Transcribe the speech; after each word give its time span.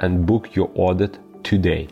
and 0.00 0.26
book 0.26 0.54
your 0.56 0.70
audit 0.74 1.18
today. 1.44 1.88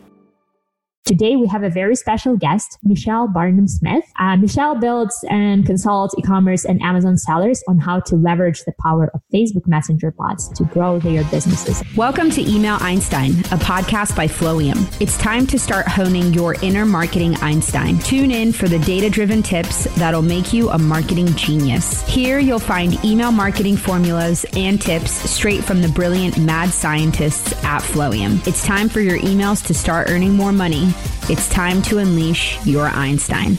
Today, 1.09 1.35
we 1.35 1.47
have 1.47 1.63
a 1.63 1.71
very 1.71 1.95
special 1.95 2.37
guest, 2.37 2.77
Michelle 2.83 3.27
Barnum 3.27 3.67
Smith. 3.67 4.03
Uh, 4.19 4.37
Michelle 4.37 4.75
builds 4.75 5.25
and 5.27 5.65
consults 5.65 6.13
e 6.19 6.21
commerce 6.21 6.65
and 6.65 6.79
Amazon 6.83 7.17
sellers 7.17 7.63
on 7.67 7.79
how 7.79 7.99
to 8.01 8.15
leverage 8.15 8.63
the 8.65 8.73
power 8.79 9.09
of 9.15 9.21
Facebook 9.33 9.65
Messenger 9.65 10.11
bots 10.11 10.49
to 10.49 10.65
grow 10.65 10.99
their 10.99 11.23
businesses. 11.31 11.81
Welcome 11.97 12.29
to 12.29 12.47
Email 12.47 12.77
Einstein, 12.81 13.31
a 13.31 13.57
podcast 13.57 14.15
by 14.15 14.27
Flowium. 14.27 14.85
It's 15.01 15.17
time 15.17 15.47
to 15.47 15.57
start 15.57 15.87
honing 15.87 16.31
your 16.31 16.53
inner 16.61 16.85
marketing 16.85 17.35
Einstein. 17.37 17.97
Tune 17.97 18.29
in 18.29 18.51
for 18.51 18.67
the 18.67 18.77
data 18.77 19.09
driven 19.09 19.41
tips 19.41 19.85
that'll 19.95 20.21
make 20.21 20.53
you 20.53 20.69
a 20.69 20.77
marketing 20.77 21.33
genius. 21.33 22.07
Here, 22.07 22.37
you'll 22.37 22.59
find 22.59 23.03
email 23.03 23.31
marketing 23.31 23.77
formulas 23.77 24.45
and 24.55 24.79
tips 24.79 25.09
straight 25.09 25.63
from 25.63 25.81
the 25.81 25.89
brilliant 25.89 26.37
mad 26.37 26.69
scientists 26.69 27.51
at 27.63 27.81
Flowium. 27.81 28.45
It's 28.47 28.63
time 28.63 28.89
for 28.89 28.99
your 28.99 29.17
emails 29.17 29.65
to 29.65 29.73
start 29.73 30.11
earning 30.11 30.33
more 30.33 30.51
money 30.51 30.93
it's 31.29 31.47
time 31.49 31.81
to 31.83 31.99
unleash 31.99 32.65
your 32.65 32.87
Einstein. 32.87 33.57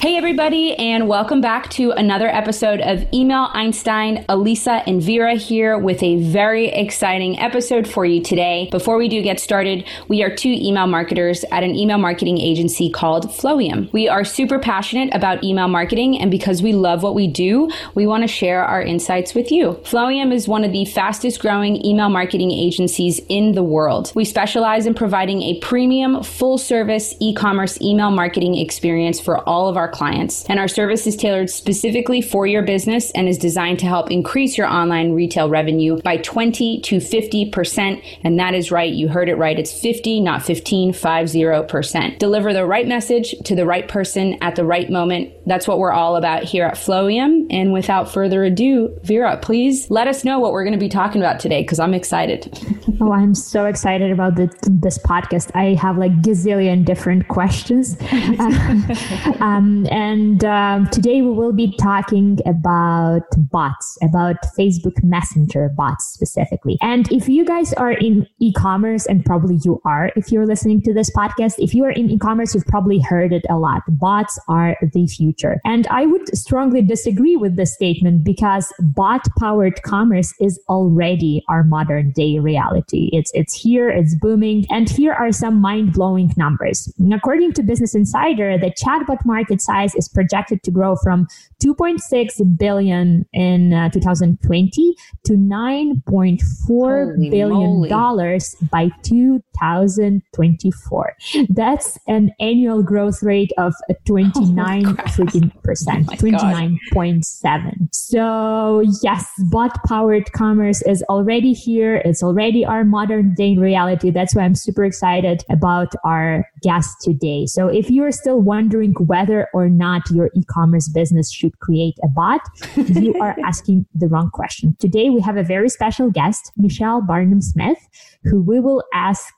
Hey, 0.00 0.16
everybody, 0.16 0.74
and 0.76 1.08
welcome 1.08 1.42
back 1.42 1.68
to 1.72 1.90
another 1.90 2.26
episode 2.26 2.80
of 2.80 3.06
Email 3.12 3.50
Einstein. 3.52 4.24
Elisa 4.30 4.82
and 4.86 5.02
Vera 5.02 5.34
here 5.34 5.76
with 5.76 6.02
a 6.02 6.16
very 6.22 6.68
exciting 6.68 7.38
episode 7.38 7.86
for 7.86 8.06
you 8.06 8.22
today. 8.22 8.70
Before 8.70 8.96
we 8.96 9.10
do 9.10 9.20
get 9.20 9.38
started, 9.38 9.86
we 10.08 10.22
are 10.22 10.34
two 10.34 10.48
email 10.48 10.86
marketers 10.86 11.44
at 11.52 11.62
an 11.64 11.74
email 11.76 11.98
marketing 11.98 12.38
agency 12.38 12.88
called 12.88 13.26
Flowium. 13.26 13.92
We 13.92 14.08
are 14.08 14.24
super 14.24 14.58
passionate 14.58 15.14
about 15.14 15.44
email 15.44 15.68
marketing, 15.68 16.18
and 16.18 16.30
because 16.30 16.62
we 16.62 16.72
love 16.72 17.02
what 17.02 17.14
we 17.14 17.26
do, 17.28 17.70
we 17.94 18.06
want 18.06 18.22
to 18.22 18.26
share 18.26 18.64
our 18.64 18.80
insights 18.80 19.34
with 19.34 19.52
you. 19.52 19.72
Flowium 19.82 20.32
is 20.32 20.48
one 20.48 20.64
of 20.64 20.72
the 20.72 20.86
fastest 20.86 21.40
growing 21.40 21.84
email 21.84 22.08
marketing 22.08 22.52
agencies 22.52 23.20
in 23.28 23.52
the 23.52 23.62
world. 23.62 24.12
We 24.14 24.24
specialize 24.24 24.86
in 24.86 24.94
providing 24.94 25.42
a 25.42 25.60
premium, 25.60 26.22
full 26.22 26.56
service 26.56 27.14
e 27.20 27.34
commerce 27.34 27.78
email 27.82 28.10
marketing 28.10 28.56
experience 28.56 29.20
for 29.20 29.46
all 29.46 29.68
of 29.68 29.76
our 29.76 29.89
clients. 29.90 30.44
And 30.46 30.58
our 30.58 30.68
service 30.68 31.06
is 31.06 31.16
tailored 31.16 31.50
specifically 31.50 32.22
for 32.22 32.46
your 32.46 32.62
business 32.62 33.10
and 33.12 33.28
is 33.28 33.38
designed 33.38 33.78
to 33.80 33.86
help 33.86 34.10
increase 34.10 34.56
your 34.56 34.66
online 34.66 35.12
retail 35.12 35.48
revenue 35.48 36.00
by 36.02 36.18
20 36.18 36.80
to 36.80 36.96
50%. 36.96 38.02
And 38.24 38.38
that 38.38 38.54
is 38.54 38.70
right. 38.70 38.92
You 38.92 39.08
heard 39.08 39.28
it 39.28 39.36
right. 39.36 39.58
It's 39.58 39.78
50, 39.78 40.20
not 40.20 40.42
15, 40.42 40.92
50%. 40.92 42.18
Deliver 42.18 42.52
the 42.52 42.66
right 42.66 42.86
message 42.86 43.34
to 43.44 43.54
the 43.54 43.66
right 43.66 43.88
person 43.88 44.38
at 44.40 44.56
the 44.56 44.64
right 44.64 44.90
moment. 44.90 45.32
That's 45.50 45.66
what 45.66 45.80
we're 45.80 45.90
all 45.90 46.14
about 46.14 46.44
here 46.44 46.64
at 46.64 46.74
Flowium. 46.74 47.44
And 47.50 47.72
without 47.72 48.08
further 48.08 48.44
ado, 48.44 48.96
Vera, 49.02 49.36
please 49.36 49.90
let 49.90 50.06
us 50.06 50.24
know 50.24 50.38
what 50.38 50.52
we're 50.52 50.62
going 50.62 50.78
to 50.78 50.78
be 50.78 50.88
talking 50.88 51.20
about 51.20 51.40
today 51.40 51.62
because 51.62 51.80
I'm 51.80 51.92
excited. 51.92 52.56
oh, 53.00 53.10
I'm 53.10 53.34
so 53.34 53.64
excited 53.64 54.12
about 54.12 54.36
the, 54.36 54.48
this 54.70 54.96
podcast. 54.98 55.50
I 55.56 55.74
have 55.74 55.98
like 55.98 56.12
gazillion 56.22 56.84
different 56.84 57.26
questions. 57.26 57.96
um, 59.40 59.88
and 59.90 60.44
um, 60.44 60.88
today 60.90 61.20
we 61.20 61.32
will 61.32 61.52
be 61.52 61.74
talking 61.78 62.38
about 62.46 63.22
bots, 63.36 63.98
about 64.04 64.36
Facebook 64.56 65.02
Messenger 65.02 65.70
bots 65.76 66.06
specifically. 66.06 66.78
And 66.80 67.10
if 67.10 67.28
you 67.28 67.44
guys 67.44 67.72
are 67.72 67.90
in 67.90 68.24
e 68.38 68.52
commerce, 68.52 69.04
and 69.06 69.24
probably 69.24 69.58
you 69.64 69.82
are 69.84 70.12
if 70.14 70.30
you're 70.30 70.46
listening 70.46 70.80
to 70.82 70.94
this 70.94 71.10
podcast, 71.10 71.54
if 71.58 71.74
you 71.74 71.82
are 71.86 71.90
in 71.90 72.08
e 72.08 72.18
commerce, 72.18 72.54
you've 72.54 72.66
probably 72.66 73.00
heard 73.00 73.32
it 73.32 73.44
a 73.50 73.56
lot. 73.56 73.82
Bots 73.88 74.38
are 74.46 74.76
the 74.94 75.08
future. 75.08 75.39
And 75.64 75.86
I 75.88 76.06
would 76.06 76.36
strongly 76.36 76.82
disagree 76.82 77.36
with 77.36 77.56
this 77.56 77.74
statement 77.74 78.24
because 78.24 78.72
bot 78.80 79.26
powered 79.38 79.82
commerce 79.82 80.32
is 80.40 80.60
already 80.68 81.42
our 81.48 81.62
modern 81.62 82.12
day 82.12 82.38
reality. 82.38 83.10
It's, 83.12 83.30
it's 83.34 83.54
here, 83.54 83.88
it's 83.88 84.14
booming. 84.14 84.66
And 84.70 84.88
here 84.88 85.12
are 85.12 85.32
some 85.32 85.60
mind 85.60 85.92
blowing 85.92 86.32
numbers. 86.36 86.92
According 87.12 87.52
to 87.54 87.62
Business 87.62 87.94
Insider, 87.94 88.58
the 88.58 88.70
chatbot 88.70 89.24
market 89.24 89.60
size 89.60 89.94
is 89.94 90.08
projected 90.08 90.62
to 90.64 90.70
grow 90.70 90.96
from 90.96 91.26
2.6 91.62 92.58
billion 92.58 93.24
in 93.32 93.72
uh, 93.72 93.88
2020 93.90 94.94
to 95.24 95.32
9.4 95.34 96.40
Holy 96.66 97.30
billion 97.30 97.48
moly. 97.50 97.88
dollars 97.88 98.54
by 98.70 98.90
2024. 99.04 101.16
That's 101.50 101.98
an 102.08 102.32
annual 102.40 102.82
growth 102.82 103.22
rate 103.22 103.52
of 103.58 103.74
29 104.06 104.84
freaking 104.84 105.62
percent, 105.62 106.06
29.7. 106.08 107.88
So 107.92 108.82
yes, 109.02 109.28
bot 109.50 109.76
powered 109.86 110.32
commerce 110.32 110.82
is 110.82 111.02
already 111.08 111.52
here. 111.52 111.96
It's 112.04 112.22
already 112.22 112.64
our 112.64 112.84
modern 112.84 113.34
day 113.34 113.56
reality. 113.56 114.10
That's 114.10 114.34
why 114.34 114.42
I'm 114.42 114.54
super 114.54 114.84
excited 114.84 115.44
about 115.50 115.92
our 116.04 116.48
guest 116.62 116.96
today. 117.02 117.46
So 117.46 117.68
if 117.68 117.90
you're 117.90 118.12
still 118.12 118.40
wondering 118.40 118.92
whether 118.94 119.48
or 119.52 119.68
not 119.68 120.02
your 120.10 120.30
e-commerce 120.34 120.88
business 120.88 121.30
should 121.30 121.49
create 121.60 121.94
a 122.02 122.08
bot, 122.08 122.40
you 122.76 123.14
are 123.20 123.36
asking 123.44 123.86
the 123.94 124.08
wrong 124.08 124.30
question. 124.30 124.76
Today 124.78 125.10
we 125.10 125.20
have 125.20 125.36
a 125.36 125.42
very 125.42 125.68
special 125.68 126.10
guest, 126.10 126.52
Michelle 126.56 127.00
Barnum 127.00 127.40
Smith, 127.40 127.78
who 128.24 128.42
we 128.42 128.60
will 128.60 128.82
ask 128.92 129.32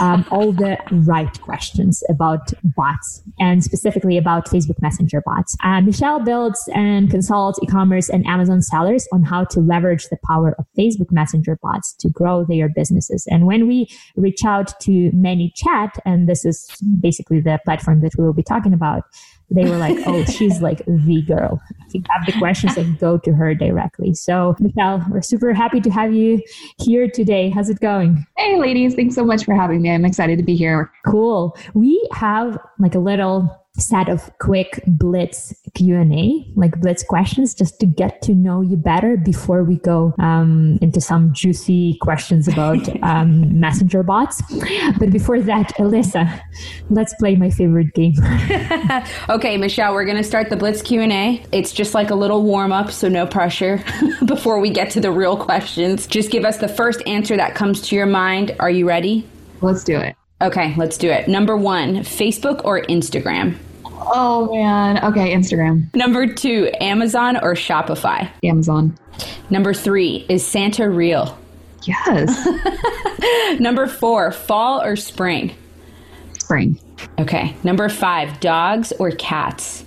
um, 0.00 0.24
all 0.30 0.52
the 0.52 0.76
right 0.90 1.40
questions 1.40 2.02
about 2.08 2.52
bots 2.76 3.22
and 3.38 3.62
specifically 3.62 4.18
about 4.18 4.46
Facebook 4.46 4.80
Messenger 4.82 5.22
bots. 5.24 5.56
Uh, 5.62 5.80
Michelle 5.80 6.20
builds 6.20 6.68
and 6.74 7.10
consults 7.10 7.58
e-commerce 7.62 8.08
and 8.08 8.26
Amazon 8.26 8.62
sellers 8.62 9.06
on 9.12 9.22
how 9.22 9.44
to 9.44 9.60
leverage 9.60 10.08
the 10.08 10.18
power 10.26 10.54
of 10.58 10.66
Facebook 10.76 11.10
Messenger 11.10 11.58
bots 11.62 11.94
to 12.00 12.08
grow 12.08 12.44
their 12.44 12.68
businesses. 12.68 13.26
And 13.30 13.46
when 13.46 13.68
we 13.68 13.88
reach 14.16 14.44
out 14.44 14.78
to 14.80 15.10
ManyChat, 15.12 15.98
and 16.04 16.28
this 16.28 16.44
is 16.44 16.68
basically 17.00 17.40
the 17.40 17.60
platform 17.64 18.00
that 18.00 18.12
we 18.18 18.24
will 18.24 18.32
be 18.32 18.42
talking 18.42 18.72
about, 18.72 19.04
they 19.50 19.68
were 19.68 19.76
like, 19.76 19.98
oh, 20.06 20.24
she's 20.24 20.60
like 20.60 20.84
the 20.86 21.22
girl. 21.26 21.53
If 21.86 21.94
you 21.94 22.02
have 22.10 22.26
the 22.26 22.32
questions, 22.32 22.76
like 22.76 22.98
go 22.98 23.18
to 23.18 23.32
her 23.32 23.54
directly. 23.54 24.14
So, 24.14 24.56
Michelle, 24.60 25.04
we're 25.10 25.22
super 25.22 25.52
happy 25.52 25.80
to 25.80 25.90
have 25.90 26.12
you 26.12 26.42
here 26.78 27.08
today. 27.08 27.50
How's 27.50 27.70
it 27.70 27.80
going? 27.80 28.26
Hey, 28.36 28.58
ladies. 28.58 28.94
Thanks 28.94 29.14
so 29.14 29.24
much 29.24 29.44
for 29.44 29.54
having 29.54 29.82
me. 29.82 29.90
I'm 29.90 30.04
excited 30.04 30.38
to 30.38 30.44
be 30.44 30.56
here. 30.56 30.90
Cool. 31.06 31.56
We 31.74 32.08
have 32.12 32.58
like 32.78 32.94
a 32.94 32.98
little 33.00 33.63
set 33.76 34.08
of 34.08 34.30
quick 34.38 34.80
blitz 34.86 35.52
q&a 35.74 36.46
like 36.54 36.80
blitz 36.80 37.02
questions 37.02 37.54
just 37.54 37.80
to 37.80 37.86
get 37.86 38.22
to 38.22 38.32
know 38.32 38.60
you 38.60 38.76
better 38.76 39.16
before 39.16 39.64
we 39.64 39.76
go 39.78 40.14
um, 40.20 40.78
into 40.80 41.00
some 41.00 41.32
juicy 41.32 41.98
questions 42.00 42.46
about 42.46 42.78
um, 43.02 43.58
messenger 43.58 44.04
bots. 44.04 44.42
But 44.98 45.10
before 45.10 45.40
that 45.40 45.74
alyssa 45.74 46.40
let's 46.90 47.14
play 47.14 47.34
my 47.34 47.50
favorite 47.50 47.92
game. 47.94 48.14
Okay 49.28 49.56
michelle 49.56 49.92
we're 49.92 50.04
going 50.04 50.16
to 50.16 50.24
start 50.24 50.50
the 50.50 50.56
blitz 50.56 50.80
q&a 50.80 51.44
it's 51.50 51.72
just 51.72 51.94
like 51.94 52.10
a 52.10 52.14
little 52.14 52.42
warm-up 52.42 52.92
so 52.92 53.08
no 53.08 53.26
pressure. 53.26 53.82
Before 54.26 54.60
we 54.60 54.70
get 54.70 54.90
to 54.90 55.00
the 55.00 55.10
real 55.10 55.36
questions 55.36 56.06
just 56.06 56.30
give 56.30 56.44
us 56.44 56.58
the 56.58 56.68
first 56.68 57.02
answer 57.06 57.36
that 57.36 57.56
comes 57.56 57.80
to 57.88 57.96
your 57.96 58.06
mind. 58.06 58.54
Are 58.60 58.70
you 58.70 58.86
ready? 58.86 59.26
Let's 59.60 59.82
do 59.82 59.98
it. 59.98 60.14
Okay, 60.40 60.74
let's 60.76 60.98
do 60.98 61.10
it. 61.10 61.26
Number 61.28 61.56
one, 61.56 61.96
Facebook 61.98 62.64
or 62.64 62.82
Instagram? 62.82 63.56
Oh 64.00 64.52
man. 64.52 65.02
Okay, 65.04 65.34
Instagram. 65.34 65.94
Number 65.94 66.26
two, 66.26 66.70
Amazon 66.80 67.36
or 67.36 67.54
Shopify? 67.54 68.28
Amazon. 68.42 68.96
Number 69.50 69.74
three, 69.74 70.26
is 70.28 70.46
Santa 70.46 70.88
real? 70.88 71.38
Yes. 71.84 72.48
Number 73.60 73.86
four, 73.86 74.32
fall 74.32 74.82
or 74.82 74.96
spring? 74.96 75.54
Spring. 76.38 76.78
Okay. 77.18 77.54
Number 77.62 77.88
five, 77.88 78.40
dogs 78.40 78.92
or 78.98 79.10
cats? 79.12 79.84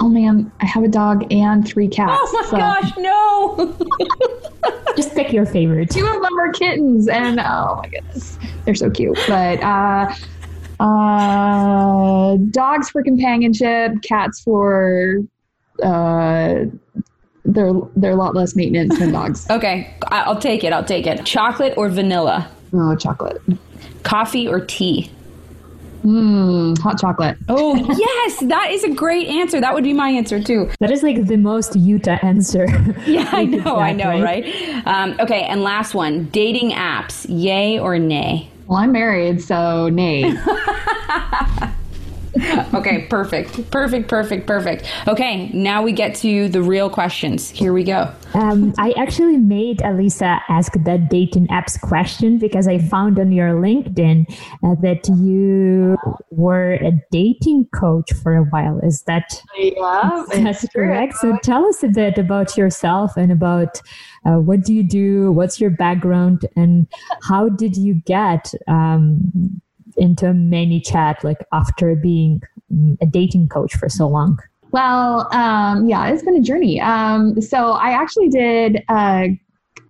Oh 0.00 0.08
man, 0.08 0.50
I 0.60 0.66
have 0.66 0.82
a 0.82 0.88
dog 0.88 1.32
and 1.32 1.66
three 1.66 1.88
cats. 1.88 2.20
Oh 2.22 2.32
my 2.32 2.46
so. 2.50 2.56
gosh, 2.56 2.96
no! 2.98 4.94
Just 4.96 5.14
pick 5.14 5.32
your 5.32 5.46
favorite. 5.46 5.90
Two 5.90 6.06
of 6.06 6.20
them 6.20 6.38
are 6.38 6.52
kittens, 6.52 7.08
and 7.08 7.40
oh 7.40 7.80
my 7.82 7.88
goodness, 7.88 8.38
they're 8.64 8.74
so 8.74 8.90
cute. 8.90 9.18
But 9.26 9.62
uh, 9.62 10.14
uh, 10.80 12.36
dogs 12.50 12.90
for 12.90 13.02
companionship, 13.02 14.00
cats 14.02 14.40
for 14.40 15.18
uh, 15.82 16.64
they're 17.44 17.72
they're 17.96 18.12
a 18.12 18.16
lot 18.16 18.34
less 18.34 18.54
maintenance 18.54 18.98
than 18.98 19.12
dogs. 19.12 19.46
okay, 19.50 19.94
I'll 20.08 20.38
take 20.38 20.64
it. 20.64 20.72
I'll 20.72 20.84
take 20.84 21.06
it. 21.06 21.24
Chocolate 21.24 21.74
or 21.76 21.88
vanilla? 21.88 22.50
Oh, 22.72 22.94
chocolate. 22.94 23.40
Coffee 24.02 24.46
or 24.46 24.60
tea? 24.60 25.10
Mmm, 26.04 26.78
hot 26.78 27.00
chocolate. 27.00 27.36
Oh, 27.48 27.74
yes, 27.98 28.40
that 28.48 28.70
is 28.70 28.84
a 28.84 28.90
great 28.90 29.26
answer. 29.26 29.60
That 29.60 29.74
would 29.74 29.84
be 29.84 29.92
my 29.92 30.10
answer 30.10 30.42
too. 30.42 30.70
That 30.80 30.90
is 30.90 31.02
like 31.02 31.26
the 31.26 31.36
most 31.36 31.74
Utah 31.76 32.18
answer. 32.22 32.66
Yeah, 33.06 33.28
I 33.32 33.44
know, 33.44 33.76
I 33.76 33.92
know, 33.92 34.20
right? 34.22 34.44
Um, 34.86 35.16
okay, 35.18 35.42
and 35.42 35.62
last 35.62 35.94
one 35.94 36.26
dating 36.26 36.72
apps, 36.72 37.24
yay 37.28 37.78
or 37.78 37.98
nay? 37.98 38.50
Well, 38.68 38.76
I'm 38.76 38.92
married, 38.92 39.40
so 39.42 39.88
nay. 39.88 40.30
okay, 42.74 43.06
perfect. 43.06 43.70
Perfect, 43.70 44.08
perfect, 44.08 44.46
perfect. 44.46 44.90
Okay, 45.06 45.48
now 45.52 45.82
we 45.82 45.92
get 45.92 46.14
to 46.16 46.48
the 46.48 46.62
real 46.62 46.88
questions. 46.90 47.50
Here 47.50 47.72
we 47.72 47.84
go. 47.84 48.12
Um, 48.34 48.74
I 48.78 48.92
actually 48.92 49.38
made 49.38 49.78
Alisa 49.78 50.40
ask 50.48 50.72
that 50.72 51.08
dating 51.08 51.48
apps 51.48 51.80
question 51.80 52.38
because 52.38 52.68
I 52.68 52.78
found 52.78 53.18
on 53.18 53.32
your 53.32 53.54
LinkedIn 53.54 54.26
uh, 54.62 54.74
that 54.82 55.08
you 55.08 55.96
were 56.30 56.74
a 56.74 56.92
dating 57.10 57.68
coach 57.74 58.12
for 58.22 58.36
a 58.36 58.44
while. 58.44 58.78
Is 58.82 59.02
that 59.06 59.42
yeah, 59.56 60.24
that's 60.28 60.68
correct? 60.68 61.16
So 61.16 61.36
tell 61.42 61.66
us 61.66 61.82
a 61.82 61.88
bit 61.88 62.18
about 62.18 62.56
yourself 62.56 63.16
and 63.16 63.32
about 63.32 63.80
uh, 64.26 64.38
what 64.38 64.62
do 64.62 64.74
you 64.74 64.82
do, 64.82 65.32
what's 65.32 65.60
your 65.60 65.70
background, 65.70 66.46
and 66.56 66.86
how 67.22 67.48
did 67.48 67.76
you 67.76 67.94
get 68.06 68.52
um, 68.68 69.60
into 69.98 70.26
ManyChat 70.26 71.24
like 71.24 71.38
after 71.52 71.94
being 71.94 72.42
a 73.00 73.06
dating 73.06 73.48
coach 73.48 73.76
for 73.76 73.88
so 73.88 74.06
long? 74.08 74.38
Well, 74.70 75.32
um, 75.34 75.88
yeah, 75.88 76.08
it's 76.08 76.22
been 76.22 76.36
a 76.36 76.42
journey. 76.42 76.80
Um, 76.80 77.40
so 77.40 77.72
I 77.72 77.90
actually 77.90 78.28
did. 78.28 78.82
Uh, 78.88 79.28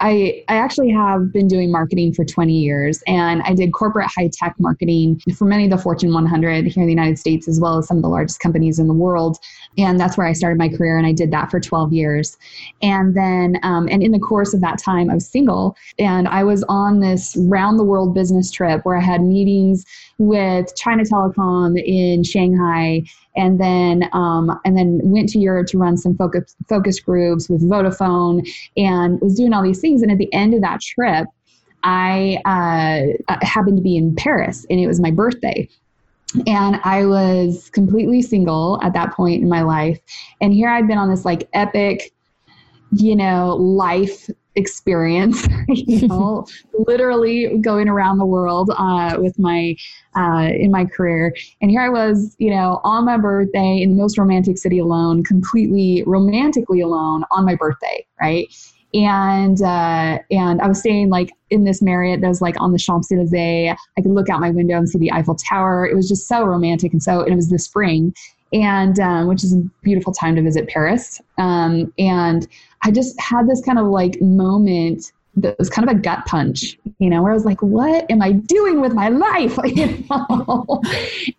I, 0.00 0.44
I 0.48 0.56
actually 0.56 0.90
have 0.90 1.32
been 1.32 1.48
doing 1.48 1.72
marketing 1.72 2.14
for 2.14 2.24
20 2.24 2.52
years 2.52 3.02
and 3.06 3.42
I 3.42 3.54
did 3.54 3.72
corporate 3.72 4.06
high 4.06 4.30
tech 4.32 4.54
marketing 4.58 5.20
for 5.36 5.44
many 5.44 5.64
of 5.64 5.70
the 5.70 5.78
Fortune 5.78 6.12
100 6.12 6.66
here 6.66 6.82
in 6.82 6.86
the 6.86 6.92
United 6.92 7.18
States, 7.18 7.48
as 7.48 7.58
well 7.58 7.78
as 7.78 7.88
some 7.88 7.96
of 7.96 8.02
the 8.02 8.08
largest 8.08 8.40
companies 8.40 8.78
in 8.78 8.86
the 8.86 8.94
world. 8.94 9.38
And 9.76 9.98
that's 9.98 10.16
where 10.16 10.26
I 10.26 10.32
started 10.32 10.58
my 10.58 10.68
career 10.68 10.98
and 10.98 11.06
I 11.06 11.12
did 11.12 11.30
that 11.32 11.50
for 11.50 11.58
12 11.58 11.92
years. 11.92 12.36
And 12.80 13.16
then, 13.16 13.58
um, 13.62 13.88
and 13.90 14.02
in 14.02 14.12
the 14.12 14.18
course 14.18 14.54
of 14.54 14.60
that 14.60 14.78
time, 14.78 15.10
I 15.10 15.14
was 15.14 15.28
single 15.28 15.76
and 15.98 16.28
I 16.28 16.44
was 16.44 16.64
on 16.68 17.00
this 17.00 17.36
round 17.36 17.78
the 17.78 17.84
world 17.84 18.14
business 18.14 18.50
trip 18.50 18.84
where 18.84 18.96
I 18.96 19.02
had 19.02 19.22
meetings 19.22 19.84
with 20.19 20.75
China 20.76 21.05
Telecom 21.05 21.81
in 21.81 22.25
Shanghai 22.25 23.03
and 23.37 23.61
then 23.61 24.09
um, 24.12 24.61
and 24.65 24.76
then 24.76 25.00
went 25.03 25.29
to 25.31 25.38
Europe 25.38 25.69
to 25.69 25.79
run 25.79 25.97
some 25.97 26.17
focus 26.17 26.56
focus 26.69 26.99
groups 27.00 27.49
with 27.49 27.62
Vodafone 27.62 28.49
and 28.76 29.20
was 29.20 29.37
doing 29.37 29.53
all 29.53 29.62
these 29.62 29.81
things. 29.81 30.03
And 30.03 30.11
at 30.11 30.19
the 30.19 30.32
end 30.35 30.55
of 30.55 30.61
that 30.62 30.81
trip, 30.81 31.29
I 31.85 32.38
uh, 32.44 33.37
happened 33.43 33.76
to 33.76 33.82
be 33.82 33.97
in 33.97 34.15
Paris, 34.17 34.67
and 34.69 34.81
it 34.81 34.87
was 34.87 35.00
my 35.00 35.11
birthday. 35.11 35.69
And 36.47 36.79
I 36.85 37.06
was 37.06 37.70
completely 37.70 38.20
single 38.20 38.79
at 38.82 38.93
that 38.93 39.15
point 39.15 39.43
in 39.43 39.49
my 39.49 39.62
life. 39.62 39.99
And 40.43 40.53
here 40.53 40.69
I'd 40.69 40.87
been 40.87 40.99
on 40.99 41.09
this 41.09 41.25
like 41.25 41.49
epic, 41.55 42.12
you 42.93 43.17
know, 43.17 43.56
life 43.56 44.29
experience, 44.58 45.46
you 45.69 46.06
know, 46.08 46.46
literally 46.87 47.58
going 47.58 47.88
around 47.88 48.19
the 48.19 48.26
world 48.26 48.70
uh, 48.76 49.16
with 49.19 49.38
my 49.38 49.75
uh, 50.16 50.50
in 50.52 50.70
my 50.70 50.84
career. 50.84 51.34
And 51.62 51.70
here 51.70 51.81
I 51.81 51.88
was, 51.88 52.34
you 52.38 52.50
know, 52.50 52.81
on 52.84 53.05
my 53.05 53.16
birthday 53.16 53.81
in 53.81 53.90
the 53.90 53.96
most 53.96 54.19
romantic 54.19 54.58
city 54.58 54.78
alone, 54.78 55.25
completely 55.25 56.02
romantically 56.06 56.81
alone 56.81 57.25
on 57.31 57.44
my 57.44 57.55
birthday, 57.55 58.06
right? 58.20 58.49
And 58.94 59.60
uh, 59.62 60.19
and 60.31 60.60
I 60.60 60.66
was 60.66 60.81
staying 60.81 61.10
like 61.10 61.31
in 61.50 61.64
this 61.64 61.82
Marriott 61.82 62.20
that 62.22 62.28
was 62.28 62.40
like 62.40 62.58
on 62.60 62.72
the 62.72 62.78
Champs 62.78 63.12
Elysees. 63.12 63.76
I 63.96 64.00
could 64.00 64.12
look 64.12 64.31
out 64.31 64.40
my 64.40 64.50
window 64.50 64.76
and 64.76 64.88
see 64.88 64.99
the 64.99 65.12
Eiffel 65.12 65.34
Tower. 65.37 65.87
It 65.87 65.94
was 65.94 66.08
just 66.08 66.26
so 66.26 66.44
romantic, 66.44 66.93
and 66.93 67.02
so 67.02 67.20
and 67.20 67.32
it 67.32 67.37
was 67.37 67.50
the 67.50 67.58
spring 67.58 68.14
and 68.52 68.98
um, 69.00 69.28
which 69.28 69.44
is 69.44 69.54
a 69.54 69.58
beautiful 69.82 70.12
time 70.12 70.36
to 70.36 70.42
visit 70.42 70.68
Paris. 70.68 71.20
Um, 71.38 71.92
and 71.98 72.46
I 72.82 72.90
just 72.90 73.18
had 73.20 73.48
this 73.48 73.62
kind 73.64 73.78
of 73.78 73.86
like 73.86 74.20
moment 74.20 75.12
that 75.36 75.58
was 75.58 75.70
kind 75.70 75.88
of 75.88 75.96
a 75.96 75.98
gut 75.98 76.24
punch, 76.26 76.78
you 76.98 77.08
know, 77.08 77.22
where 77.22 77.30
I 77.30 77.34
was 77.34 77.44
like, 77.44 77.62
what 77.62 78.10
am 78.10 78.22
I 78.22 78.32
doing 78.32 78.80
with 78.80 78.92
my 78.92 79.08
life? 79.08 79.56
you 79.64 80.04
know? 80.10 80.82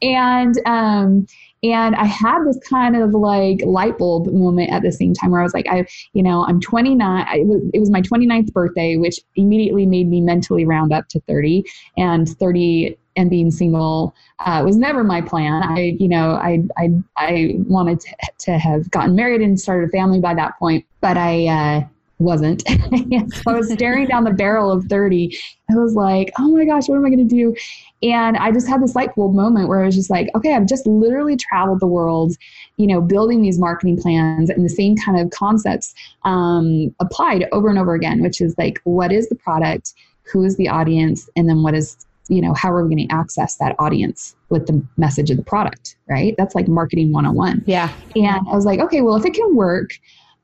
and, 0.02 0.56
um, 0.66 1.28
and 1.62 1.96
I 1.96 2.06
had 2.06 2.46
this 2.46 2.58
kind 2.70 2.96
of 2.96 3.12
like 3.12 3.62
light 3.66 3.98
bulb 3.98 4.28
moment 4.28 4.72
at 4.72 4.82
the 4.82 4.92
same 4.92 5.14
time 5.14 5.32
where 5.32 5.42
I 5.42 5.44
was 5.44 5.54
like, 5.54 5.68
I, 5.70 5.86
you 6.14 6.24
know, 6.24 6.46
I'm 6.46 6.62
29. 6.62 7.28
it, 7.38 7.46
was, 7.46 7.62
it 7.74 7.80
was 7.80 7.90
my 7.90 8.02
29th 8.02 8.54
birthday, 8.54 8.96
which 8.96 9.20
immediately 9.36 9.86
made 9.86 10.08
me 10.08 10.22
mentally 10.22 10.66
round 10.66 10.94
up 10.94 11.10
to 11.10 11.20
30 11.22 11.66
and 11.98 12.30
30 12.30 12.98
and 13.20 13.30
being 13.30 13.52
single 13.52 14.16
uh, 14.40 14.62
was 14.66 14.78
never 14.78 15.04
my 15.04 15.22
plan. 15.22 15.62
I, 15.64 15.98
you 16.00 16.08
know, 16.08 16.32
I, 16.32 16.64
I, 16.78 16.90
I 17.18 17.56
wanted 17.68 18.00
to, 18.00 18.16
to 18.40 18.58
have 18.58 18.90
gotten 18.92 19.16
married 19.16 19.42
and 19.42 19.60
started 19.60 19.90
a 19.90 19.92
family 19.92 20.20
by 20.20 20.34
that 20.34 20.58
point, 20.58 20.86
but 21.02 21.18
I, 21.18 21.48
uh, 21.48 21.88
wasn't. 22.20 22.62
so 22.68 23.42
I 23.48 23.54
was 23.54 23.72
staring 23.72 24.06
down 24.08 24.26
the 24.26 24.32
barrel 24.32 24.72
of 24.72 24.86
30. 24.86 25.38
I 25.72 25.76
was 25.76 25.96
like, 25.96 26.32
oh 26.38 26.50
my 26.50 26.66
gosh, 26.66 26.88
what 26.88 26.98
am 26.98 27.06
I 27.06 27.10
going 27.10 27.28
to 27.28 27.36
do? 27.36 27.56
And 28.04 28.38
I 28.38 28.52
just 28.52 28.68
had 28.68 28.84
this 28.84 28.96
light 28.96 29.16
bulb 29.16 29.34
moment 29.34 29.70
where 29.70 29.82
I 29.82 29.86
was 29.86 29.96
just 29.96 30.10
like, 30.10 30.30
okay, 30.36 30.54
I've 30.54 30.68
just 30.68 30.86
literally 30.86 31.38
traveled 31.38 31.80
the 31.80 31.88
world, 31.88 32.36
you 32.78 32.88
know, 32.88 33.02
building 33.02 33.42
these 33.42 33.58
marketing 33.58 34.02
plans 34.02 34.50
and 34.50 34.64
the 34.64 34.70
same 34.70 34.96
kind 34.98 35.20
of 35.20 35.32
concepts 35.32 35.94
um, 36.24 36.94
applied 37.00 37.48
over 37.52 37.70
and 37.70 37.80
over 37.80 37.96
again, 37.96 38.22
which 38.22 38.42
is 38.42 38.54
like, 38.58 38.82
what 38.84 39.12
is 39.12 39.30
the 39.30 39.36
product? 39.36 39.94
Who 40.32 40.44
is 40.44 40.58
the 40.58 40.68
audience? 40.68 41.30
And 41.36 41.50
then 41.50 41.64
what 41.64 41.74
is, 41.74 42.06
you 42.30 42.42
know, 42.42 42.54
how 42.54 42.72
are 42.72 42.86
we 42.86 42.96
going 42.96 43.08
to 43.08 43.14
access 43.14 43.58
that 43.58 43.76
audience 43.80 44.36
with 44.50 44.68
the 44.68 44.82
message 44.98 45.30
of 45.30 45.38
the 45.38 45.44
product, 45.44 45.98
right? 46.08 46.36
That's 46.38 46.56
like 46.56 46.68
marketing 46.68 47.12
101. 47.12 47.64
Yeah. 47.66 47.92
And 48.16 48.48
I 48.48 48.56
was 48.56 48.66
like, 48.66 48.80
okay, 48.80 49.02
well, 49.02 49.16
if 49.16 49.26
it 49.26 49.34
can 49.34 49.56
work 49.56 49.92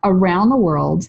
around 0.04 0.50
the 0.50 0.58
world, 0.58 1.08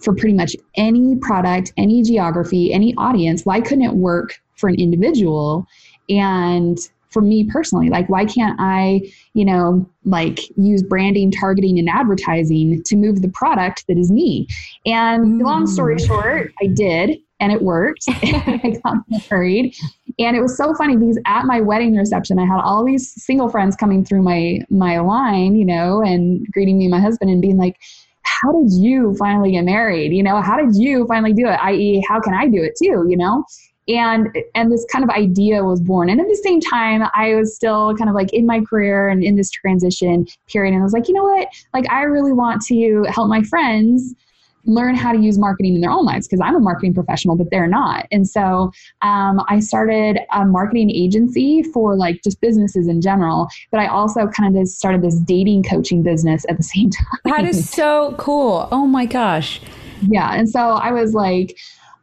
for 0.00 0.14
pretty 0.14 0.34
much 0.34 0.56
any 0.76 1.16
product, 1.16 1.72
any 1.76 2.02
geography, 2.02 2.72
any 2.72 2.94
audience. 2.96 3.44
Why 3.44 3.60
couldn't 3.60 3.84
it 3.84 3.94
work 3.94 4.40
for 4.56 4.68
an 4.68 4.76
individual? 4.76 5.66
And 6.08 6.78
for 7.10 7.22
me 7.22 7.44
personally, 7.44 7.88
like, 7.88 8.08
why 8.08 8.24
can't 8.24 8.56
I, 8.60 9.00
you 9.34 9.44
know, 9.44 9.88
like 10.04 10.40
use 10.56 10.82
branding, 10.82 11.30
targeting, 11.30 11.78
and 11.78 11.88
advertising 11.88 12.82
to 12.84 12.96
move 12.96 13.22
the 13.22 13.28
product 13.28 13.84
that 13.88 13.96
is 13.96 14.10
me? 14.10 14.48
And 14.84 15.40
mm. 15.40 15.44
long 15.44 15.66
story 15.66 15.96
mm. 15.96 16.06
short, 16.06 16.52
I 16.60 16.66
did, 16.66 17.18
and 17.40 17.52
it 17.52 17.62
worked. 17.62 18.04
I 18.08 18.78
got 18.82 18.96
married. 19.30 19.74
And 20.18 20.36
it 20.36 20.40
was 20.40 20.56
so 20.56 20.74
funny 20.74 20.96
because 20.96 21.18
at 21.26 21.44
my 21.44 21.60
wedding 21.60 21.94
reception, 21.94 22.38
I 22.38 22.46
had 22.46 22.60
all 22.60 22.84
these 22.84 23.12
single 23.22 23.48
friends 23.48 23.76
coming 23.76 24.04
through 24.04 24.22
my 24.22 24.60
my 24.70 24.98
line, 25.00 25.56
you 25.56 25.64
know, 25.64 26.02
and 26.02 26.46
greeting 26.52 26.78
me 26.78 26.84
and 26.86 26.90
my 26.90 27.00
husband 27.00 27.30
and 27.30 27.42
being 27.42 27.58
like, 27.58 27.76
how 28.22 28.52
did 28.52 28.72
you 28.72 29.14
finally 29.16 29.52
get 29.52 29.62
married? 29.62 30.12
You 30.12 30.22
know, 30.22 30.40
how 30.40 30.56
did 30.56 30.74
you 30.74 31.06
finally 31.06 31.32
do 31.32 31.46
it? 31.46 31.58
I.e., 31.62 32.04
how 32.08 32.20
can 32.20 32.34
I 32.34 32.48
do 32.48 32.62
it 32.62 32.74
too? 32.82 33.06
You 33.08 33.16
know? 33.16 33.44
And 33.88 34.36
and 34.54 34.72
this 34.72 34.84
kind 34.90 35.04
of 35.04 35.10
idea 35.10 35.62
was 35.62 35.80
born. 35.80 36.08
And 36.08 36.20
at 36.20 36.26
the 36.26 36.40
same 36.42 36.60
time, 36.60 37.08
I 37.14 37.34
was 37.34 37.54
still 37.54 37.94
kind 37.96 38.10
of 38.10 38.16
like 38.16 38.32
in 38.32 38.44
my 38.44 38.60
career 38.62 39.08
and 39.08 39.22
in 39.22 39.36
this 39.36 39.50
transition 39.50 40.26
period. 40.48 40.72
And 40.72 40.82
I 40.82 40.84
was 40.84 40.92
like, 40.92 41.06
you 41.06 41.14
know 41.14 41.22
what? 41.22 41.48
Like 41.72 41.88
I 41.90 42.02
really 42.02 42.32
want 42.32 42.62
to 42.62 43.04
help 43.10 43.28
my 43.28 43.42
friends 43.42 44.14
learn 44.66 44.94
how 44.94 45.12
to 45.12 45.18
use 45.18 45.38
marketing 45.38 45.74
in 45.74 45.80
their 45.80 45.90
own 45.90 46.04
lives 46.04 46.26
because 46.26 46.40
I'm 46.40 46.54
a 46.54 46.60
marketing 46.60 46.94
professional, 46.94 47.36
but 47.36 47.50
they're 47.50 47.68
not. 47.68 48.06
And 48.10 48.28
so 48.28 48.72
um, 49.02 49.42
I 49.48 49.60
started 49.60 50.18
a 50.32 50.44
marketing 50.44 50.90
agency 50.90 51.62
for 51.62 51.96
like 51.96 52.22
just 52.22 52.40
businesses 52.40 52.88
in 52.88 53.00
general, 53.00 53.48
but 53.70 53.80
I 53.80 53.86
also 53.86 54.26
kind 54.28 54.58
of 54.58 54.68
started 54.68 55.02
this 55.02 55.18
dating 55.20 55.62
coaching 55.62 56.02
business 56.02 56.44
at 56.48 56.56
the 56.56 56.62
same 56.62 56.90
time. 56.90 57.06
That 57.24 57.44
is 57.44 57.68
so 57.68 58.14
cool. 58.18 58.68
Oh 58.72 58.86
my 58.86 59.06
gosh. 59.06 59.60
Yeah. 60.02 60.34
And 60.34 60.48
so 60.48 60.60
I 60.60 60.92
was 60.92 61.14
like, 61.14 61.56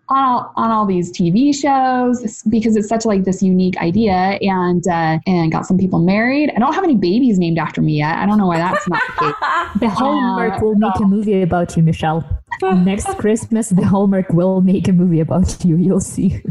on 0.10 0.24
all, 0.24 0.54
on 0.58 0.70
all 0.70 0.86
these 0.86 1.12
TV 1.12 1.56
shows 1.56 2.44
because 2.44 2.76
it's 2.76 2.88
such 2.88 3.06
like 3.06 3.24
this 3.24 3.42
unique 3.42 3.78
idea 3.78 4.38
and 4.42 4.86
uh, 4.88 5.18
and 5.26 5.52
got 5.52 5.66
some 5.66 5.78
people 5.78 6.00
married. 6.00 6.52
I 6.56 6.60
don't 6.60 6.74
have 6.74 6.84
any 6.84 6.96
babies 6.96 7.40
named 7.40 7.58
after 7.58 7.82
me 7.82 7.98
yet. 7.98 8.18
I 8.18 8.26
don't 8.26 8.38
know 8.38 8.48
why 8.48 8.58
that's 8.58 8.88
not 8.90 9.02
the 9.08 9.14
case. 9.14 9.36
the 9.80 9.90
Hallmark 9.90 10.62
uh, 10.62 10.66
will 10.66 10.76
make 10.76 10.96
a 11.00 11.06
movie 11.06 11.42
about 11.42 11.76
you, 11.78 11.84
Michelle. 11.84 12.43
Next 12.62 13.18
Christmas, 13.18 13.70
the 13.70 13.86
Hallmark 13.86 14.30
will 14.30 14.62
make 14.62 14.88
a 14.88 14.94
movie 14.94 15.20
about 15.20 15.64
you. 15.66 15.78
You'll 15.78 16.00
see. 16.00 16.42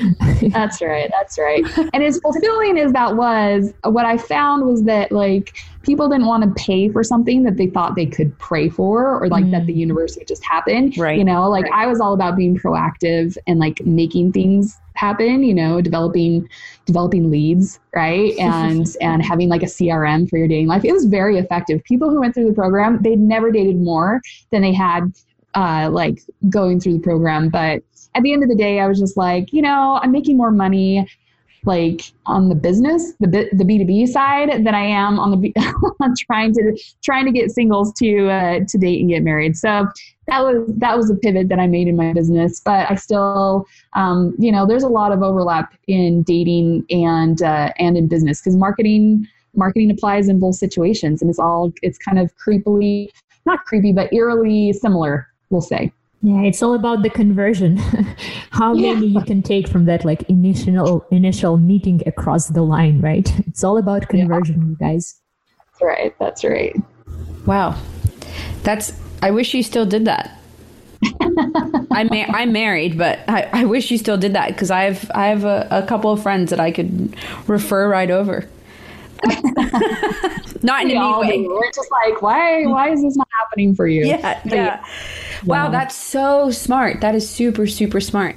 that's 0.48 0.80
right. 0.80 1.10
That's 1.10 1.38
right. 1.38 1.64
And 1.92 2.02
as 2.02 2.18
fulfilling 2.20 2.78
as 2.78 2.92
that 2.92 3.16
was, 3.16 3.72
what 3.84 4.06
I 4.06 4.16
found 4.16 4.66
was 4.66 4.84
that 4.84 5.12
like 5.12 5.56
people 5.82 6.08
didn't 6.08 6.26
want 6.26 6.44
to 6.44 6.62
pay 6.62 6.88
for 6.88 7.02
something 7.02 7.42
that 7.44 7.56
they 7.56 7.66
thought 7.66 7.94
they 7.94 8.06
could 8.06 8.36
pray 8.38 8.68
for 8.68 9.22
or 9.22 9.28
like 9.28 9.44
mm. 9.44 9.50
that 9.52 9.66
the 9.66 9.72
mm. 9.72 9.78
universe 9.78 10.16
would 10.16 10.28
just 10.28 10.44
happen. 10.44 10.92
Right. 10.96 11.18
You 11.18 11.24
know, 11.24 11.48
like 11.48 11.64
right. 11.64 11.84
I 11.84 11.86
was 11.86 12.00
all 12.00 12.12
about 12.12 12.36
being 12.36 12.58
proactive 12.58 13.36
and 13.46 13.58
like 13.58 13.84
making 13.84 14.32
things 14.32 14.78
happen, 14.94 15.42
you 15.42 15.54
know, 15.54 15.80
developing 15.80 16.48
developing 16.84 17.30
leads, 17.30 17.80
right? 17.94 18.34
And 18.38 18.86
and 19.00 19.24
having 19.24 19.48
like 19.48 19.62
a 19.62 19.66
CRM 19.66 20.28
for 20.28 20.36
your 20.36 20.48
dating 20.48 20.66
life. 20.66 20.84
It 20.84 20.92
was 20.92 21.04
very 21.04 21.38
effective. 21.38 21.82
People 21.84 22.10
who 22.10 22.20
went 22.20 22.34
through 22.34 22.48
the 22.48 22.54
program, 22.54 23.00
they'd 23.02 23.18
never 23.18 23.50
dated 23.50 23.76
more 23.80 24.20
than 24.50 24.62
they 24.62 24.72
had 24.72 25.12
uh, 25.54 25.88
like 25.90 26.22
going 26.48 26.80
through 26.80 26.94
the 26.94 27.00
program. 27.00 27.48
But 27.48 27.82
at 28.14 28.22
the 28.22 28.32
end 28.32 28.42
of 28.42 28.48
the 28.48 28.56
day, 28.56 28.80
I 28.80 28.86
was 28.86 28.98
just 28.98 29.16
like, 29.16 29.52
you 29.52 29.62
know, 29.62 29.98
I'm 30.02 30.12
making 30.12 30.36
more 30.36 30.50
money 30.50 31.08
like 31.64 32.12
on 32.26 32.48
the 32.48 32.54
business, 32.54 33.12
the 33.20 33.48
the 33.52 33.64
B 33.64 33.78
two 33.78 33.84
B 33.84 34.06
side 34.06 34.64
than 34.64 34.74
I 34.74 34.84
am 34.84 35.18
on 35.18 35.30
the 35.30 35.36
B- 35.36 35.54
trying 36.18 36.54
to 36.54 36.78
trying 37.02 37.26
to 37.26 37.32
get 37.32 37.50
singles 37.50 37.92
to 37.98 38.28
uh, 38.30 38.60
to 38.66 38.78
date 38.78 39.00
and 39.00 39.10
get 39.10 39.22
married. 39.22 39.56
So 39.56 39.86
that 40.26 40.42
was 40.42 40.64
that 40.78 40.96
was 40.96 41.10
a 41.10 41.14
pivot 41.16 41.48
that 41.48 41.58
I 41.58 41.66
made 41.66 41.88
in 41.88 41.96
my 41.96 42.12
business. 42.12 42.60
But 42.60 42.90
I 42.90 42.94
still, 42.94 43.66
um, 43.92 44.34
you 44.38 44.50
know, 44.50 44.66
there's 44.66 44.84
a 44.84 44.88
lot 44.88 45.12
of 45.12 45.22
overlap 45.22 45.74
in 45.86 46.22
dating 46.22 46.86
and 46.88 47.42
uh, 47.42 47.72
and 47.78 47.96
in 47.96 48.08
business 48.08 48.40
because 48.40 48.56
marketing 48.56 49.26
marketing 49.54 49.90
applies 49.90 50.28
in 50.28 50.38
both 50.38 50.54
situations, 50.54 51.20
and 51.20 51.28
it's 51.28 51.38
all 51.38 51.72
it's 51.82 51.98
kind 51.98 52.18
of 52.18 52.32
creepily 52.36 53.10
not 53.46 53.64
creepy 53.64 53.92
but 53.92 54.12
eerily 54.12 54.72
similar. 54.72 55.26
We'll 55.50 55.60
say. 55.60 55.92
Yeah, 56.22 56.42
it's 56.42 56.62
all 56.62 56.74
about 56.74 57.02
the 57.02 57.10
conversion. 57.10 57.76
How 58.50 58.74
yeah. 58.74 58.94
many 58.94 59.06
you 59.06 59.22
can 59.22 59.42
take 59.42 59.66
from 59.66 59.86
that 59.86 60.04
like 60.04 60.22
initial 60.28 61.06
initial 61.10 61.56
meeting 61.56 62.02
across 62.06 62.48
the 62.48 62.62
line, 62.62 63.00
right? 63.00 63.32
It's 63.46 63.64
all 63.64 63.78
about 63.78 64.08
conversion, 64.08 64.60
yeah. 64.60 64.68
you 64.68 64.76
guys. 64.76 65.20
That's 65.58 65.82
right. 65.82 66.18
That's 66.18 66.44
right. 66.44 66.76
Wow. 67.46 67.76
That's 68.62 68.92
I 69.22 69.30
wish 69.30 69.54
you 69.54 69.62
still 69.62 69.86
did 69.86 70.04
that. 70.04 70.38
I'm 71.90 72.08
ma- 72.08 72.28
I'm 72.28 72.52
married, 72.52 72.98
but 72.98 73.20
I, 73.26 73.48
I 73.52 73.64
wish 73.64 73.90
you 73.90 73.96
still 73.96 74.18
did 74.18 74.34
that 74.34 74.48
because 74.48 74.70
I 74.70 74.82
have 74.82 75.10
I 75.14 75.28
have 75.28 75.44
a, 75.44 75.66
a 75.70 75.82
couple 75.86 76.12
of 76.12 76.22
friends 76.22 76.50
that 76.50 76.60
I 76.60 76.70
could 76.70 77.16
refer 77.46 77.88
right 77.88 78.10
over. 78.10 78.46
not 80.62 80.84
in 80.84 80.96
a 80.96 81.18
way. 81.20 81.46
We're 81.46 81.72
just 81.72 81.90
like, 81.90 82.22
why 82.22 82.64
why 82.66 82.90
is 82.90 83.02
this 83.02 83.16
not 83.16 83.28
happening 83.40 83.74
for 83.74 83.86
you? 83.86 84.06
Yeah, 84.06 84.40
yeah. 84.44 84.84
Wow, 85.44 85.70
that's 85.70 85.96
so 85.96 86.50
smart. 86.50 87.00
That 87.00 87.14
is 87.14 87.28
super, 87.28 87.66
super 87.66 88.00
smart. 88.00 88.36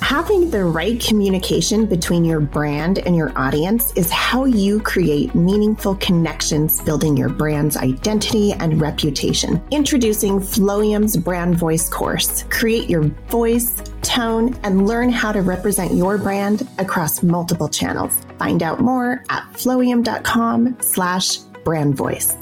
Having 0.00 0.50
the 0.50 0.64
right 0.64 0.98
communication 1.00 1.84
between 1.84 2.24
your 2.24 2.40
brand 2.40 2.98
and 3.00 3.14
your 3.14 3.32
audience 3.36 3.92
is 3.92 4.10
how 4.10 4.44
you 4.44 4.80
create 4.80 5.34
meaningful 5.34 5.96
connections, 5.96 6.80
building 6.82 7.16
your 7.16 7.28
brand's 7.28 7.76
identity 7.76 8.52
and 8.52 8.80
reputation. 8.80 9.62
Introducing 9.70 10.40
Flowium's 10.40 11.16
Brand 11.16 11.58
Voice 11.58 11.88
course. 11.88 12.44
Create 12.44 12.88
your 12.88 13.02
voice, 13.28 13.82
tone, 14.02 14.58
and 14.62 14.86
learn 14.86 15.10
how 15.10 15.32
to 15.32 15.42
represent 15.42 15.92
your 15.92 16.16
brand 16.16 16.66
across 16.78 17.22
multiple 17.22 17.68
channels. 17.68 18.12
Find 18.38 18.62
out 18.62 18.80
more 18.80 19.24
at 19.28 19.44
flowium.com 19.52 20.78
slash 20.80 21.36
brand 21.64 21.96
voice. 21.96 22.34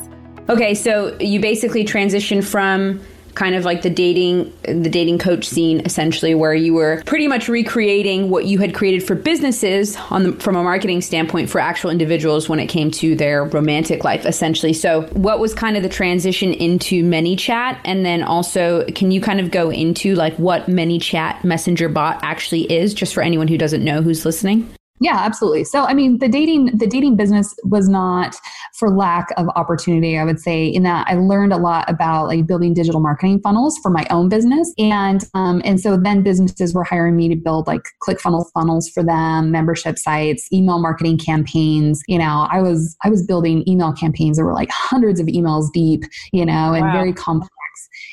Okay, 0.49 0.75
so 0.75 1.17
you 1.19 1.41
basically 1.41 1.83
transition 1.83 2.43
from 2.43 3.01
kind 3.37 3.55
of 3.55 3.65
like 3.65 3.83
the 3.83 3.91
dating 3.91 4.53
the 4.63 4.89
dating 4.89 5.19
coach 5.19 5.47
scene 5.47 5.81
essentially 5.85 6.35
where 6.35 6.55
you 6.55 6.73
were 6.73 7.03
pretty 7.05 7.29
much 7.29 7.49
recreating 7.49 8.31
what 8.31 8.47
you 8.47 8.59
had 8.59 8.75
created 8.75 9.07
for 9.07 9.15
businesses 9.15 9.95
on 10.11 10.23
the, 10.23 10.33
from 10.33 10.57
a 10.57 10.63
marketing 10.63 11.03
standpoint 11.03 11.49
for 11.49 11.61
actual 11.61 11.91
individuals 11.91 12.49
when 12.49 12.59
it 12.59 12.67
came 12.67 12.91
to 12.91 13.15
their 13.15 13.45
romantic 13.45 14.05
life 14.05 14.25
essentially. 14.25 14.73
So 14.73 15.03
what 15.09 15.39
was 15.39 15.53
kind 15.53 15.77
of 15.77 15.83
the 15.83 15.89
transition 15.89 16.53
into 16.55 17.05
ManyChat 17.05 17.79
and 17.85 18.07
then 18.07 18.23
also 18.23 18.87
can 18.87 19.11
you 19.11 19.21
kind 19.21 19.39
of 19.39 19.51
go 19.51 19.71
into 19.71 20.15
like 20.15 20.35
what 20.37 20.67
ManyChat 20.67 21.45
messenger 21.45 21.91
bot 21.91 22.19
actually 22.23 22.63
is 22.73 22.95
just 22.95 23.13
for 23.13 23.23
anyone 23.23 23.49
who 23.49 23.59
doesn't 23.59 23.85
know 23.85 24.01
who's 24.01 24.25
listening 24.25 24.75
yeah, 25.01 25.17
absolutely. 25.17 25.65
So, 25.65 25.85
I 25.85 25.93
mean, 25.93 26.19
the 26.19 26.29
dating 26.29 26.79
the 26.79 26.87
dating 26.87 27.17
business 27.17 27.55
was 27.65 27.89
not 27.89 28.35
for 28.79 28.91
lack 28.91 29.29
of 29.37 29.49
opportunity. 29.55 30.17
I 30.17 30.25
would 30.25 30.41
say 30.41 30.67
in 30.67 30.85
that 30.85 31.07
I 31.09 31.15
learned 31.15 31.53
a 31.53 31.59
lot 31.59 31.89
about 31.91 32.27
like 32.27 32.47
building 32.47 32.73
digital 32.73 33.01
marketing 33.01 33.41
funnels 33.41 33.79
for 33.83 33.91
my 33.91 34.07
own 34.11 34.31
business, 34.31 34.73
and 34.79 35.23
um, 35.35 35.61
and 35.65 35.81
so 35.81 35.99
then 35.99 36.23
businesses 36.23 36.73
were 36.73 36.85
hiring 36.85 37.15
me 37.15 37.29
to 37.29 37.37
build 37.37 37.67
like 37.67 37.83
click 38.01 38.19
ClickFunnels 38.19 38.47
funnels 38.55 38.89
for 38.89 39.03
them, 39.03 39.51
membership 39.51 39.99
sites, 39.99 40.51
email 40.51 40.79
marketing 40.79 41.19
campaigns. 41.19 42.03
You 42.09 42.19
know, 42.19 42.47
I 42.51 42.63
was 42.63 42.97
I 43.05 43.11
was 43.11 43.23
building 43.27 43.69
email 43.69 43.93
campaigns 43.93 44.39
that 44.39 44.45
were 44.45 44.55
like 44.55 44.71
hundreds 44.71 45.21
of 45.21 45.27
emails 45.27 45.71
deep. 45.73 46.05
You 46.33 46.47
know, 46.47 46.73
and 46.73 46.87
wow. 46.87 46.93
very 46.93 47.13
complex. 47.13 47.53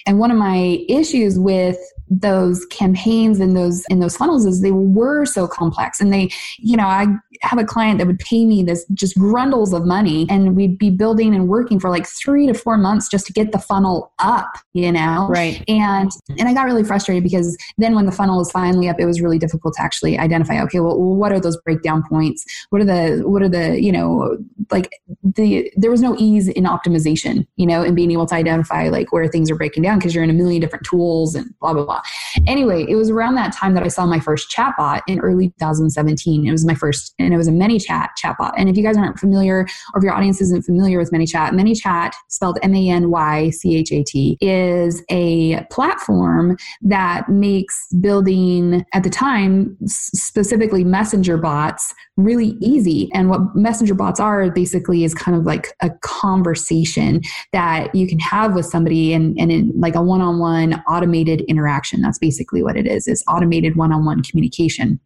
And 0.06 0.20
one 0.20 0.32
of 0.32 0.38
my 0.38 0.84
issues 0.90 1.40
with 1.40 1.78
those 2.10 2.66
campaigns 2.68 3.40
and 3.40 3.56
those 3.56 3.86
in 3.90 4.00
those 4.00 4.16
funnels 4.16 4.46
is 4.46 4.62
they 4.62 4.72
were 4.72 5.26
so 5.26 5.48
complex. 5.48 6.00
And 6.00 6.14
they 6.14 6.30
you 6.60 6.78
know 6.78 6.88
i 6.88 7.08
have 7.42 7.60
a 7.60 7.64
client 7.64 7.98
that 7.98 8.08
would 8.08 8.20
pay 8.20 8.46
me 8.46 8.64
this 8.64 8.86
just 8.94 9.18
grundles 9.18 9.74
of 9.74 9.86
money 9.86 10.26
and 10.30 10.56
we'd 10.56 10.78
be 10.78 10.90
building 10.90 11.36
and 11.36 11.50
working 11.50 11.80
for 11.80 11.90
like 11.90 12.08
three 12.08 12.48
to 12.48 12.54
four 12.54 12.78
months 12.78 13.10
just 13.10 13.26
to 13.26 13.34
get 13.34 13.52
the 13.52 13.60
funnel 13.60 14.14
up 14.20 14.52
you 14.74 14.92
know? 14.92 15.28
Right. 15.30 15.64
And 15.68 16.12
and 16.38 16.48
i 16.48 16.54
got 16.54 16.64
really 16.64 16.84
frustrated 16.84 17.24
because 17.24 17.58
then 17.78 17.96
when 17.96 18.06
the 18.06 18.12
funnel 18.12 18.38
was 18.38 18.52
finally 18.52 18.90
up 18.90 19.00
it 19.00 19.06
was 19.06 19.22
really 19.22 19.40
difficult 19.40 19.74
to 19.76 19.82
actually 19.82 20.18
identify 20.18 20.62
okay 20.64 20.80
well 20.80 20.98
what 21.00 21.32
are 21.32 21.40
those 21.40 21.58
breakdown 21.58 22.04
points? 22.08 22.46
What 22.70 22.82
are 22.82 22.86
the 22.86 23.28
what 23.28 23.42
are 23.42 23.50
the 23.50 23.82
you 23.82 23.92
know 23.92 24.38
like 24.72 24.92
the 25.24 25.72
there 25.76 25.92
was 25.92 26.02
no 26.02 26.16
ease 26.18 26.48
in 26.48 26.64
optimization 26.64 27.46
you 27.56 27.66
know 27.66 27.84
and 27.84 27.96
being 27.96 28.12
able 28.12 28.26
to 28.28 28.36
identify 28.36 28.90
like 28.90 29.12
where 29.12 29.28
things 29.28 29.50
are 29.52 29.56
breaking 29.56 29.84
down 29.84 29.93
because 29.98 30.14
you're 30.14 30.24
in 30.24 30.30
a 30.30 30.34
million 30.34 30.62
different 30.62 30.86
tools 30.86 31.36
and 31.36 31.54
blah 31.60 31.74
blah 31.74 31.86
blah 31.86 32.02
Anyway, 32.48 32.86
it 32.88 32.96
was 32.96 33.10
around 33.10 33.36
that 33.36 33.54
time 33.54 33.74
that 33.74 33.84
I 33.84 33.88
saw 33.88 34.06
my 34.06 34.20
first 34.20 34.52
chatbot 34.52 35.02
in 35.08 35.20
early 35.20 35.50
2017. 35.60 36.48
It 36.48 36.52
was 36.52 36.66
my 36.66 36.76
first, 36.76 37.14
and 37.20 37.34
it 37.34 37.38
was 37.38 37.48
a 37.48 37.52
ManyChat 37.52 38.10
chatbot. 38.24 38.54
And 38.58 38.70
if 38.70 38.78
you 38.78 38.84
guys 38.84 38.98
aren't 38.98 39.20
familiar, 39.20 39.68
or 39.94 39.98
if 39.98 40.04
your 40.04 40.14
audience 40.14 40.42
isn't 40.42 40.64
familiar 40.64 40.98
with 40.98 41.12
ManyChat, 41.12 41.52
ManyChat, 41.52 42.14
spelled 42.30 42.60
M 42.64 42.74
A 42.76 42.90
N 42.90 43.10
Y 43.10 43.50
C 43.52 43.78
H 43.78 43.92
A 43.92 44.04
T, 44.04 44.38
is 44.42 45.04
a 45.10 45.64
platform 45.72 46.58
that 46.82 47.30
makes 47.30 47.88
building, 48.00 48.86
at 48.94 49.04
the 49.04 49.10
time, 49.10 49.78
specifically 49.86 50.84
messenger 50.84 51.38
bots, 51.38 51.94
really 52.18 52.56
easy. 52.60 53.10
And 53.14 53.30
what 53.30 53.56
messenger 53.56 53.94
bots 53.94 54.20
are 54.20 54.50
basically 54.52 55.04
is 55.04 55.14
kind 55.14 55.38
of 55.38 55.46
like 55.46 55.74
a 55.82 55.90
conversation 56.02 57.22
that 57.52 57.94
you 57.96 58.08
can 58.08 58.20
have 58.20 58.54
with 58.54 58.66
somebody 58.66 59.14
and, 59.14 59.38
and 59.40 59.52
in 59.52 59.72
like 59.84 59.94
a 59.96 60.02
one 60.02 60.22
on 60.22 60.40
one 60.40 60.82
automated 60.88 61.42
interaction. 61.42 62.02
That's 62.02 62.18
basically 62.18 62.64
what 62.64 62.76
it 62.76 62.88
is, 62.88 63.08
is 63.08 63.24
automated 63.28 63.76
one 63.76 63.92
on 63.92 64.06
one 64.06 64.24
communication. 64.24 65.00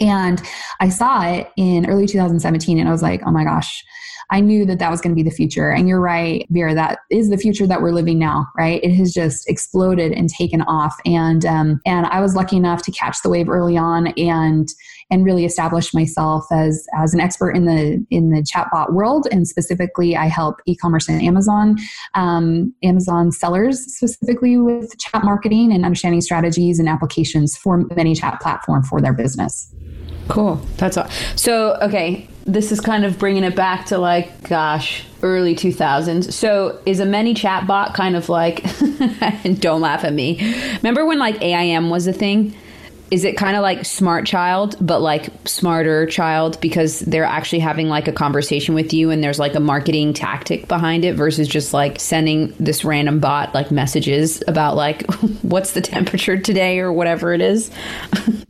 And 0.00 0.42
I 0.80 0.88
saw 0.88 1.24
it 1.24 1.52
in 1.56 1.88
early 1.88 2.06
2017 2.06 2.80
and 2.80 2.88
I 2.88 2.90
was 2.90 3.02
like, 3.02 3.22
oh 3.24 3.30
my 3.30 3.44
gosh, 3.44 3.84
I 4.30 4.40
knew 4.40 4.66
that 4.66 4.78
that 4.80 4.90
was 4.90 5.00
going 5.00 5.14
to 5.14 5.22
be 5.22 5.28
the 5.28 5.34
future. 5.34 5.70
And 5.70 5.88
you're 5.88 6.00
right, 6.00 6.44
Vera, 6.50 6.74
that 6.74 6.98
is 7.10 7.30
the 7.30 7.36
future 7.36 7.66
that 7.66 7.80
we're 7.80 7.92
living 7.92 8.18
now, 8.18 8.46
right? 8.56 8.82
It 8.82 8.92
has 8.94 9.12
just 9.12 9.48
exploded 9.48 10.12
and 10.12 10.28
taken 10.28 10.62
off. 10.62 10.96
And, 11.06 11.46
um, 11.46 11.80
and 11.86 12.06
I 12.06 12.20
was 12.20 12.34
lucky 12.34 12.56
enough 12.56 12.82
to 12.82 12.90
catch 12.90 13.22
the 13.22 13.30
wave 13.30 13.48
early 13.48 13.76
on 13.76 14.08
and, 14.18 14.68
and 15.10 15.24
really 15.24 15.44
establish 15.44 15.94
myself 15.94 16.44
as, 16.50 16.86
as 16.94 17.14
an 17.14 17.20
expert 17.20 17.52
in 17.52 17.64
the, 17.64 18.04
in 18.10 18.30
the 18.30 18.42
chatbot 18.42 18.92
world. 18.92 19.26
And 19.30 19.48
specifically, 19.48 20.16
I 20.16 20.26
help 20.26 20.60
e-commerce 20.66 21.08
and 21.08 21.22
Amazon, 21.22 21.76
um, 22.14 22.74
Amazon 22.82 23.32
sellers 23.32 23.80
specifically 23.80 24.56
with 24.58 24.98
chat 24.98 25.24
marketing 25.24 25.72
and 25.72 25.84
understanding 25.84 26.20
strategies 26.20 26.78
and 26.78 26.88
applications 26.88 27.56
for 27.56 27.84
ManyChat 27.84 28.40
platform 28.40 28.82
for 28.82 29.00
their 29.00 29.12
business. 29.12 29.72
Cool. 30.28 30.56
That's 30.76 30.96
all. 30.96 31.08
So, 31.36 31.78
okay, 31.80 32.28
this 32.44 32.70
is 32.70 32.80
kind 32.80 33.04
of 33.04 33.18
bringing 33.18 33.44
it 33.44 33.56
back 33.56 33.86
to 33.86 33.98
like, 33.98 34.48
gosh, 34.48 35.04
early 35.22 35.54
2000s. 35.54 36.32
So, 36.32 36.80
is 36.84 37.00
a 37.00 37.06
ManyChat 37.06 37.66
bot 37.66 37.94
kind 37.94 38.14
of 38.14 38.28
like, 38.28 38.62
don't 39.60 39.80
laugh 39.80 40.04
at 40.04 40.12
me. 40.12 40.38
Remember 40.76 41.06
when 41.06 41.18
like 41.18 41.40
AIM 41.42 41.88
was 41.88 42.06
a 42.06 42.12
thing? 42.12 42.54
Is 43.10 43.24
it 43.24 43.36
kind 43.36 43.56
of 43.56 43.62
like 43.62 43.84
smart 43.84 44.26
child, 44.26 44.76
but 44.80 45.00
like 45.00 45.32
SmarterChild 45.44 46.60
because 46.60 47.00
they're 47.00 47.24
actually 47.24 47.60
having 47.60 47.88
like 47.88 48.08
a 48.08 48.12
conversation 48.12 48.74
with 48.74 48.92
you 48.92 49.10
and 49.10 49.22
there's 49.22 49.38
like 49.38 49.54
a 49.54 49.60
marketing 49.60 50.12
tactic 50.12 50.68
behind 50.68 51.04
it 51.04 51.14
versus 51.14 51.48
just 51.48 51.72
like 51.72 52.00
sending 52.00 52.54
this 52.60 52.84
random 52.84 53.18
bot 53.20 53.54
like 53.54 53.70
messages 53.70 54.42
about 54.46 54.76
like 54.76 55.06
what's 55.42 55.72
the 55.72 55.80
temperature 55.80 56.38
today 56.38 56.78
or 56.78 56.92
whatever 56.92 57.32
it 57.32 57.40
is? 57.40 57.70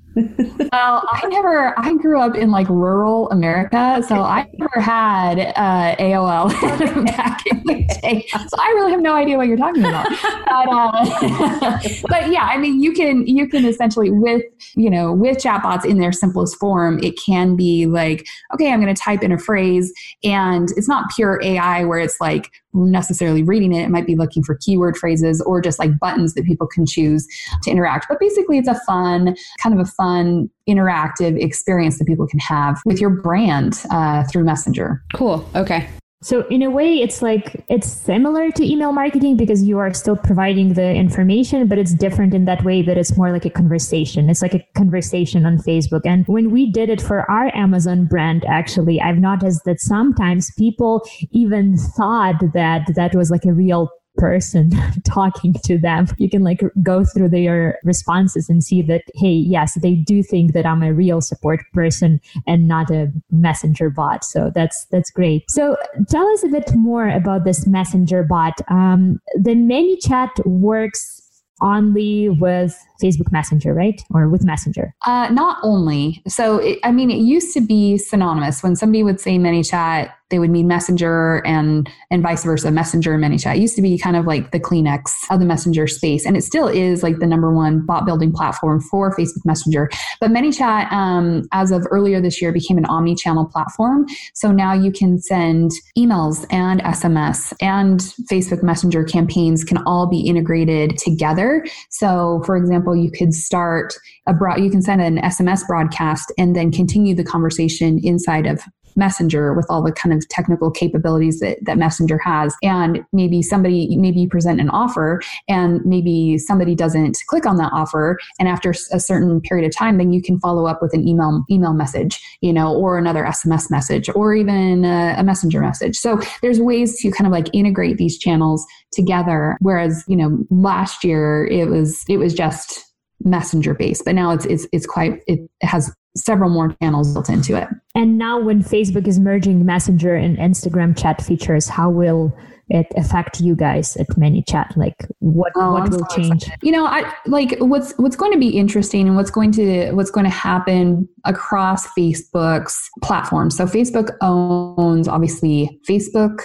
well, 0.72 1.02
I 1.10 1.26
never, 1.28 1.78
I 1.78 1.94
grew 1.94 2.20
up 2.20 2.34
in 2.34 2.50
like 2.50 2.68
rural 2.68 3.30
America, 3.30 4.02
so 4.06 4.16
I 4.16 4.46
never 4.54 4.80
had 4.80 5.38
uh, 5.56 5.96
AOL 5.96 6.50
back 7.06 7.46
in 7.46 7.62
the 7.64 7.98
day. 8.02 8.26
So 8.30 8.56
I 8.58 8.72
really 8.76 8.92
have 8.92 9.00
no 9.00 9.14
idea 9.14 9.36
what 9.36 9.46
you're 9.46 9.56
talking 9.56 9.84
about. 9.84 10.08
But, 10.46 10.68
uh, 10.68 11.78
but 12.08 12.30
yeah, 12.32 12.44
I 12.44 12.58
mean, 12.58 12.82
you 12.82 12.92
can, 12.92 13.26
you 13.26 13.48
can 13.48 13.64
essentially 13.64 14.10
with, 14.10 14.42
you 14.74 14.90
know, 14.90 15.12
with 15.12 15.38
chatbots 15.38 15.84
in 15.84 15.98
their 15.98 16.12
simplest 16.12 16.56
form, 16.58 16.98
it 17.02 17.18
can 17.24 17.56
be 17.56 17.86
like, 17.86 18.26
okay, 18.54 18.72
I'm 18.72 18.80
going 18.80 18.94
to 18.94 19.00
type 19.00 19.22
in 19.22 19.32
a 19.32 19.38
phrase 19.38 19.92
and 20.24 20.68
it's 20.76 20.88
not 20.88 21.10
pure 21.14 21.40
AI 21.42 21.84
where 21.84 21.98
it's 21.98 22.20
like, 22.20 22.50
necessarily 22.74 23.42
reading 23.42 23.72
it. 23.72 23.82
It 23.82 23.90
might 23.90 24.06
be 24.06 24.16
looking 24.16 24.42
for 24.42 24.56
keyword 24.56 24.96
phrases 24.96 25.40
or 25.40 25.60
just 25.60 25.78
like 25.78 25.98
buttons 25.98 26.34
that 26.34 26.44
people 26.44 26.66
can 26.66 26.86
choose 26.86 27.26
to 27.62 27.70
interact. 27.70 28.06
But 28.08 28.20
basically, 28.20 28.58
it's 28.58 28.68
a 28.68 28.80
fun, 28.86 29.36
kind 29.62 29.78
of 29.78 29.86
a 29.86 29.90
fun, 29.90 30.50
interactive 30.68 31.42
experience 31.42 31.98
that 31.98 32.06
people 32.06 32.26
can 32.26 32.40
have 32.40 32.80
with 32.84 33.00
your 33.00 33.10
brand 33.10 33.82
uh, 33.90 34.24
through 34.24 34.44
Messenger. 34.44 35.02
Cool. 35.14 35.48
Okay. 35.54 35.88
So 36.20 36.44
in 36.48 36.62
a 36.62 36.70
way, 36.70 36.96
it's 36.96 37.22
like 37.22 37.64
it's 37.68 37.86
similar 37.86 38.50
to 38.50 38.64
email 38.64 38.90
marketing 38.92 39.36
because 39.36 39.62
you 39.62 39.78
are 39.78 39.94
still 39.94 40.16
providing 40.16 40.74
the 40.74 40.92
information, 40.92 41.68
but 41.68 41.78
it's 41.78 41.94
different 41.94 42.34
in 42.34 42.44
that 42.46 42.64
way 42.64 42.82
that 42.82 42.98
it's 42.98 43.16
more 43.16 43.30
like 43.30 43.44
a 43.44 43.50
conversation. 43.50 44.28
It's 44.28 44.42
like 44.42 44.54
a 44.54 44.66
conversation 44.76 45.46
on 45.46 45.58
Facebook. 45.58 46.00
And 46.04 46.26
when 46.26 46.50
we 46.50 46.72
did 46.72 46.90
it 46.90 47.00
for 47.00 47.30
our 47.30 47.54
Amazon 47.54 48.06
brand, 48.06 48.44
actually, 48.48 49.00
I've 49.00 49.18
noticed 49.18 49.62
that 49.64 49.78
sometimes 49.78 50.50
people 50.58 51.08
even 51.30 51.76
thought 51.76 52.40
that 52.52 52.92
that 52.96 53.14
was 53.14 53.30
like 53.30 53.44
a 53.44 53.52
real 53.52 53.88
person 54.18 54.70
talking 55.04 55.54
to 55.64 55.78
them. 55.78 56.06
You 56.18 56.28
can 56.28 56.42
like 56.42 56.62
go 56.82 57.04
through 57.04 57.30
their 57.30 57.78
responses 57.84 58.48
and 58.48 58.62
see 58.62 58.82
that, 58.82 59.02
hey, 59.14 59.32
yes, 59.32 59.78
they 59.80 59.94
do 59.94 60.22
think 60.22 60.52
that 60.52 60.66
I'm 60.66 60.82
a 60.82 60.92
real 60.92 61.20
support 61.20 61.60
person 61.72 62.20
and 62.46 62.68
not 62.68 62.90
a 62.90 63.12
messenger 63.30 63.90
bot. 63.90 64.24
So 64.24 64.50
that's 64.54 64.86
that's 64.90 65.10
great. 65.10 65.50
So 65.50 65.76
tell 66.08 66.26
us 66.28 66.44
a 66.44 66.48
bit 66.48 66.74
more 66.74 67.08
about 67.08 67.44
this 67.44 67.66
messenger 67.66 68.22
bot. 68.22 68.60
Um, 68.68 69.20
the 69.34 69.54
ManyChat 69.54 70.44
works 70.46 71.22
only 71.60 72.28
with 72.28 72.78
Facebook 73.02 73.30
Messenger, 73.32 73.74
right? 73.74 74.00
Or 74.12 74.28
with 74.28 74.44
Messenger? 74.44 74.94
Uh, 75.06 75.28
not 75.30 75.58
only. 75.62 76.22
So, 76.26 76.58
it, 76.58 76.78
I 76.84 76.92
mean, 76.92 77.10
it 77.10 77.18
used 77.18 77.54
to 77.54 77.60
be 77.60 77.98
synonymous. 77.98 78.62
When 78.62 78.76
somebody 78.76 79.02
would 79.02 79.20
say 79.20 79.38
ManyChat, 79.38 80.12
they 80.30 80.38
would 80.38 80.50
mean 80.50 80.68
Messenger 80.68 81.42
and 81.46 81.88
and 82.10 82.22
vice 82.22 82.44
versa, 82.44 82.70
Messenger 82.70 83.14
and 83.14 83.24
ManyChat. 83.24 83.56
It 83.56 83.60
used 83.60 83.76
to 83.76 83.82
be 83.82 83.98
kind 83.98 84.16
of 84.16 84.26
like 84.26 84.50
the 84.50 84.60
Kleenex 84.60 85.12
of 85.30 85.40
the 85.40 85.46
Messenger 85.46 85.86
space, 85.86 86.26
and 86.26 86.36
it 86.36 86.42
still 86.42 86.68
is 86.68 87.02
like 87.02 87.18
the 87.18 87.26
number 87.26 87.52
one 87.52 87.84
bot 87.84 88.04
building 88.04 88.32
platform 88.32 88.80
for 88.80 89.14
Facebook 89.16 89.44
Messenger. 89.44 89.90
But 90.20 90.30
ManyChat, 90.30 90.92
um, 90.92 91.48
as 91.52 91.70
of 91.70 91.86
earlier 91.90 92.20
this 92.20 92.42
year, 92.42 92.52
became 92.52 92.78
an 92.78 92.84
omni-channel 92.86 93.46
platform. 93.46 94.06
So 94.34 94.52
now 94.52 94.72
you 94.74 94.92
can 94.92 95.18
send 95.18 95.70
emails 95.96 96.46
and 96.50 96.80
SMS 96.82 97.54
and 97.60 98.00
Facebook 98.30 98.62
Messenger 98.62 99.04
campaigns 99.04 99.64
can 99.64 99.78
all 99.86 100.06
be 100.06 100.20
integrated 100.20 100.98
together. 100.98 101.64
So, 101.90 102.42
for 102.44 102.56
example, 102.56 102.87
you 102.96 103.10
could 103.10 103.34
start 103.34 103.94
a 104.26 104.34
broad, 104.34 104.60
you 104.60 104.70
can 104.70 104.82
send 104.82 105.00
an 105.00 105.18
SMS 105.18 105.66
broadcast 105.66 106.32
and 106.38 106.54
then 106.54 106.70
continue 106.70 107.14
the 107.14 107.24
conversation 107.24 108.00
inside 108.02 108.46
of 108.46 108.62
messenger 108.98 109.54
with 109.54 109.66
all 109.70 109.82
the 109.82 109.92
kind 109.92 110.12
of 110.12 110.28
technical 110.28 110.70
capabilities 110.70 111.40
that, 111.40 111.58
that 111.62 111.78
messenger 111.78 112.18
has. 112.18 112.54
And 112.62 113.04
maybe 113.12 113.42
somebody 113.42 113.96
maybe 113.96 114.20
you 114.20 114.28
present 114.28 114.60
an 114.60 114.68
offer 114.70 115.22
and 115.48 115.84
maybe 115.84 116.36
somebody 116.38 116.74
doesn't 116.74 117.22
click 117.28 117.46
on 117.46 117.56
that 117.56 117.72
offer. 117.72 118.18
And 118.38 118.48
after 118.48 118.70
a 118.92 119.00
certain 119.00 119.40
period 119.40 119.66
of 119.66 119.74
time 119.74 119.98
then 119.98 120.12
you 120.12 120.20
can 120.20 120.38
follow 120.40 120.66
up 120.66 120.82
with 120.82 120.92
an 120.92 121.06
email 121.06 121.44
email 121.50 121.72
message 121.72 122.20
you 122.40 122.52
know 122.52 122.74
or 122.74 122.98
another 122.98 123.24
sms 123.24 123.70
message 123.70 124.10
or 124.14 124.34
even 124.34 124.84
a, 124.84 125.14
a 125.18 125.24
messenger 125.24 125.60
message. 125.60 125.96
So 125.96 126.20
there's 126.42 126.60
ways 126.60 127.00
to 127.00 127.10
kind 127.10 127.26
of 127.26 127.32
like 127.32 127.48
integrate 127.52 127.96
these 127.96 128.18
channels 128.18 128.66
together. 128.92 129.56
Whereas 129.60 130.04
you 130.08 130.16
know 130.16 130.38
last 130.50 131.04
year 131.04 131.46
it 131.46 131.68
was 131.68 132.04
it 132.08 132.16
was 132.16 132.34
just 132.34 132.84
messenger 133.24 133.74
based 133.74 134.04
but 134.04 134.14
now 134.14 134.30
it's 134.30 134.44
it's 134.46 134.66
it's 134.72 134.86
quite 134.86 135.20
it 135.26 135.40
has 135.60 135.92
several 136.16 136.50
more 136.50 136.74
channels 136.82 137.12
built 137.12 137.28
into 137.28 137.56
it. 137.56 137.68
And 137.94 138.18
now, 138.18 138.40
when 138.40 138.62
Facebook 138.62 139.06
is 139.06 139.18
merging 139.18 139.64
Messenger 139.64 140.14
and 140.14 140.36
Instagram 140.38 140.96
chat 140.96 141.22
features, 141.22 141.68
how 141.68 141.90
will 141.90 142.36
it 142.70 142.86
affect 142.96 143.40
you 143.40 143.56
guys 143.56 143.96
at 143.96 144.08
ManyChat? 144.08 144.76
Like, 144.76 145.06
what 145.20 145.52
oh, 145.56 145.72
what 145.72 145.82
I'm 145.82 145.90
will 145.90 145.98
so 146.10 146.16
change? 146.16 146.42
Excited. 146.42 146.60
You 146.62 146.72
know, 146.72 146.86
I 146.86 147.12
like 147.26 147.56
what's 147.58 147.92
what's 147.98 148.16
going 148.16 148.32
to 148.32 148.38
be 148.38 148.50
interesting 148.50 149.06
and 149.06 149.16
what's 149.16 149.30
going 149.30 149.52
to 149.52 149.92
what's 149.92 150.10
going 150.10 150.24
to 150.24 150.30
happen 150.30 151.08
across 151.24 151.86
Facebook's 151.88 152.88
platform. 153.02 153.50
So, 153.50 153.66
Facebook 153.66 154.16
owns 154.20 155.08
obviously 155.08 155.80
Facebook, 155.88 156.40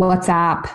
WhatsApp, 0.00 0.68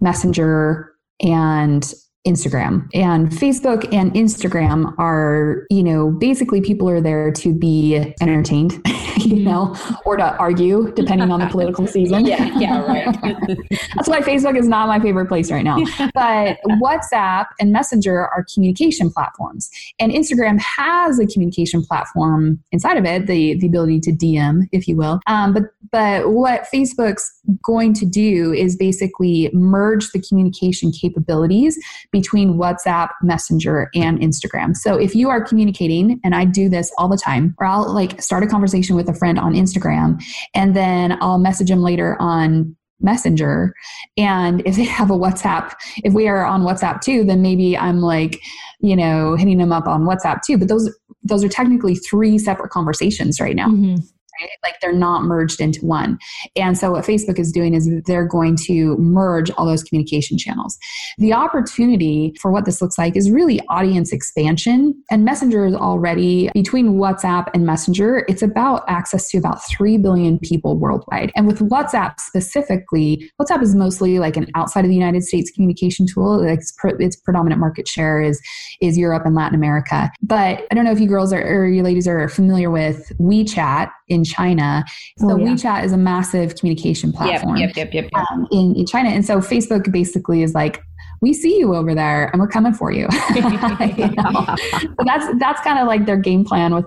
Messenger, 0.00 0.92
and 1.20 1.92
Instagram. 2.26 2.88
And 2.94 3.30
Facebook 3.30 3.92
and 3.92 4.12
Instagram 4.14 4.94
are, 4.96 5.66
you 5.70 5.82
know, 5.82 6.10
basically 6.10 6.60
people 6.60 6.88
are 6.88 7.00
there 7.00 7.32
to 7.32 7.52
be 7.52 8.14
entertained, 8.20 8.72
you 9.16 9.36
mm-hmm. 9.36 9.44
know, 9.44 9.76
or 10.04 10.16
to 10.16 10.36
argue, 10.36 10.92
depending 10.92 11.32
on 11.32 11.40
the 11.40 11.46
political 11.46 11.86
season. 11.88 12.24
yeah, 12.24 12.56
yeah, 12.58 12.80
right. 12.82 13.18
That's 13.96 14.08
why 14.08 14.20
Facebook 14.20 14.56
is 14.56 14.68
not 14.68 14.86
my 14.86 15.00
favorite 15.00 15.26
place 15.26 15.50
right 15.50 15.64
now. 15.64 15.78
But 16.14 16.58
WhatsApp 16.80 17.46
and 17.58 17.72
Messenger 17.72 18.28
are 18.28 18.46
communication 18.54 19.10
platforms. 19.10 19.68
And 19.98 20.12
Instagram 20.12 20.60
has 20.60 21.18
a 21.18 21.26
communication 21.26 21.84
platform 21.84 22.62
inside 22.70 22.98
of 22.98 23.04
it, 23.04 23.26
the, 23.26 23.58
the 23.58 23.66
ability 23.66 23.98
to 24.00 24.12
DM, 24.12 24.68
if 24.70 24.86
you 24.86 24.96
will. 24.96 25.20
Um, 25.26 25.52
but 25.52 25.64
but 25.90 26.30
what 26.30 26.66
Facebook's 26.72 27.30
going 27.62 27.92
to 27.92 28.06
do 28.06 28.52
is 28.52 28.76
basically 28.76 29.50
merge 29.52 30.10
the 30.12 30.20
communication 30.20 30.90
capabilities 30.90 31.78
between 32.12 32.54
WhatsApp, 32.54 33.08
Messenger, 33.22 33.90
and 33.94 34.20
Instagram. 34.20 34.76
So 34.76 34.96
if 34.96 35.14
you 35.14 35.30
are 35.30 35.42
communicating, 35.42 36.20
and 36.22 36.34
I 36.34 36.44
do 36.44 36.68
this 36.68 36.92
all 36.98 37.08
the 37.08 37.16
time, 37.16 37.54
or 37.58 37.66
I'll 37.66 37.92
like 37.92 38.20
start 38.20 38.44
a 38.44 38.46
conversation 38.46 38.94
with 38.94 39.08
a 39.08 39.14
friend 39.14 39.38
on 39.38 39.54
Instagram 39.54 40.22
and 40.54 40.76
then 40.76 41.18
I'll 41.20 41.38
message 41.38 41.68
them 41.68 41.82
later 41.82 42.16
on 42.20 42.76
Messenger. 43.00 43.74
And 44.16 44.62
if 44.66 44.76
they 44.76 44.84
have 44.98 45.10
a 45.10 45.16
WhatsApp, 45.16 45.74
if 46.04 46.12
we 46.12 46.28
are 46.28 46.44
on 46.44 46.62
WhatsApp 46.62 47.00
too, 47.00 47.24
then 47.24 47.42
maybe 47.42 47.76
I'm 47.76 48.00
like, 48.00 48.40
you 48.80 48.94
know, 48.94 49.34
hitting 49.34 49.58
them 49.58 49.72
up 49.72 49.86
on 49.86 50.04
WhatsApp 50.04 50.42
too. 50.42 50.58
But 50.58 50.68
those 50.68 50.94
those 51.24 51.44
are 51.44 51.48
technically 51.48 51.94
three 51.94 52.36
separate 52.36 52.70
conversations 52.70 53.40
right 53.40 53.54
now. 53.54 53.68
Mm-hmm 53.68 53.96
right? 54.40 54.50
Like 54.62 54.80
they're 54.80 54.92
not 54.92 55.24
merged 55.24 55.60
into 55.60 55.84
one. 55.84 56.18
And 56.56 56.76
so 56.76 56.92
what 56.92 57.04
Facebook 57.04 57.38
is 57.38 57.52
doing 57.52 57.74
is 57.74 57.88
they're 58.06 58.26
going 58.26 58.56
to 58.66 58.96
merge 58.96 59.50
all 59.52 59.66
those 59.66 59.82
communication 59.82 60.38
channels. 60.38 60.78
The 61.18 61.32
opportunity 61.32 62.34
for 62.40 62.50
what 62.50 62.64
this 62.64 62.80
looks 62.80 62.98
like 62.98 63.16
is 63.16 63.30
really 63.30 63.60
audience 63.68 64.12
expansion. 64.12 64.94
And 65.10 65.24
Messenger 65.24 65.66
is 65.66 65.74
already 65.74 66.50
between 66.54 66.94
WhatsApp 66.94 67.48
and 67.54 67.66
Messenger, 67.66 68.24
it's 68.28 68.42
about 68.42 68.84
access 68.88 69.28
to 69.30 69.38
about 69.38 69.64
3 69.66 69.98
billion 69.98 70.38
people 70.38 70.76
worldwide. 70.78 71.32
And 71.36 71.46
with 71.46 71.60
WhatsApp 71.60 72.18
specifically, 72.18 73.30
WhatsApp 73.40 73.62
is 73.62 73.74
mostly 73.74 74.18
like 74.18 74.36
an 74.36 74.46
outside 74.54 74.84
of 74.84 74.88
the 74.88 74.94
United 74.94 75.22
States 75.22 75.50
communication 75.50 76.06
tool. 76.06 76.42
Its, 76.42 76.74
its 76.98 77.16
predominant 77.16 77.60
market 77.60 77.88
share 77.88 78.20
is, 78.20 78.40
is 78.80 78.98
Europe 78.98 79.24
and 79.24 79.34
Latin 79.34 79.54
America. 79.54 80.10
But 80.22 80.66
I 80.70 80.74
don't 80.74 80.84
know 80.84 80.92
if 80.92 81.00
you 81.00 81.08
girls 81.08 81.32
are, 81.32 81.42
or 81.42 81.66
you 81.66 81.82
ladies 81.82 82.08
are 82.08 82.28
familiar 82.28 82.70
with 82.70 83.12
WeChat 83.18 83.90
in 84.08 84.21
China. 84.24 84.84
So 85.18 85.32
oh, 85.32 85.36
yeah. 85.36 85.48
WeChat 85.48 85.84
is 85.84 85.92
a 85.92 85.98
massive 85.98 86.56
communication 86.56 87.12
platform 87.12 87.56
yep, 87.56 87.76
yep, 87.76 87.92
yep, 87.94 88.10
yep, 88.12 88.24
um, 88.30 88.46
in, 88.50 88.74
in 88.76 88.86
China. 88.86 89.10
And 89.10 89.24
so 89.24 89.38
Facebook 89.38 89.90
basically 89.90 90.42
is 90.42 90.54
like, 90.54 90.82
we 91.22 91.32
see 91.32 91.56
you 91.56 91.74
over 91.74 91.94
there 91.94 92.26
and 92.32 92.40
we're 92.40 92.48
coming 92.48 92.74
for 92.74 92.90
you. 92.90 93.06
you 93.34 93.42
so 93.42 94.96
that's 95.04 95.38
that's 95.38 95.62
kind 95.62 95.78
of 95.78 95.86
like 95.86 96.04
their 96.04 96.16
game 96.16 96.44
plan 96.44 96.74
with 96.74 96.84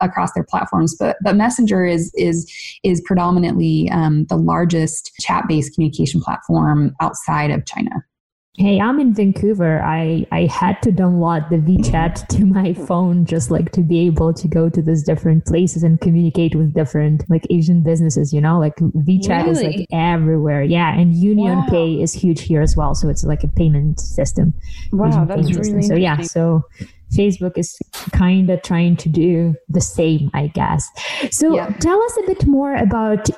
across 0.00 0.30
their 0.34 0.44
platforms. 0.44 0.94
But 0.94 1.16
but 1.24 1.34
Messenger 1.36 1.86
is 1.86 2.12
is 2.14 2.52
is 2.84 3.00
predominantly 3.00 3.88
um, 3.90 4.26
the 4.26 4.36
largest 4.36 5.12
chat 5.20 5.44
based 5.48 5.74
communication 5.74 6.20
platform 6.20 6.94
outside 7.00 7.50
of 7.50 7.64
China. 7.64 8.04
Hey, 8.58 8.80
I'm 8.80 8.98
in 8.98 9.14
Vancouver. 9.14 9.80
I, 9.82 10.26
I 10.32 10.46
had 10.46 10.82
to 10.82 10.90
download 10.90 11.48
the 11.48 11.58
WeChat 11.58 12.26
to 12.36 12.44
my 12.44 12.74
phone 12.74 13.24
just 13.24 13.52
like 13.52 13.70
to 13.70 13.82
be 13.82 14.00
able 14.06 14.34
to 14.34 14.48
go 14.48 14.68
to 14.68 14.82
these 14.82 15.04
different 15.04 15.46
places 15.46 15.84
and 15.84 16.00
communicate 16.00 16.56
with 16.56 16.74
different 16.74 17.22
like 17.30 17.46
Asian 17.50 17.84
businesses, 17.84 18.32
you 18.32 18.40
know, 18.40 18.58
like 18.58 18.74
WeChat 18.76 19.44
really? 19.44 19.50
is 19.50 19.62
like 19.62 19.86
everywhere. 19.92 20.64
Yeah. 20.64 20.98
And 20.98 21.14
Union 21.14 21.58
wow. 21.58 21.66
Pay 21.70 22.02
is 22.02 22.12
huge 22.12 22.40
here 22.40 22.60
as 22.60 22.76
well. 22.76 22.96
So 22.96 23.08
it's 23.08 23.22
like 23.22 23.44
a 23.44 23.48
payment 23.48 24.00
system. 24.00 24.52
Wow, 24.90 25.24
that's 25.24 25.54
really 25.54 25.82
So 25.82 25.94
yeah, 25.94 26.20
so 26.22 26.64
Facebook 27.12 27.56
is 27.56 27.78
kind 28.12 28.50
of 28.50 28.60
trying 28.62 28.96
to 28.96 29.08
do 29.08 29.54
the 29.68 29.80
same, 29.80 30.32
I 30.34 30.48
guess. 30.48 30.88
So 31.30 31.54
yeah. 31.54 31.68
tell 31.78 32.02
us 32.02 32.18
a 32.24 32.26
bit 32.26 32.44
more 32.46 32.74
about 32.74 33.30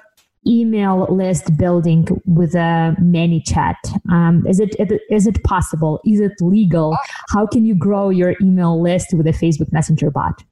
email 0.47 1.07
list 1.11 1.57
building 1.57 2.07
with 2.25 2.55
a 2.55 2.97
ManyChat 3.01 3.77
um, 4.11 4.47
is 4.47 4.61
it 4.61 4.75
is 5.11 5.27
it 5.27 5.43
possible? 5.45 6.01
Is 6.05 6.21
it 6.21 6.33
legal? 6.41 6.97
How 7.29 7.47
can 7.47 7.65
you 7.65 7.75
grow 7.75 8.09
your 8.09 8.35
email 8.41 8.81
list 8.81 9.15
with 9.15 9.27
a 9.27 9.33
facebook 9.33 9.73
messenger 9.73 10.11
bot 10.11 10.43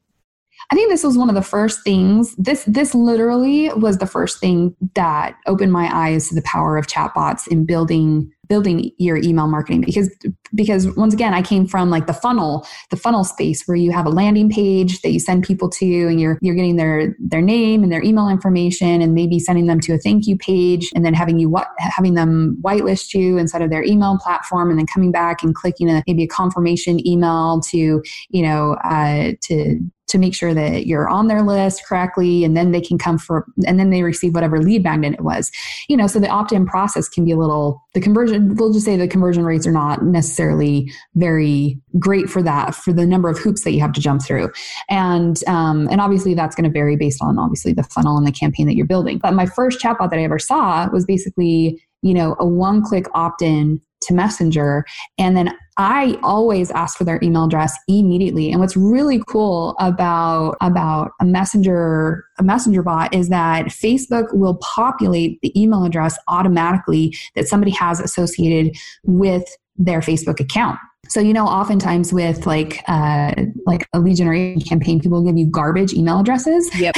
I 0.71 0.75
think 0.75 0.91
this 0.91 1.03
was 1.03 1.17
one 1.17 1.31
of 1.31 1.35
the 1.35 1.43
first 1.43 1.83
things. 1.83 2.35
This 2.37 2.65
this 2.65 2.95
literally 2.95 3.71
was 3.71 3.99
the 3.99 4.07
first 4.07 4.39
thing 4.39 4.77
that 4.95 5.37
opened 5.47 5.73
my 5.73 5.89
eyes 5.93 6.29
to 6.29 6.35
the 6.35 6.43
power 6.43 6.77
of 6.77 6.87
chatbots 6.87 7.49
in 7.49 7.65
building 7.65 8.31
building 8.49 8.91
your 8.99 9.19
email 9.19 9.47
marketing 9.47 9.83
because 9.83 10.11
because 10.55 10.95
once 10.97 11.13
again 11.13 11.35
I 11.35 11.43
came 11.43 11.67
from 11.67 11.91
like 11.91 12.07
the 12.07 12.15
funnel 12.15 12.67
the 12.91 12.97
funnel 12.97 13.25
space 13.25 13.63
where 13.67 13.77
you 13.77 13.93
have 13.93 14.07
a 14.07 14.11
landing 14.11 14.51
page 14.51 15.03
that 15.03 15.11
you 15.11 15.21
send 15.21 15.45
people 15.45 15.69
to 15.71 16.09
and 16.09 16.21
you're 16.21 16.39
you're 16.41 16.55
getting 16.55 16.77
their 16.77 17.15
their 17.19 17.43
name 17.43 17.83
and 17.83 17.93
their 17.93 18.03
email 18.03 18.29
information 18.29 19.03
and 19.03 19.15
maybe 19.15 19.39
sending 19.39 19.67
them 19.67 19.81
to 19.81 19.93
a 19.93 19.99
thank 19.99 20.27
you 20.27 20.37
page 20.37 20.91
and 20.95 21.05
then 21.05 21.15
having 21.15 21.39
you 21.39 21.49
what 21.49 21.69
having 21.79 22.15
them 22.15 22.59
whitelist 22.63 23.15
you 23.15 23.37
instead 23.39 23.63
of 23.63 23.71
their 23.71 23.85
email 23.85 24.19
platform 24.19 24.71
and 24.71 24.79
then 24.79 24.87
coming 24.87 25.13
back 25.13 25.43
and 25.43 25.55
clicking 25.55 25.91
a 25.91 26.03
maybe 26.07 26.25
a 26.25 26.29
confirmation 26.29 27.07
email 27.07 27.61
to 27.61 28.03
you 28.31 28.43
know 28.43 28.77
uh, 28.85 29.33
to 29.43 29.79
to 30.09 30.19
make 30.19 30.35
sure 30.35 30.55
that 30.55 30.87
you're 30.87 31.09
on 31.09 31.29
their 31.29 31.43
list 31.43 31.85
correctly 31.87 32.45
and 32.45 32.57
then 32.57 32.73
they 32.73 32.81
can 32.81 32.99
come 32.99 33.19
for 33.19 33.47
and 33.67 33.79
then 33.79 33.91
they 33.91 34.03
receive 34.03 34.35
whatever 34.35 34.61
lead 34.61 34.83
magnet 34.83 35.15
it 35.15 35.23
was. 35.23 35.51
You 35.89 35.97
know 35.97 36.07
so 36.07 36.19
the 36.19 36.29
opt-in 36.29 36.67
process 36.67 37.09
can 37.09 37.25
be 37.25 37.33
a 37.33 37.37
little 37.37 37.83
the 37.95 38.01
conversion 38.01 38.55
we'll 38.57 38.73
just 38.73 38.85
say 38.85 38.97
the 38.97 39.09
conversion 39.09 39.45
rates 39.45 39.67
are 39.67 39.73
not 39.73 40.05
necessarily 40.05 40.91
very 41.15 41.81
great 41.99 42.29
for 42.29 42.43
that 42.43 42.75
for 42.75 42.93
the 42.93 43.07
number 43.07 43.29
of 43.29 43.39
hoops 43.39 43.65
that 43.65 43.73
you 43.73 43.81
have 43.81 43.93
to 43.93 44.01
jump 44.01 44.23
through. 44.23 44.51
And 44.89 45.43
um, 45.47 45.89
and 45.91 46.01
obviously 46.01 46.35
that's 46.35 46.55
going 46.55 46.65
to 46.65 46.73
vary 46.73 46.97
based 46.97 47.23
on 47.23 47.39
obviously 47.39 47.73
the 47.73 47.83
funnel 47.83 48.17
and 48.17 48.27
the 48.27 48.33
campaign 48.33 48.67
that 48.67 48.75
you're 48.75 48.87
building. 48.87 49.19
But 49.19 49.35
my 49.35 49.47
first 49.47 49.81
chatbot 49.81 50.11
that 50.11 50.19
i 50.19 50.23
ever 50.23 50.39
saw 50.39 50.89
was 50.91 51.05
basically 51.05 51.83
you 52.03 52.15
know 52.15 52.37
a 52.39 52.47
one 52.47 52.83
click 52.83 53.07
opt-in 53.15 53.81
to 54.03 54.15
messenger 54.15 54.85
and 55.19 55.37
then 55.37 55.55
I 55.79 56.19
always 56.25 56.73
ask 56.73 56.99
for 56.99 57.05
their 57.05 57.21
email 57.23 57.45
address 57.45 57.79
immediately. 57.87 58.51
And 58.51 58.61
what's 58.61 58.77
really 58.77 59.23
cool 59.29 59.77
about 59.79 60.57
about 60.61 61.13
a 61.21 61.25
messenger 61.25 62.25
a 62.41 62.43
messenger 62.43 62.83
bot 62.83 63.15
is 63.15 63.29
that 63.29 63.67
Facebook 63.67 64.35
will 64.35 64.57
populate 64.57 65.41
the 65.41 65.59
email 65.61 65.85
address 65.85 66.19
automatically 66.27 67.17
that 67.37 67.47
somebody 67.47 67.71
has 67.71 68.01
associated 68.01 68.77
with 69.05 69.45
their 69.79 70.01
Facebook 70.01 70.41
account. 70.41 70.79
So 71.09 71.21
you 71.21 71.33
know, 71.33 71.47
oftentimes 71.47 72.13
with 72.13 72.45
like 72.47 72.83
uh, 72.87 73.33
like 73.67 73.87
a 73.95 74.01
lead 74.01 74.17
generation 74.17 74.61
campaign, 74.61 75.01
people 75.01 75.23
give 75.23 75.39
you 75.39 75.47
garbage 75.47 75.93
email 75.93 76.21
addresses. 76.21 76.71
Yep. 76.79 76.97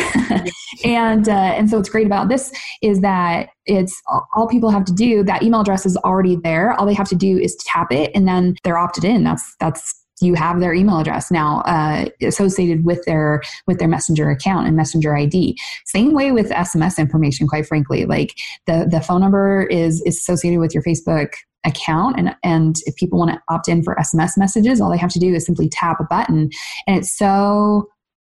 and 0.85 1.29
uh, 1.29 1.33
and 1.33 1.71
so 1.71 1.77
what's 1.77 1.89
great 1.89 2.07
about 2.07 2.29
this 2.29 2.53
is 2.83 3.01
that 3.01 3.51
it's 3.67 4.03
all 4.35 4.49
people 4.49 4.71
have 4.71 4.85
to 4.87 4.93
do. 4.93 5.23
That 5.23 5.43
email 5.43 5.61
address 5.61 5.87
is 5.87 5.97
already 5.99 6.37
there. 6.37 6.73
All 6.73 6.87
they 6.87 6.95
have 6.95 7.09
to 7.09 7.15
do 7.15 7.39
is 7.39 7.57
tap 7.57 7.93
it, 7.93 8.11
and 8.15 8.27
then 8.27 8.57
they're 8.65 8.79
opted 8.79 9.05
in. 9.05 9.23
That's 9.25 9.55
that's 9.61 10.01
you 10.23 10.35
have 10.35 10.61
their 10.61 10.75
email 10.75 10.99
address 10.99 11.31
now 11.31 11.61
uh, 11.61 12.07
associated 12.23 12.85
with 12.85 13.05
their 13.05 13.43
with 13.67 13.79
their 13.79 13.89
messenger 13.89 14.31
account 14.31 14.67
and 14.67 14.77
messenger 14.77 15.17
id 15.17 15.57
same 15.87 16.13
way 16.13 16.31
with 16.31 16.51
sms 16.51 16.99
information 16.99 17.47
quite 17.47 17.67
frankly 17.67 18.05
like 18.05 18.35
the 18.67 18.87
the 18.91 19.01
phone 19.01 19.23
number 19.23 19.63
is 19.71 20.03
is 20.03 20.19
associated 20.19 20.61
with 20.61 20.75
your 20.75 20.83
facebook 20.83 21.33
account 21.65 22.19
and 22.19 22.35
and 22.43 22.77
if 22.87 22.97
people 22.97 23.19
want 23.19 23.31
to 23.31 23.41
opt 23.49 23.69
in 23.69 23.83
for 23.83 23.95
sms 23.97 24.39
messages 24.39 24.81
all 24.81 24.91
they 24.91 24.97
have 24.97 25.11
to 25.11 25.19
do 25.19 25.35
is 25.35 25.45
simply 25.45 25.69
tap 25.69 26.01
a 26.01 26.05
button. 26.05 26.51
And 26.87 26.97
it's 26.97 27.17
so 27.17 27.89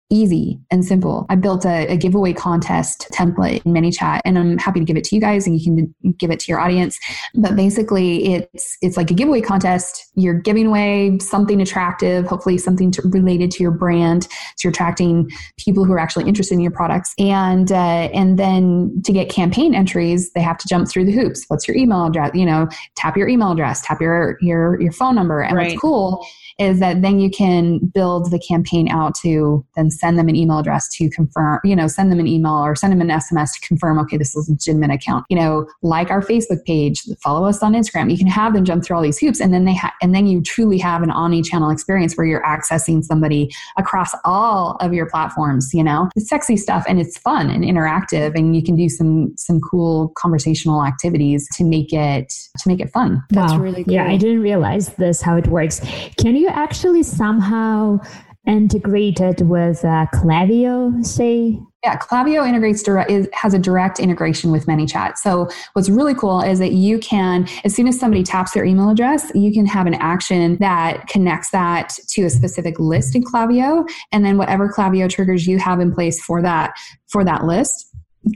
easy 0.09 0.59
and 0.71 0.85
simple. 0.85 1.25
I 1.29 1.35
built 1.35 1.65
a, 1.65 1.87
a, 1.87 1.97
giveaway 1.97 2.31
contest 2.31 3.07
template 3.11 3.65
in 3.65 3.73
ManyChat, 3.73 4.21
and 4.23 4.39
I'm 4.39 4.57
happy 4.57 4.79
to 4.79 4.85
give 4.85 4.95
it 4.95 5.03
to 5.05 5.15
you 5.15 5.21
guys, 5.21 5.45
and 5.45 5.59
you 5.59 5.63
can 5.63 6.13
give 6.17 6.31
it 6.31 6.39
to 6.41 6.51
your 6.51 6.59
audience. 6.59 6.97
But 7.35 7.55
basically, 7.55 8.33
it's 8.33 8.77
it's 8.81 8.95
like 8.95 9.11
a 9.11 9.13
giveaway 9.13 9.41
contest. 9.41 10.05
You're 10.15 10.39
giving 10.39 10.67
away 10.67 11.17
something 11.19 11.61
attractive, 11.61 12.25
hopefully 12.25 12.57
something 12.57 12.91
to, 12.91 13.01
related 13.05 13.51
to 13.51 13.63
your 13.63 13.71
brand, 13.71 14.23
so 14.23 14.29
you're 14.63 14.71
attracting 14.71 15.29
people 15.57 15.83
who 15.83 15.91
are 15.91 15.99
actually 15.99 16.25
interested 16.25 16.55
in 16.55 16.61
your 16.61 16.71
products. 16.71 17.13
And 17.19 17.71
uh, 17.71 18.09
and 18.13 18.39
then 18.39 19.01
to 19.03 19.11
get 19.11 19.29
campaign 19.29 19.75
entries, 19.75 20.31
they 20.33 20.41
have 20.41 20.57
to 20.59 20.67
jump 20.69 20.87
through 20.87 21.05
the 21.05 21.11
hoops. 21.11 21.43
What's 21.49 21.67
your 21.67 21.75
email 21.75 22.05
address? 22.05 22.31
You 22.33 22.45
know, 22.45 22.69
tap 22.95 23.17
your 23.17 23.27
email 23.27 23.51
address, 23.51 23.81
tap 23.81 23.99
your 23.99 24.37
your 24.41 24.79
your 24.79 24.93
phone 24.93 25.15
number, 25.15 25.41
and 25.41 25.57
right. 25.57 25.67
what's 25.67 25.81
cool 25.81 26.25
is 26.59 26.79
that 26.79 27.01
then 27.01 27.19
you 27.19 27.29
can 27.29 27.79
build 27.93 28.31
the 28.31 28.39
campaign 28.39 28.89
out 28.89 29.13
to 29.13 29.65
then 29.75 29.91
send 29.97 30.17
them 30.17 30.29
an 30.29 30.35
email 30.35 30.59
address 30.59 30.87
to 30.97 31.09
confirm, 31.09 31.59
you 31.63 31.75
know, 31.75 31.87
send 31.87 32.11
them 32.11 32.19
an 32.19 32.27
email 32.27 32.53
or 32.53 32.75
send 32.75 32.93
them 32.93 33.01
an 33.01 33.09
SMS 33.09 33.53
to 33.53 33.67
confirm, 33.67 33.99
okay, 33.99 34.17
this 34.17 34.35
is 34.35 34.47
a 34.47 34.51
legitimate 34.51 34.91
account. 34.91 35.25
You 35.29 35.37
know, 35.37 35.67
like 35.81 36.09
our 36.09 36.21
Facebook 36.21 36.63
page, 36.65 37.03
follow 37.23 37.47
us 37.47 37.61
on 37.63 37.73
Instagram. 37.73 38.11
You 38.11 38.17
can 38.17 38.27
have 38.27 38.53
them 38.53 38.65
jump 38.65 38.83
through 38.83 38.97
all 38.97 39.03
these 39.03 39.17
hoops 39.17 39.39
and 39.39 39.53
then 39.53 39.65
they 39.65 39.75
ha- 39.75 39.93
and 40.01 40.13
then 40.13 40.27
you 40.27 40.41
truly 40.41 40.77
have 40.77 41.01
an 41.01 41.11
omni-channel 41.11 41.69
experience 41.69 42.15
where 42.15 42.27
you're 42.27 42.43
accessing 42.43 43.03
somebody 43.03 43.49
across 43.77 44.11
all 44.23 44.77
of 44.79 44.93
your 44.93 45.09
platforms, 45.09 45.73
you 45.73 45.83
know. 45.83 46.09
It's 46.15 46.29
sexy 46.29 46.57
stuff 46.57 46.85
and 46.87 46.99
it's 46.99 47.17
fun 47.17 47.49
and 47.49 47.63
interactive 47.63 48.35
and 48.35 48.55
you 48.55 48.63
can 48.63 48.75
do 48.75 48.89
some 48.89 49.33
some 49.37 49.59
cool 49.59 50.09
conversational 50.17 50.83
activities 50.83 51.47
to 51.53 51.63
make 51.63 51.93
it 51.93 52.33
to 52.59 52.67
make 52.67 52.79
it 52.79 52.91
fun. 52.91 53.23
That's 53.29 53.53
wow. 53.53 53.59
really 53.59 53.83
cool. 53.83 53.93
Yeah, 53.93 54.07
I 54.07 54.17
didn't 54.17 54.41
realize 54.41 54.89
this 54.95 55.21
how 55.21 55.37
it 55.37 55.47
works. 55.47 55.79
Can 56.17 56.35
you 56.35 56.47
actually 56.47 57.03
somehow 57.03 57.99
integrated 58.47 59.41
with 59.41 59.83
uh, 59.85 60.07
Klaviyo, 60.13 61.05
say? 61.05 61.59
Yeah, 61.83 61.97
Klaviyo 61.97 62.47
integrates 62.47 62.81
direct 62.81 63.11
is, 63.11 63.29
has 63.33 63.53
a 63.53 63.59
direct 63.59 63.99
integration 63.99 64.51
with 64.51 64.65
ManyChat. 64.65 65.17
So 65.17 65.47
what's 65.73 65.89
really 65.89 66.15
cool 66.15 66.41
is 66.41 66.57
that 66.59 66.71
you 66.71 66.97
can, 66.97 67.47
as 67.63 67.75
soon 67.75 67.87
as 67.87 67.99
somebody 67.99 68.23
taps 68.23 68.53
their 68.53 68.65
email 68.65 68.89
address, 68.89 69.31
you 69.35 69.53
can 69.53 69.65
have 69.67 69.85
an 69.85 69.93
action 69.95 70.57
that 70.57 71.07
connects 71.07 71.51
that 71.51 71.93
to 72.09 72.23
a 72.23 72.29
specific 72.29 72.79
list 72.79 73.15
in 73.15 73.23
Klaviyo, 73.23 73.87
and 74.11 74.25
then 74.25 74.37
whatever 74.37 74.69
Klaviyo 74.69 75.09
triggers 75.09 75.45
you 75.45 75.59
have 75.59 75.79
in 75.79 75.93
place 75.93 76.23
for 76.23 76.41
that 76.41 76.73
for 77.07 77.23
that 77.23 77.45
list 77.45 77.87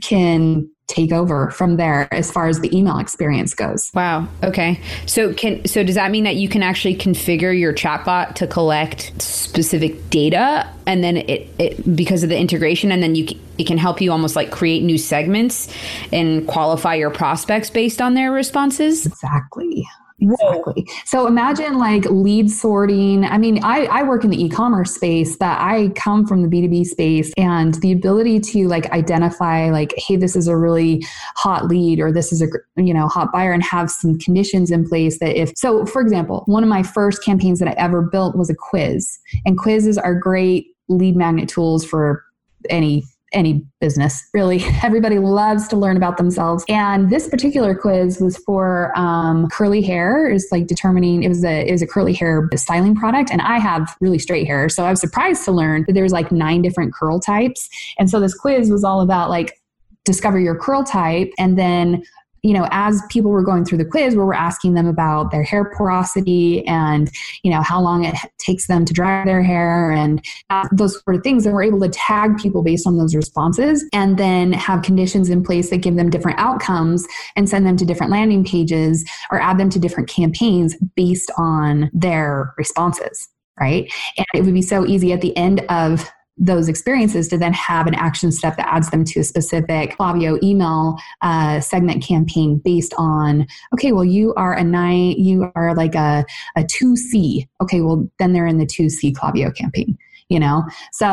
can 0.02 0.68
take 0.92 1.12
over 1.12 1.50
from 1.50 1.76
there 1.76 2.12
as 2.12 2.30
far 2.30 2.48
as 2.48 2.60
the 2.60 2.76
email 2.76 2.98
experience 2.98 3.54
goes. 3.54 3.90
Wow. 3.94 4.28
Okay. 4.42 4.80
So 5.06 5.32
can 5.32 5.66
so 5.66 5.82
does 5.82 5.94
that 5.94 6.10
mean 6.10 6.24
that 6.24 6.36
you 6.36 6.48
can 6.48 6.62
actually 6.62 6.96
configure 6.96 7.58
your 7.58 7.72
chatbot 7.72 8.34
to 8.34 8.46
collect 8.46 9.20
specific 9.20 10.10
data 10.10 10.68
and 10.86 11.02
then 11.02 11.16
it, 11.16 11.48
it 11.58 11.96
because 11.96 12.22
of 12.22 12.28
the 12.28 12.38
integration 12.38 12.92
and 12.92 13.02
then 13.02 13.14
you 13.14 13.26
it 13.58 13.66
can 13.66 13.78
help 13.78 14.00
you 14.00 14.12
almost 14.12 14.36
like 14.36 14.50
create 14.50 14.82
new 14.82 14.98
segments 14.98 15.72
and 16.12 16.46
qualify 16.46 16.94
your 16.94 17.10
prospects 17.10 17.70
based 17.70 18.00
on 18.00 18.14
their 18.14 18.32
responses? 18.32 19.06
Exactly. 19.06 19.86
Exactly. 20.22 20.86
So 21.04 21.26
imagine 21.26 21.78
like 21.78 22.04
lead 22.04 22.48
sorting. 22.48 23.24
I 23.24 23.38
mean, 23.38 23.62
I, 23.64 23.86
I 23.86 24.02
work 24.04 24.22
in 24.22 24.30
the 24.30 24.42
e-commerce 24.42 24.94
space, 24.94 25.36
but 25.36 25.58
I 25.58 25.88
come 25.96 26.26
from 26.26 26.42
the 26.42 26.48
B2B 26.48 26.86
space 26.86 27.32
and 27.36 27.74
the 27.74 27.90
ability 27.90 28.38
to 28.40 28.68
like 28.68 28.90
identify 28.92 29.70
like, 29.70 29.92
hey, 29.96 30.16
this 30.16 30.36
is 30.36 30.46
a 30.46 30.56
really 30.56 31.04
hot 31.36 31.66
lead 31.66 31.98
or 31.98 32.12
this 32.12 32.32
is 32.32 32.40
a 32.40 32.46
you 32.76 32.94
know 32.94 33.08
hot 33.08 33.32
buyer 33.32 33.52
and 33.52 33.64
have 33.64 33.90
some 33.90 34.18
conditions 34.18 34.70
in 34.70 34.88
place 34.88 35.18
that 35.18 35.36
if 35.36 35.52
so, 35.56 35.84
for 35.86 36.00
example, 36.00 36.44
one 36.46 36.62
of 36.62 36.68
my 36.68 36.82
first 36.82 37.24
campaigns 37.24 37.58
that 37.58 37.68
I 37.68 37.72
ever 37.72 38.02
built 38.02 38.36
was 38.36 38.48
a 38.48 38.54
quiz. 38.54 39.18
And 39.44 39.58
quizzes 39.58 39.98
are 39.98 40.14
great 40.14 40.68
lead 40.88 41.16
magnet 41.16 41.48
tools 41.48 41.84
for 41.84 42.24
any 42.70 43.02
any 43.32 43.64
business 43.80 44.22
really. 44.34 44.64
Everybody 44.82 45.18
loves 45.18 45.68
to 45.68 45.76
learn 45.76 45.96
about 45.96 46.16
themselves. 46.16 46.64
And 46.68 47.10
this 47.10 47.28
particular 47.28 47.74
quiz 47.74 48.20
was 48.20 48.36
for 48.38 48.92
um, 48.96 49.48
curly 49.48 49.82
hair. 49.82 50.30
Is 50.30 50.48
like 50.52 50.66
determining 50.66 51.22
it 51.22 51.28
was 51.28 51.44
a 51.44 51.68
it 51.68 51.72
was 51.72 51.82
a 51.82 51.86
curly 51.86 52.12
hair 52.12 52.48
styling 52.54 52.94
product. 52.94 53.30
And 53.30 53.40
i 53.42 53.58
have 53.58 53.96
really 54.00 54.18
straight 54.18 54.46
hair. 54.46 54.68
So 54.68 54.84
i 54.84 54.90
was 54.90 55.00
surprised 55.00 55.44
to 55.44 55.52
learn 55.52 55.84
that 55.86 55.94
there's 55.94 56.12
like 56.12 56.32
nine 56.32 56.62
different 56.62 56.94
curl 56.94 57.20
types. 57.20 57.68
And 57.98 58.08
so 58.08 58.20
this 58.20 58.34
quiz 58.34 58.70
was 58.70 58.84
all 58.84 59.00
about 59.00 59.30
like 59.30 59.58
discover 60.04 60.40
your 60.40 60.58
curl 60.58 60.82
type 60.82 61.32
and 61.38 61.56
then 61.56 62.02
you 62.42 62.52
know, 62.52 62.66
as 62.70 63.00
people 63.08 63.30
were 63.30 63.42
going 63.42 63.64
through 63.64 63.78
the 63.78 63.84
quiz, 63.84 64.14
we 64.14 64.22
were 64.22 64.34
asking 64.34 64.74
them 64.74 64.86
about 64.86 65.30
their 65.30 65.44
hair 65.44 65.72
porosity 65.76 66.66
and, 66.66 67.10
you 67.44 67.50
know, 67.50 67.62
how 67.62 67.80
long 67.80 68.04
it 68.04 68.16
takes 68.38 68.66
them 68.66 68.84
to 68.84 68.92
dry 68.92 69.24
their 69.24 69.42
hair 69.42 69.92
and 69.92 70.24
uh, 70.50 70.66
those 70.72 71.00
sort 71.02 71.16
of 71.16 71.22
things. 71.22 71.46
And 71.46 71.54
we're 71.54 71.62
able 71.62 71.80
to 71.80 71.88
tag 71.88 72.36
people 72.38 72.62
based 72.62 72.86
on 72.86 72.98
those 72.98 73.14
responses 73.14 73.84
and 73.92 74.18
then 74.18 74.52
have 74.52 74.82
conditions 74.82 75.30
in 75.30 75.44
place 75.44 75.70
that 75.70 75.78
give 75.78 75.94
them 75.94 76.10
different 76.10 76.38
outcomes 76.40 77.06
and 77.36 77.48
send 77.48 77.64
them 77.64 77.76
to 77.76 77.84
different 77.84 78.10
landing 78.10 78.44
pages 78.44 79.08
or 79.30 79.40
add 79.40 79.58
them 79.58 79.70
to 79.70 79.78
different 79.78 80.08
campaigns 80.08 80.74
based 80.96 81.30
on 81.38 81.90
their 81.92 82.54
responses. 82.58 83.28
Right. 83.60 83.92
And 84.16 84.26
it 84.34 84.44
would 84.44 84.54
be 84.54 84.62
so 84.62 84.84
easy 84.86 85.12
at 85.12 85.20
the 85.20 85.36
end 85.36 85.60
of 85.68 86.10
those 86.38 86.68
experiences 86.68 87.28
to 87.28 87.38
then 87.38 87.52
have 87.52 87.86
an 87.86 87.94
action 87.94 88.32
step 88.32 88.56
that 88.56 88.66
adds 88.72 88.90
them 88.90 89.04
to 89.04 89.20
a 89.20 89.24
specific 89.24 89.96
Klaviyo 89.96 90.42
email 90.42 90.96
uh, 91.20 91.60
segment 91.60 92.02
campaign 92.02 92.60
based 92.64 92.94
on, 92.96 93.46
okay, 93.74 93.92
well, 93.92 94.04
you 94.04 94.32
are 94.34 94.54
a 94.54 94.64
nine, 94.64 95.12
you 95.12 95.50
are 95.54 95.74
like 95.74 95.94
a, 95.94 96.24
a 96.56 96.62
2C. 96.62 97.46
Okay, 97.60 97.80
well, 97.80 98.08
then 98.18 98.32
they're 98.32 98.46
in 98.46 98.58
the 98.58 98.66
2C 98.66 99.12
Klaviyo 99.12 99.54
campaign, 99.54 99.96
you 100.28 100.40
know? 100.40 100.64
So, 100.92 101.06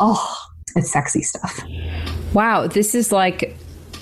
oh, 0.00 0.36
it's 0.74 0.90
sexy 0.90 1.22
stuff. 1.22 1.62
Wow. 2.32 2.66
This 2.66 2.94
is 2.94 3.12
like, 3.12 3.56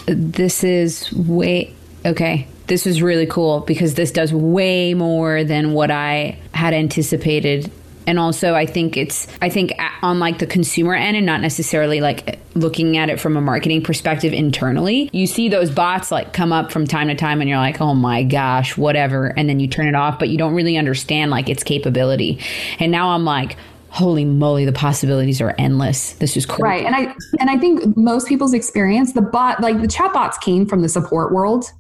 this 0.07 0.63
is 0.63 1.13
way, 1.13 1.75
okay. 2.07 2.47
This 2.69 2.87
is 2.87 3.03
really 3.03 3.27
cool 3.27 3.61
because 3.61 3.95
this 3.95 4.13
does 4.13 4.33
way 4.33 4.95
more 4.95 5.43
than 5.43 5.73
what 5.73 5.91
I 5.91 6.39
had 6.55 6.73
anticipated 6.73 7.71
and 8.07 8.19
also 8.19 8.55
i 8.55 8.67
think 8.67 8.97
it's 8.97 9.27
i 9.43 9.49
think 9.49 9.73
on 10.03 10.19
like 10.19 10.39
the 10.39 10.47
consumer 10.47 10.95
end 10.95 11.17
and 11.17 11.27
not 11.27 11.41
necessarily 11.41 12.01
like 12.01 12.39
looking 12.55 12.97
at 12.97 13.09
it 13.09 13.21
from 13.21 13.37
a 13.37 13.41
marketing 13.41 13.83
perspective 13.83 14.33
internally 14.33 15.09
you 15.13 15.27
see 15.27 15.49
those 15.49 15.71
bots 15.71 16.11
like 16.11 16.33
come 16.33 16.53
up 16.53 16.73
from 16.73 16.87
time 16.87 17.09
to 17.09 17.15
time 17.15 17.41
and 17.41 17.49
you're 17.49 17.59
like 17.59 17.81
oh 17.81 17.95
my 17.95 18.23
gosh 18.23 18.77
whatever 18.77 19.27
and 19.37 19.49
then 19.49 19.61
you 19.61 19.69
turn 19.69 19.87
it 19.87 19.95
off 19.95 20.19
but 20.19 20.29
you 20.29 20.39
don't 20.39 20.55
really 20.55 20.77
understand 20.77 21.31
like 21.31 21.49
its 21.49 21.63
capability. 21.63 22.39
And 22.79 22.91
now 22.91 23.11
i'm 23.11 23.25
like 23.25 23.57
holy 23.89 24.25
moly 24.25 24.65
the 24.65 24.73
possibilities 24.73 25.41
are 25.41 25.53
endless. 25.59 26.13
This 26.13 26.37
is 26.37 26.47
crazy. 26.47 26.63
Right 26.63 26.87
and 26.87 26.95
i 26.95 27.15
and 27.41 27.51
i 27.51 27.59
think 27.59 27.97
most 27.97 28.29
people's 28.29 28.55
experience 28.55 29.13
the 29.13 29.23
bot 29.23 29.61
like 29.61 29.81
the 29.81 29.89
chat 29.89 30.13
bots 30.13 30.39
came 30.39 30.67
from 30.67 30.83
the 30.83 30.89
support 30.89 31.33
world 31.33 31.73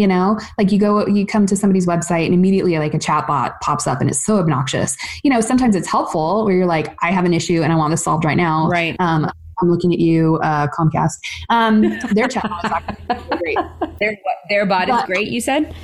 you 0.00 0.06
know 0.06 0.38
like 0.56 0.72
you 0.72 0.78
go 0.78 1.06
you 1.06 1.26
come 1.26 1.44
to 1.46 1.54
somebody's 1.54 1.86
website 1.86 2.24
and 2.24 2.32
immediately 2.32 2.78
like 2.78 2.94
a 2.94 2.98
chat 2.98 3.26
bot 3.26 3.60
pops 3.60 3.86
up 3.86 4.00
and 4.00 4.08
it's 4.08 4.24
so 4.24 4.38
obnoxious 4.38 4.96
you 5.22 5.30
know 5.30 5.40
sometimes 5.40 5.76
it's 5.76 5.88
helpful 5.88 6.44
where 6.44 6.56
you're 6.56 6.66
like 6.66 6.96
i 7.02 7.10
have 7.10 7.24
an 7.24 7.34
issue 7.34 7.62
and 7.62 7.72
i 7.72 7.76
want 7.76 7.90
this 7.90 8.02
solved 8.02 8.24
right 8.24 8.36
now 8.36 8.68
right 8.68 8.96
um, 8.98 9.30
I'm 9.62 9.70
looking 9.70 9.92
at 9.92 9.98
you, 9.98 10.36
uh, 10.36 10.68
Comcast. 10.68 11.18
Um, 11.50 11.82
their 12.12 12.28
chat 12.28 12.48
bot 12.48 12.82
is 13.10 13.38
great. 13.38 13.58
Their, 14.00 14.16
their 14.48 14.64
bot 14.64 14.88
but, 14.88 15.00
is 15.00 15.04
great, 15.04 15.28
you 15.28 15.42
said? 15.42 15.74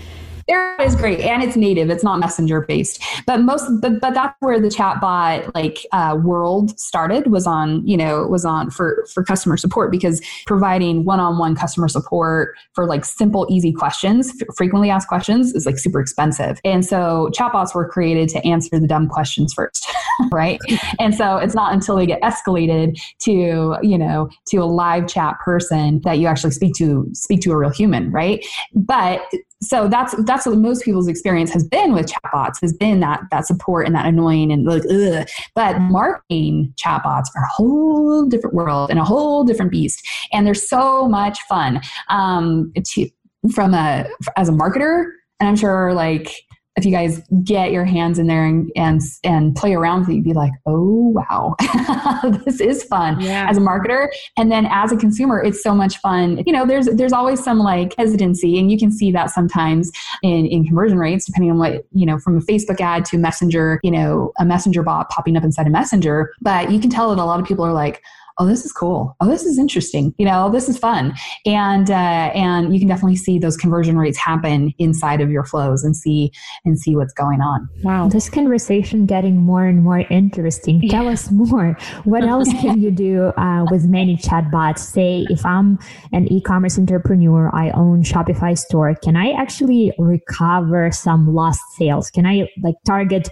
There 0.49 0.81
is 0.81 0.95
great, 0.95 1.21
and 1.21 1.43
it's 1.43 1.57
native. 1.57 1.91
It's 1.91 2.05
not 2.05 2.21
messenger 2.21 2.61
based, 2.61 3.03
but 3.27 3.41
most, 3.41 3.69
but 3.81 4.01
but 4.01 4.15
that's 4.15 4.37
where 4.39 4.61
the 4.61 4.69
chatbot 4.69 5.53
like 5.57 5.85
uh, 5.91 6.17
world 6.23 6.79
started. 6.79 7.33
Was 7.33 7.49
on 7.49 7.85
you 7.85 7.97
know 7.97 8.29
was 8.29 8.45
on 8.45 8.71
for 8.71 9.05
for 9.13 9.25
customer 9.25 9.57
support 9.57 9.91
because 9.91 10.21
providing 10.47 11.05
one 11.05 11.19
on 11.19 11.39
one 11.39 11.57
customer 11.57 11.89
support 11.89 12.57
for 12.75 12.87
like 12.87 13.05
simple, 13.05 13.47
easy 13.51 13.73
questions, 13.73 14.33
f- 14.41 14.47
frequently 14.57 14.89
asked 14.89 15.09
questions 15.09 15.53
is 15.53 15.67
like 15.67 15.79
super 15.79 15.99
expensive, 15.99 16.61
and 16.65 16.87
so 16.87 17.29
chatbots 17.37 17.75
were 17.75 17.89
created 17.89 18.29
to 18.29 18.47
answer 18.47 18.79
the 18.79 18.87
dumb 18.87 19.09
questions 19.09 19.53
first, 19.53 19.91
right? 20.31 20.61
And 21.01 21.13
so 21.13 21.39
it's 21.39 21.57
not 21.57 21.73
until 21.73 21.97
they 21.97 22.07
get 22.07 22.23
escalated 22.23 22.97
to 23.23 23.79
you 23.83 23.99
know 23.99 24.29
to 24.47 24.59
a 24.59 24.65
live 24.65 25.09
chat 25.09 25.41
person 25.45 26.01
that 26.05 26.21
you 26.21 26.29
actually 26.29 26.53
speak 26.53 26.75
to 26.75 27.09
speak 27.15 27.41
to 27.41 27.51
a 27.51 27.57
real 27.57 27.71
human, 27.71 28.13
right? 28.13 28.47
But 28.75 29.23
so 29.62 29.88
that's 29.88 30.14
that's 30.25 30.47
what 30.47 30.59
most 30.59 30.85
people's 30.85 31.09
experience 31.09 31.51
has 31.51 31.64
been 31.64 31.92
with 31.92 32.07
chatbots 32.07 32.61
has 32.61 32.73
been 32.75 33.01
that 33.01 33.23
that 33.31 33.47
support 33.47 33.87
and 33.87 33.95
that 33.95 34.05
annoying 34.05 34.53
and 34.53 34.66
like 34.66 34.83
ugh. 34.90 35.27
but 35.55 35.79
marketing 35.81 36.73
chatbots 36.77 37.27
are 37.35 37.42
a 37.42 37.53
whole 37.53 38.27
different 38.27 38.55
world 38.55 38.90
and 38.90 38.99
a 38.99 39.05
whole 39.05 39.45
different 39.45 39.71
beast 39.71 40.07
and 40.33 40.47
they're 40.47 40.55
so 40.55 41.09
much 41.09 41.38
fun 41.49 41.81
um 42.09 42.73
to 42.85 43.09
from 43.55 43.73
a 43.73 44.07
as 44.37 44.49
a 44.49 44.53
marketer 44.53 45.07
and 45.40 45.49
i'm 45.49 45.57
sure 45.57 45.95
like 45.95 46.42
if 46.77 46.85
you 46.85 46.91
guys 46.91 47.23
get 47.43 47.73
your 47.73 47.85
hands 47.85 48.19
in 48.19 48.27
there 48.27 48.45
and 48.45 48.71
and, 48.77 49.01
and 49.25 49.57
play 49.57 49.75
around 49.75 50.01
with 50.01 50.11
it, 50.11 50.15
you'd 50.17 50.25
be 50.25 50.35
like, 50.35 50.53
oh 50.67 51.12
wow, 51.15 51.55
this 52.45 52.61
is 52.61 52.85
fun 52.85 53.19
yeah. 53.21 53.49
as 53.49 53.57
a 53.57 53.61
marketer. 53.61 54.09
And 54.37 54.53
then 54.53 54.67
as 54.67 54.93
a 54.93 54.97
consumer, 54.97 55.43
it's 55.43 55.62
so 55.62 55.75
much 55.75 55.97
fun. 55.99 56.43
You 56.47 56.53
know, 56.53 56.67
there's 56.67 56.87
there's 56.87 57.12
always 57.12 57.43
some 57.43 57.59
like 57.59 57.95
hesitancy, 57.97 58.59
and 58.59 58.71
you 58.71 58.79
can 58.79 58.93
see 58.93 59.11
that 59.12 59.31
sometimes 59.31 59.91
in 60.23 60.47
in 60.47 60.65
conversion 60.65 60.99
rates, 60.99 61.25
depending 61.25 61.51
on 61.51 61.59
what 61.59 61.87
you 61.93 62.05
know, 62.05 62.19
from 62.19 62.37
a 62.37 62.41
Facebook 62.41 62.81
ad 62.81 63.05
to 63.07 63.19
Messenger, 63.19 63.81
you 63.83 63.91
know, 63.91 64.33
a 64.39 64.45
Messenger 64.45 64.83
bot 64.83 65.09
popping 65.09 65.37
up 65.37 65.45
inside 65.45 65.67
a 65.67 65.71
Messenger. 65.71 66.33
But 66.43 66.71
you 66.71 66.79
can 66.79 66.91
tell 66.91 67.09
that 67.09 67.21
a 67.21 67.25
lot 67.25 67.41
of 67.41 67.47
people 67.47 67.65
are 67.65 67.73
like, 67.73 68.03
oh, 68.38 68.46
this 68.46 68.64
is 68.64 68.72
cool. 68.72 69.16
Oh, 69.20 69.29
this 69.29 69.44
is 69.44 69.59
interesting. 69.59 70.14
You 70.18 70.27
know, 70.27 70.51
this 70.51 70.68
is 70.68 70.79
fun. 70.79 71.14
And 71.44 71.90
uh, 71.90 72.31
and 72.35 72.72
you 72.72 72.79
can 72.79 72.88
definitely 72.88 73.16
see 73.16 73.38
those 73.38 73.57
conversion 73.57 73.99
rates 73.99 74.18
happen 74.18 74.75
inside 74.79 75.20
of 75.20 75.31
your 75.31 75.44
flows 75.44 75.85
and 75.85 75.96
see 75.96 76.33
and 76.64 76.79
see 76.79 76.96
what's 76.96 77.12
going 77.12 77.40
on. 77.40 77.68
Wow, 77.83 78.09
this 78.09 78.29
conversation 78.29 79.07
getting 79.07 79.37
more 79.37 79.64
and 79.64 79.83
more 79.83 80.01
interesting. 80.11 80.83
Yeah. 80.83 80.90
Tell 80.90 81.09
us 81.09 81.31
more. 81.31 81.77
What 82.05 82.25
else 82.35 82.51
can 82.61 82.81
you 82.81 82.90
do 82.90 83.27
uh, 83.37 83.66
with 83.70 83.85
many 83.85 84.16
chatbots? 84.16 84.79
Say, 84.79 85.27
if 85.31 85.44
I'm 85.44 85.79
an 86.12 86.31
e-commerce 86.33 86.79
entrepreneur, 86.79 87.51
I 87.55 87.70
own 87.70 88.03
Shopify 88.03 88.57
store. 88.57 88.94
Can 88.94 89.16
I 89.16 89.33
actually 89.33 89.92
recover 89.99 90.90
some 90.90 91.35
lost 91.35 91.61
sales? 91.77 92.11
Can 92.11 92.27
I 92.27 92.49
like 92.62 92.77
target 92.85 93.29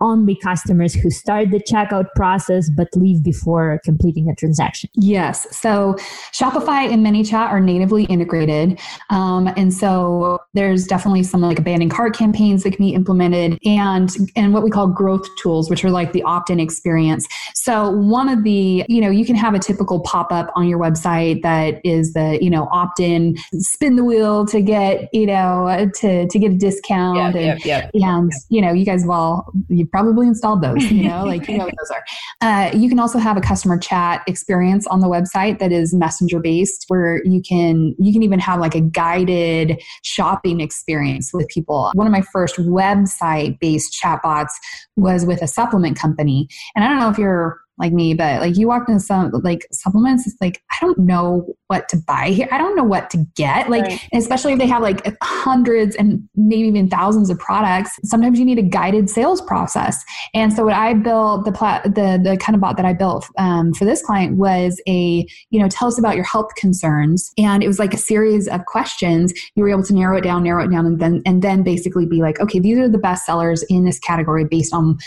only 0.00 0.36
customers 0.36 0.94
who 0.94 1.10
start 1.10 1.50
the 1.50 1.60
checkout 1.60 2.06
process 2.14 2.70
but 2.70 2.88
leave 2.94 3.22
before 3.22 3.80
completing 3.84 4.28
a 4.28 4.34
transaction? 4.34 4.90
Yes. 4.94 5.46
So 5.56 5.94
Shopify 6.32 6.90
and 6.92 7.04
ManyChat 7.04 7.48
are 7.48 7.60
natively 7.60 8.04
integrated. 8.04 8.80
Um, 9.10 9.48
and 9.56 9.72
so 9.72 10.38
there's 10.54 10.86
definitely 10.86 11.22
some 11.22 11.40
like 11.40 11.58
abandoned 11.58 11.90
cart 11.90 12.16
campaigns 12.16 12.62
that 12.62 12.70
can 12.76 12.84
be 12.84 12.94
implemented 12.94 13.58
and, 13.64 14.14
and 14.36 14.52
what 14.54 14.62
we 14.62 14.70
call 14.70 14.86
growth 14.86 15.26
tools, 15.40 15.70
which 15.70 15.84
are 15.84 15.90
like 15.90 16.12
the 16.12 16.22
opt-in 16.22 16.60
experience. 16.60 17.26
So 17.54 17.90
one 17.90 18.28
of 18.28 18.44
the, 18.44 18.84
you 18.88 19.00
know, 19.00 19.10
you 19.10 19.24
can 19.24 19.36
have 19.36 19.54
a 19.54 19.58
typical 19.58 20.00
pop-up 20.00 20.50
on 20.54 20.68
your 20.68 20.78
website 20.78 21.42
that 21.42 21.80
is 21.84 22.12
the, 22.12 22.38
you 22.40 22.50
know, 22.50 22.68
opt-in, 22.72 23.36
spin 23.54 23.96
the 23.96 24.04
wheel 24.04 24.46
to 24.46 24.60
get, 24.60 25.08
you 25.12 25.26
know, 25.26 25.90
to, 25.96 26.26
to 26.26 26.38
get 26.38 26.52
a 26.52 26.56
discount. 26.56 27.16
Yep, 27.16 27.34
and, 27.34 27.64
yep, 27.64 27.64
yep. 27.64 27.90
and, 27.94 28.32
you 28.48 28.60
know, 28.60 28.72
you 28.72 28.84
guys 28.84 29.02
have 29.02 29.10
all, 29.10 29.52
you've 29.68 29.90
probably 29.90 30.26
installed 30.26 30.62
those, 30.62 30.90
you 30.90 31.08
know, 31.08 31.24
like, 31.24 31.48
you 31.48 31.58
know 31.58 31.64
what 31.64 31.74
those 31.78 31.90
are. 31.90 32.04
Uh, 32.40 32.70
you 32.72 32.88
can 32.88 33.00
also 33.00 33.18
have 33.18 33.36
a 33.36 33.40
customer 33.40 33.76
chat 33.76 34.22
experience 34.28 34.86
on 34.86 35.00
the 35.00 35.08
website 35.08 35.58
that 35.58 35.72
is 35.72 35.92
messenger 35.92 36.38
based 36.38 36.84
where 36.86 37.20
you 37.24 37.42
can 37.42 37.96
you 37.98 38.12
can 38.12 38.22
even 38.22 38.38
have 38.38 38.60
like 38.60 38.76
a 38.76 38.80
guided 38.80 39.82
shopping 40.04 40.60
experience 40.60 41.32
with 41.34 41.48
people 41.48 41.90
one 41.94 42.06
of 42.06 42.12
my 42.12 42.22
first 42.32 42.56
website 42.58 43.58
based 43.58 43.96
chatbots 44.00 44.52
was 44.94 45.26
with 45.26 45.42
a 45.42 45.48
supplement 45.48 45.98
company 45.98 46.46
and 46.76 46.84
i 46.84 46.88
don't 46.88 47.00
know 47.00 47.10
if 47.10 47.18
you're 47.18 47.58
like 47.78 47.92
me, 47.92 48.14
but 48.14 48.40
like 48.40 48.56
you 48.56 48.68
walk 48.68 48.88
into 48.88 49.00
some 49.00 49.30
like 49.42 49.66
supplements, 49.72 50.26
it's 50.26 50.36
like 50.40 50.62
I 50.70 50.76
don't 50.80 50.98
know 50.98 51.46
what 51.68 51.88
to 51.90 51.96
buy 51.96 52.30
here. 52.30 52.48
I 52.50 52.58
don't 52.58 52.74
know 52.74 52.84
what 52.84 53.10
to 53.10 53.18
get. 53.34 53.70
Like 53.70 53.84
right. 53.84 54.08
especially 54.14 54.54
if 54.54 54.58
they 54.58 54.66
have 54.66 54.82
like 54.82 55.16
hundreds 55.22 55.94
and 55.96 56.28
maybe 56.34 56.68
even 56.68 56.88
thousands 56.88 57.30
of 57.30 57.38
products. 57.38 57.98
Sometimes 58.04 58.38
you 58.38 58.44
need 58.44 58.58
a 58.58 58.62
guided 58.62 59.10
sales 59.10 59.40
process. 59.42 60.02
And 60.34 60.52
so 60.52 60.64
what 60.64 60.74
I 60.74 60.94
built 60.94 61.44
the 61.44 61.52
plat 61.52 61.84
the 61.84 62.20
the 62.22 62.36
kind 62.38 62.54
of 62.54 62.60
bot 62.60 62.76
that 62.76 62.86
I 62.86 62.92
built 62.92 63.26
um, 63.38 63.72
for 63.74 63.84
this 63.84 64.02
client 64.02 64.36
was 64.36 64.80
a 64.88 65.26
you 65.50 65.60
know 65.60 65.68
tell 65.68 65.88
us 65.88 65.98
about 65.98 66.16
your 66.16 66.24
health 66.24 66.54
concerns, 66.56 67.32
and 67.38 67.62
it 67.62 67.68
was 67.68 67.78
like 67.78 67.94
a 67.94 67.98
series 67.98 68.48
of 68.48 68.64
questions. 68.64 69.32
You 69.54 69.62
were 69.62 69.70
able 69.70 69.84
to 69.84 69.94
narrow 69.94 70.16
it 70.18 70.22
down, 70.22 70.42
narrow 70.42 70.64
it 70.64 70.70
down, 70.70 70.86
and 70.86 70.98
then 70.98 71.22
and 71.26 71.42
then 71.42 71.62
basically 71.62 72.06
be 72.06 72.22
like, 72.22 72.40
okay, 72.40 72.58
these 72.58 72.78
are 72.78 72.88
the 72.88 72.98
best 72.98 73.26
sellers 73.26 73.62
in 73.64 73.84
this 73.84 73.98
category 73.98 74.44
based 74.44 74.74
on 74.74 74.98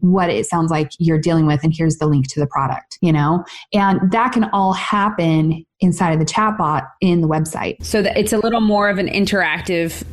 what 0.00 0.30
it 0.30 0.46
sounds 0.46 0.70
like 0.70 0.90
you're 0.98 1.20
dealing 1.20 1.46
with, 1.46 1.62
and 1.62 1.74
here's 1.76 1.98
the 1.98 2.07
link 2.08 2.28
to 2.28 2.40
the 2.40 2.46
product, 2.46 2.98
you 3.00 3.12
know? 3.12 3.44
And 3.72 4.10
that 4.12 4.32
can 4.32 4.44
all 4.52 4.72
happen 4.72 5.64
inside 5.80 6.12
of 6.12 6.18
the 6.18 6.24
chatbot 6.24 6.88
in 7.00 7.20
the 7.20 7.28
website. 7.28 7.84
So 7.84 8.02
that 8.02 8.16
it's 8.16 8.32
a 8.32 8.38
little 8.38 8.60
more 8.60 8.88
of 8.88 8.98
an 8.98 9.08
interactive 9.08 10.04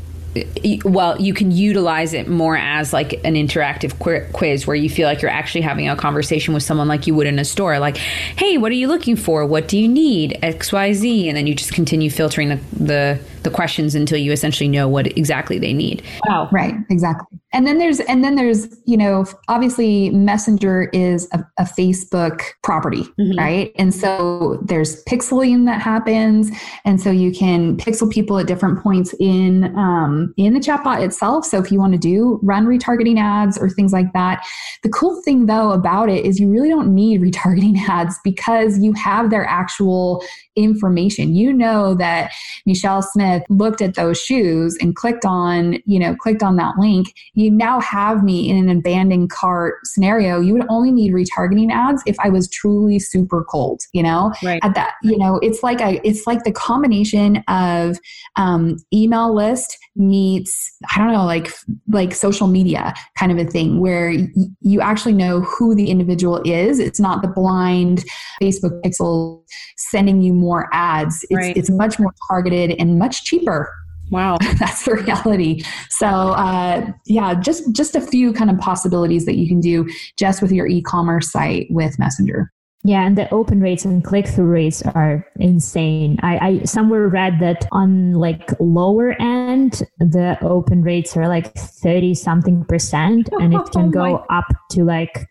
well, 0.84 1.20
you 1.20 1.34
can 1.34 1.52
utilize 1.52 2.14
it 2.14 2.28
more 2.28 2.58
as 2.58 2.92
like 2.92 3.14
an 3.24 3.36
interactive 3.36 3.98
quiz 4.34 4.68
where 4.68 4.76
you 4.76 4.90
feel 4.90 5.08
like 5.08 5.22
you're 5.22 5.32
actually 5.32 5.62
having 5.62 5.88
a 5.88 5.96
conversation 5.96 6.54
with 6.54 6.64
someone 6.64 6.88
like 6.88 7.08
you 7.08 7.16
would 7.16 7.28
in 7.28 7.40
a 7.40 7.46
store. 7.46 7.80
Like, 7.80 7.98
hey, 7.98 8.58
what 8.58 8.72
are 8.72 8.76
you 8.76 8.88
looking 8.88 9.16
for? 9.16 9.46
What 9.46 9.68
do 9.68 9.78
you 9.78 9.88
need? 9.88 10.38
X, 10.42 10.74
Y, 10.74 10.94
Z, 10.94 11.30
and 11.30 11.38
then 11.38 11.48
you 11.48 11.56
just 11.56 11.74
continue 11.74 12.10
filtering 12.10 12.50
the 12.50 12.60
the, 12.74 13.20
the 13.46 13.50
questions 13.50 13.96
until 13.96 14.18
you 14.18 14.34
essentially 14.34 14.68
know 14.68 14.90
what 14.90 15.08
exactly 15.18 15.58
they 15.58 15.72
need. 15.72 16.04
Wow, 16.28 16.50
right, 16.52 16.76
exactly. 16.90 17.40
And 17.54 17.66
then 17.66 17.78
there's 17.78 18.02
and 18.02 18.22
then 18.24 18.36
there's 18.36 18.68
you 18.86 18.98
know 18.98 19.26
obviously 19.48 20.10
messenger 20.10 20.90
is 20.92 21.30
a, 21.32 21.46
a 21.58 21.64
facebook 21.64 22.42
property 22.64 23.06
mm-hmm. 23.20 23.38
right? 23.38 23.72
And 23.78 23.94
so 23.94 24.60
there's 24.64 25.04
pixeling 25.06 25.66
that 25.66 25.82
happens. 25.82 26.52
And 26.84 27.02
so 27.02 27.12
you 27.12 27.32
can 27.32 27.78
pixel 27.78 28.12
people 28.12 28.38
at 28.38 28.48
different 28.48 28.82
points 28.82 29.14
in 29.20 29.76
um, 29.78 30.34
in 30.38 30.54
the 30.54 30.60
chatbot 30.60 31.02
itself. 31.02 31.46
So 31.46 31.60
if 31.60 31.72
you 31.72 31.80
want 31.80 31.94
to 31.94 32.00
do 32.00 32.40
run 32.44 32.66
retargeting 32.66 33.20
ads 33.20 33.58
or 33.58 33.70
things 33.70 33.94
like 33.94 34.12
that. 34.14 34.46
The 34.84 34.90
cool 34.90 35.22
thing 35.24 35.46
though 35.46 35.72
about 35.72 36.10
it 36.10 36.26
is 36.26 36.40
you 36.40 36.50
really 36.50 36.70
don't 36.70 36.94
need 36.94 37.22
retargeting 37.26 37.78
ads 37.88 38.20
because 38.24 38.80
you 38.80 38.94
have 38.94 39.30
their 39.30 39.46
actual 39.46 40.24
information. 40.56 41.36
You 41.36 41.54
know 41.54 41.96
that 41.96 42.32
Michelle 42.66 43.02
Smith 43.02 43.35
looked 43.50 43.82
at 43.82 43.96
those 43.96 44.20
shoes 44.20 44.78
and 44.80 44.96
clicked 44.96 45.26
on, 45.26 45.80
you 45.86 46.00
know, 46.00 46.16
clicked 46.16 46.44
on 46.44 46.56
that 46.58 46.78
link. 46.78 47.14
You 47.34 47.52
now 47.52 47.80
have 47.80 48.24
me 48.24 48.50
in 48.50 48.58
an 48.58 48.70
abandoned 48.78 49.30
cart 49.30 49.76
scenario. 49.84 50.40
You 50.40 50.54
would 50.54 50.66
only 50.70 50.92
need 50.92 51.14
retargeting 51.14 51.72
ads 51.72 52.04
if 52.06 52.16
I 52.20 52.30
was 52.30 52.50
truly 52.50 53.00
super 53.00 53.44
cold, 53.44 53.82
you 53.94 54.04
know, 54.04 54.34
right. 54.44 54.60
at 54.64 54.76
that, 54.76 54.96
you 55.04 55.18
know, 55.18 55.38
it's 55.42 55.64
like 55.64 55.82
a, 55.82 56.00
it's 56.08 56.28
like 56.28 56.44
the 56.44 56.52
combination 56.52 57.44
of 57.48 58.00
um, 58.36 58.78
email 58.94 59.34
list 59.34 59.78
meets, 59.96 60.76
I 60.94 60.98
don't 61.00 61.12
know, 61.12 61.26
like, 61.26 61.52
like 61.88 62.14
social 62.14 62.48
media 62.48 62.94
kind 63.18 63.32
of 63.32 63.38
a 63.38 63.50
thing 63.50 63.80
where 63.80 64.10
y- 64.10 64.28
you 64.62 64.82
actually 64.82 65.14
know 65.14 65.42
who 65.42 65.74
the 65.74 65.90
individual 65.90 66.42
is. 66.46 66.80
It's 66.80 67.00
not 67.00 67.22
the 67.22 67.28
blind 67.28 68.04
Facebook 68.42 68.82
pixel 68.82 69.44
sending 69.78 70.22
you 70.22 70.34
more 70.34 70.70
ads. 70.74 71.24
It's, 71.30 71.36
right. 71.36 71.56
it's 71.56 71.70
much 71.70 72.00
more 72.00 72.14
targeted 72.28 72.76
and 72.80 73.00
much 73.00 73.25
cheaper. 73.26 73.70
Wow, 74.12 74.38
that's 74.60 74.86
the 74.86 74.96
reality. 74.96 75.64
So, 75.90 76.08
uh, 76.08 76.92
yeah, 77.06 77.34
just 77.34 77.74
just 77.74 77.96
a 77.96 78.02
few 78.02 78.34
kind 78.34 78.50
of 78.50 78.58
possibilities 78.60 79.26
that 79.26 79.36
you 79.36 79.48
can 79.48 79.60
do 79.60 79.90
just 80.18 80.42
with 80.42 80.52
your 80.52 80.68
e-commerce 80.68 81.32
site 81.32 81.68
with 81.70 81.98
Messenger. 82.00 82.52
Yeah, 82.84 83.04
and 83.04 83.18
the 83.18 83.28
open 83.34 83.62
rates 83.62 83.84
and 83.84 84.04
click 84.04 84.28
through 84.28 84.46
rates 84.46 84.84
are 84.84 85.26
insane. 85.38 86.20
I, 86.22 86.38
I 86.38 86.64
somewhere 86.66 87.08
read 87.08 87.40
that 87.40 87.68
on 87.72 88.14
like 88.14 88.52
lower 88.60 89.14
end, 89.20 89.82
the 89.98 90.38
open 90.44 90.84
rates 90.84 91.18
are 91.18 91.28
like 91.28 91.52
30 91.56 92.14
something 92.14 92.64
percent, 92.66 93.28
and 93.42 93.56
it 93.56 93.72
can 93.72 93.88
oh 93.88 93.90
go 93.90 94.26
up 94.30 94.46
to 94.72 94.84
like 94.84 95.28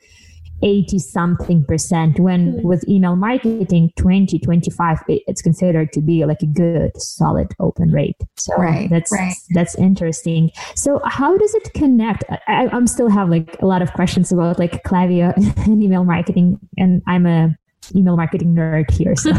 80 0.64 0.98
something 0.98 1.64
percent 1.64 2.18
when 2.18 2.54
mm-hmm. 2.54 2.66
with 2.66 2.88
email 2.88 3.14
marketing 3.14 3.92
20 3.96 4.38
25 4.38 4.98
it's 5.08 5.42
considered 5.42 5.92
to 5.92 6.00
be 6.00 6.24
like 6.24 6.42
a 6.42 6.46
good 6.46 6.90
solid 7.00 7.48
open 7.60 7.92
rate 7.92 8.16
so 8.36 8.56
right, 8.56 8.88
that's 8.88 9.12
right. 9.12 9.34
that's 9.50 9.74
interesting 9.76 10.50
so 10.74 11.00
how 11.04 11.36
does 11.36 11.54
it 11.54 11.72
connect 11.74 12.24
I, 12.48 12.68
i'm 12.72 12.86
still 12.86 13.10
have 13.10 13.28
like 13.28 13.60
a 13.60 13.66
lot 13.66 13.82
of 13.82 13.92
questions 13.92 14.32
about 14.32 14.58
like 14.58 14.82
Klaviyo 14.84 15.36
and 15.66 15.82
email 15.82 16.04
marketing 16.04 16.58
and 16.78 17.02
i'm 17.06 17.26
a 17.26 17.56
email 17.94 18.16
marketing 18.16 18.54
nerd 18.54 18.90
here 18.90 19.14
so 19.14 19.30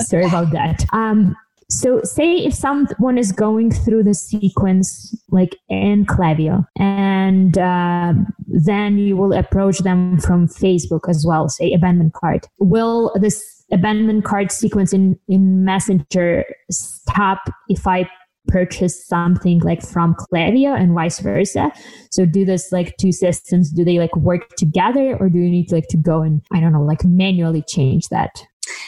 sorry 0.04 0.26
about 0.26 0.52
that 0.52 0.84
um 0.92 1.36
so, 1.70 2.00
say 2.02 2.36
if 2.36 2.54
someone 2.54 3.18
is 3.18 3.32
going 3.32 3.70
through 3.70 4.04
the 4.04 4.14
sequence 4.14 5.14
like 5.30 5.56
in 5.68 6.06
Klaviyo, 6.06 6.66
and 6.78 7.56
uh, 7.58 8.14
then 8.46 8.98
you 8.98 9.16
will 9.16 9.32
approach 9.32 9.78
them 9.78 10.18
from 10.20 10.46
Facebook 10.46 11.08
as 11.08 11.24
well, 11.26 11.48
say 11.48 11.72
abandoned 11.72 12.12
cart. 12.12 12.46
Will 12.58 13.12
this 13.20 13.64
abandoned 13.72 14.24
cart 14.24 14.52
sequence 14.52 14.92
in, 14.92 15.18
in 15.28 15.64
Messenger 15.64 16.44
stop 16.70 17.40
if 17.68 17.86
I 17.86 18.08
purchase 18.46 19.06
something 19.06 19.58
like 19.60 19.82
from 19.82 20.14
Klaviyo 20.14 20.78
and 20.78 20.92
vice 20.92 21.18
versa. 21.20 21.72
So 22.10 22.26
do 22.26 22.44
this 22.44 22.72
like 22.72 22.96
two 22.98 23.12
systems, 23.12 23.70
do 23.70 23.84
they 23.84 23.98
like 23.98 24.14
work 24.16 24.48
together 24.56 25.16
or 25.18 25.28
do 25.28 25.38
you 25.38 25.50
need 25.50 25.68
to 25.68 25.76
like 25.76 25.88
to 25.88 25.96
go 25.96 26.22
and 26.22 26.42
I 26.52 26.60
don't 26.60 26.72
know, 26.72 26.82
like 26.82 27.04
manually 27.04 27.62
change 27.62 28.08
that? 28.08 28.44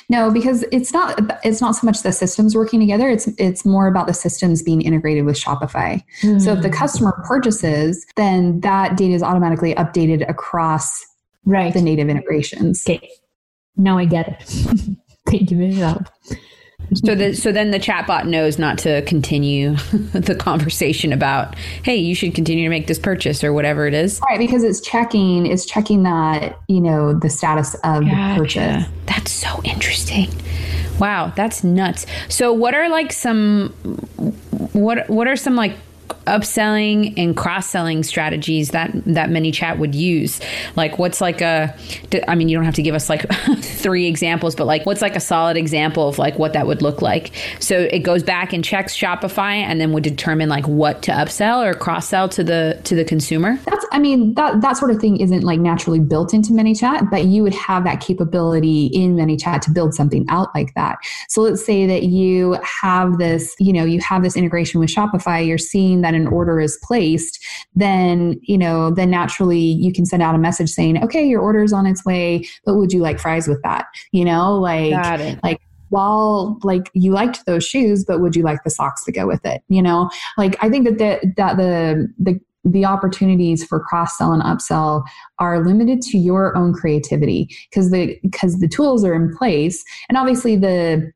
No, 0.09 0.31
because 0.31 0.65
it's 0.71 0.93
not 0.93 1.21
it's 1.45 1.61
not 1.61 1.75
so 1.75 1.85
much 1.85 2.03
the 2.03 2.13
systems 2.13 2.55
working 2.55 2.79
together, 2.79 3.09
it's 3.09 3.27
it's 3.39 3.65
more 3.65 3.89
about 3.89 4.07
the 4.07 4.15
systems 4.15 4.63
being 4.63 4.81
integrated 4.83 5.25
with 5.25 5.37
Shopify. 5.37 6.03
Mm. 6.23 6.41
So 6.41 6.53
if 6.53 6.63
the 6.63 6.69
hmm. 6.69 6.75
customer 6.75 7.25
purchases, 7.27 8.07
then 8.17 8.61
that 8.61 8.97
data 8.97 9.15
is 9.15 9.23
automatically 9.23 9.75
updated 9.75 10.29
across 10.29 11.05
right. 11.45 11.73
the 11.73 11.83
native 11.83 12.09
integrations. 12.09 12.85
Okay. 12.89 13.11
Now 13.77 13.99
I 13.99 14.05
get 14.05 14.29
it. 14.29 14.43
Thank 15.27 15.51
you 15.51 15.57
very 15.57 15.75
much. 15.75 16.09
So 16.95 17.15
the, 17.15 17.35
so 17.35 17.51
then 17.51 17.73
the 17.73 17.81
chatbot 17.81 18.27
knows 18.27 18.59
not 18.59 18.79
to 18.79 19.03
continue 19.03 19.75
the 20.13 20.37
conversation 20.37 21.13
about, 21.13 21.57
hey, 21.83 21.97
you 21.97 22.15
should 22.15 22.35
continue 22.35 22.65
to 22.65 22.71
make 22.71 22.87
this 22.87 22.99
purchase 22.99 23.43
or 23.43 23.53
whatever 23.53 23.87
it 23.87 23.95
is. 23.95 24.21
Right, 24.29 24.39
because 24.39 24.63
it's 24.63 24.81
checking, 24.81 25.47
it's 25.47 25.67
checking 25.67 26.05
that, 26.05 26.61
you 26.69 26.81
know, 26.81 27.13
the 27.13 27.29
status 27.29 27.75
of 27.77 28.05
gotcha. 28.05 28.07
the 28.07 28.41
purchase. 28.41 28.85
That's 29.07 29.33
so 29.33 29.61
interesting. 29.65 30.29
Wow, 30.99 31.33
that's 31.35 31.65
nuts. 31.65 32.07
So 32.29 32.53
what 32.53 32.75
are 32.75 32.89
like 32.89 33.13
some 33.13 33.71
what 34.73 35.09
what 35.11 35.27
are 35.27 35.37
some 35.37 35.57
like 35.57 35.75
upselling 36.27 37.15
and 37.17 37.37
cross-selling 37.37 38.03
strategies 38.03 38.71
that 38.71 38.91
that 39.05 39.31
ManyChat 39.31 39.79
would 39.79 39.95
use. 39.95 40.41
Like 40.75 40.99
what's 40.99 41.21
like 41.21 41.41
a 41.41 41.75
i 42.29 42.35
mean 42.35 42.49
you 42.49 42.57
don't 42.57 42.65
have 42.65 42.75
to 42.75 42.83
give 42.83 42.95
us 42.95 43.09
like 43.09 43.29
three 43.61 44.07
examples 44.07 44.55
but 44.55 44.67
like 44.67 44.85
what's 44.87 45.03
like 45.03 45.17
a 45.17 45.21
solid 45.21 45.57
example 45.57 46.09
of 46.09 46.19
like 46.19 46.39
what 46.39 46.53
that 46.53 46.67
would 46.67 46.83
look 46.83 47.01
like? 47.03 47.33
So 47.61 47.79
it 47.79 48.01
goes 48.01 48.23
back 48.23 48.53
and 48.53 48.65
checks 48.65 48.97
shopify 48.97 49.55
and 49.55 49.81
then 49.81 49.93
would 49.93 50.03
determine 50.03 50.49
like 50.49 50.67
what 50.67 51.03
to 51.03 51.13
upsell 51.13 51.65
or 51.65 51.75
cross-sell 51.75 52.29
to 52.31 52.45
the 52.45 52.81
to 52.85 52.95
the 52.95 53.05
consumer. 53.05 53.57
That's 53.67 53.87
i 53.93 53.99
mean 53.99 54.35
that 54.35 54.61
that 54.61 54.77
sort 54.77 54.91
of 54.91 55.01
thing 55.01 55.19
isn't 55.19 55.43
like 55.43 55.61
naturally 55.61 56.01
built 56.01 56.35
into 56.35 56.53
ManyChat 56.53 57.11
but 57.11 57.27
you 57.27 57.43
would 57.43 57.55
have 57.55 57.85
that 57.85 58.01
capability 58.01 58.87
in 58.87 59.17
ManyChat 59.17 59.61
to 59.63 59.71
build 59.71 59.95
something 59.95 60.27
out 60.29 60.49
like 60.55 60.75
that. 60.75 60.99
So 61.29 61.43
let's 61.43 61.65
say 61.65 61.87
that 61.87 62.05
you 62.05 62.59
have 62.63 63.19
this 63.19 63.55
you 63.59 63.73
know 63.73 63.85
you 63.85 64.01
have 64.01 64.23
this 64.23 64.37
integration 64.37 64.81
with 64.81 64.91
shopify 64.91 65.47
you're 65.47 65.59
seeing 65.59 65.96
that 66.03 66.15
an 66.15 66.27
order 66.27 66.61
is 66.61 66.79
placed, 66.83 67.45
then, 67.75 68.39
you 68.43 68.59
know, 68.59 68.91
then 68.91 69.11
naturally 69.11 69.59
you 69.59 69.93
can 69.93 70.07
send 70.07 70.23
out 70.23 70.35
a 70.35 70.39
message 70.39 70.71
saying, 70.71 71.03
okay, 71.03 71.27
your 71.27 71.41
order 71.41 71.63
is 71.63 71.73
on 71.73 71.87
its 71.87 72.05
way, 72.05 72.47
but 72.65 72.77
would 72.77 72.93
you 72.93 73.01
like 73.01 73.19
fries 73.19 73.49
with 73.49 73.63
that? 73.63 73.87
You 74.13 74.25
know, 74.25 74.59
like, 74.59 74.93
like, 75.43 75.61
while 75.91 76.59
like 76.65 76.91
you 76.95 77.13
liked 77.13 77.47
those 77.47 77.65
shoes 77.65 78.05
but 78.05 78.21
would 78.21 78.35
you 78.35 78.43
like 78.43 78.63
the 78.65 78.71
socks 78.71 79.05
to 79.05 79.13
go 79.13 79.25
with 79.25 79.47
it 79.47 79.63
you 79.69 79.81
know 79.81 80.11
like 80.37 80.57
i 80.61 80.69
think 80.69 80.85
that 80.85 80.99
the 80.99 81.33
that 81.37 81.57
the 81.57 82.13
the 82.19 82.41
the 82.65 82.85
opportunities 82.85 83.65
for 83.65 83.79
cross 83.79 84.19
sell 84.19 84.33
and 84.33 84.43
upsell 84.43 85.05
are 85.39 85.65
limited 85.65 86.03
to 86.03 86.19
your 86.19 86.57
own 86.57 86.73
creativity 86.73 87.49
because 87.71 87.91
the 87.91 88.19
because 88.23 88.59
the 88.59 88.69
tools 88.69 89.05
are 89.05 89.15
in 89.15 89.35
place 89.37 89.85
and 90.09 90.19
obviously 90.19 90.57
the 90.57 91.11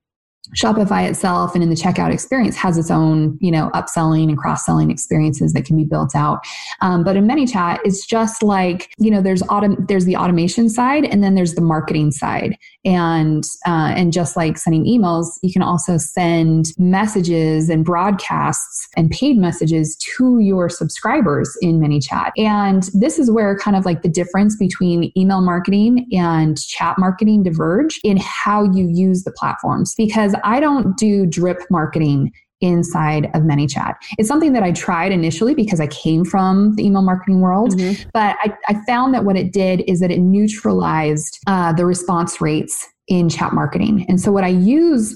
Shopify 0.54 1.08
itself 1.08 1.54
and 1.54 1.62
in 1.62 1.70
the 1.70 1.76
checkout 1.76 2.12
experience 2.12 2.56
has 2.56 2.76
its 2.76 2.90
own, 2.90 3.38
you 3.40 3.50
know, 3.50 3.70
upselling 3.74 4.28
and 4.28 4.38
cross-selling 4.38 4.90
experiences 4.90 5.52
that 5.52 5.64
can 5.64 5.76
be 5.76 5.84
built 5.84 6.14
out. 6.14 6.40
Um, 6.80 7.04
but 7.04 7.16
in 7.16 7.26
ManyChat, 7.26 7.78
it's 7.84 8.06
just 8.06 8.42
like, 8.42 8.92
you 8.98 9.10
know, 9.10 9.22
there's 9.22 9.42
autom- 9.42 9.86
there's 9.88 10.04
the 10.04 10.16
automation 10.16 10.68
side 10.68 11.04
and 11.04 11.22
then 11.22 11.34
there's 11.34 11.54
the 11.54 11.60
marketing 11.60 12.10
side. 12.10 12.56
And 12.84 13.44
uh, 13.66 13.92
and 13.94 14.12
just 14.12 14.36
like 14.36 14.56
sending 14.56 14.84
emails, 14.84 15.26
you 15.42 15.52
can 15.52 15.62
also 15.62 15.98
send 15.98 16.66
messages 16.78 17.68
and 17.68 17.84
broadcasts 17.84 18.88
and 18.96 19.10
paid 19.10 19.36
messages 19.36 19.96
to 20.16 20.38
your 20.38 20.68
subscribers 20.68 21.56
in 21.60 21.78
ManyChat. 21.78 22.30
And 22.36 22.88
this 22.94 23.18
is 23.18 23.30
where 23.30 23.58
kind 23.58 23.76
of 23.76 23.84
like 23.84 24.02
the 24.02 24.08
difference 24.08 24.56
between 24.56 25.12
email 25.16 25.42
marketing 25.42 26.06
and 26.12 26.58
chat 26.58 26.98
marketing 26.98 27.42
diverge 27.42 28.00
in 28.02 28.16
how 28.16 28.64
you 28.64 28.88
use 28.88 29.24
the 29.24 29.32
platforms 29.32 29.94
because 29.96 30.34
I 30.42 30.60
don't 30.60 30.96
do 30.96 31.26
drip 31.26 31.62
marketing 31.70 32.32
inside 32.60 33.26
of 33.34 33.42
ManyChat. 33.42 33.94
It's 34.18 34.28
something 34.28 34.52
that 34.52 34.62
I 34.62 34.72
tried 34.72 35.12
initially 35.12 35.54
because 35.54 35.80
I 35.80 35.86
came 35.86 36.24
from 36.24 36.74
the 36.76 36.84
email 36.84 37.02
marketing 37.02 37.40
world, 37.40 37.72
mm-hmm. 37.72 38.08
but 38.12 38.36
I, 38.42 38.54
I, 38.68 38.84
found 38.86 39.14
that 39.14 39.24
what 39.24 39.36
it 39.36 39.52
did 39.52 39.82
is 39.86 40.00
that 40.00 40.10
it 40.10 40.18
neutralized 40.18 41.38
uh, 41.46 41.72
the 41.72 41.86
response 41.86 42.40
rates 42.40 42.86
in 43.08 43.28
chat 43.28 43.52
marketing. 43.52 44.04
And 44.08 44.20
so 44.20 44.30
what 44.32 44.44
I 44.44 44.48
use 44.48 45.14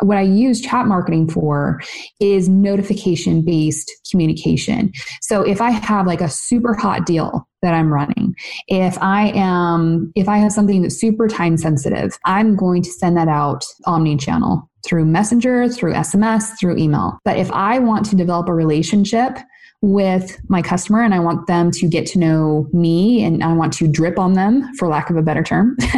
what 0.00 0.18
I 0.18 0.22
use 0.22 0.60
chat 0.60 0.86
marketing 0.86 1.30
for 1.30 1.80
is 2.20 2.48
notification 2.48 3.42
based 3.42 3.90
communication. 4.10 4.92
So 5.22 5.42
if 5.42 5.60
I 5.60 5.70
have 5.70 6.06
like 6.06 6.20
a 6.20 6.28
super 6.28 6.74
hot 6.74 7.06
deal 7.06 7.48
that 7.62 7.72
I'm 7.72 7.90
running, 7.92 8.34
if 8.68 8.98
I 9.00 9.28
am, 9.34 10.12
if 10.14 10.28
I 10.28 10.36
have 10.36 10.52
something 10.52 10.82
that's 10.82 11.00
super 11.00 11.28
time 11.28 11.56
sensitive, 11.56 12.18
I'm 12.26 12.56
going 12.56 12.82
to 12.82 12.90
send 12.90 13.16
that 13.16 13.28
out 13.28 13.64
omni 13.86 14.18
channel 14.18 14.70
through 14.86 15.04
messenger, 15.04 15.68
through 15.68 15.92
SMS, 15.92 16.58
through 16.58 16.76
email. 16.76 17.18
But 17.24 17.36
if 17.36 17.50
I 17.50 17.78
want 17.78 18.06
to 18.06 18.16
develop 18.16 18.48
a 18.48 18.54
relationship 18.54 19.38
with 19.82 20.40
my 20.48 20.62
customer 20.62 21.02
and 21.02 21.12
I 21.12 21.18
want 21.18 21.46
them 21.46 21.70
to 21.72 21.86
get 21.86 22.06
to 22.06 22.18
know 22.18 22.68
me 22.72 23.22
and 23.22 23.44
I 23.44 23.52
want 23.52 23.72
to 23.74 23.86
drip 23.86 24.18
on 24.18 24.32
them, 24.32 24.72
for 24.74 24.88
lack 24.88 25.10
of 25.10 25.16
a 25.16 25.22
better 25.22 25.42
term, 25.42 25.76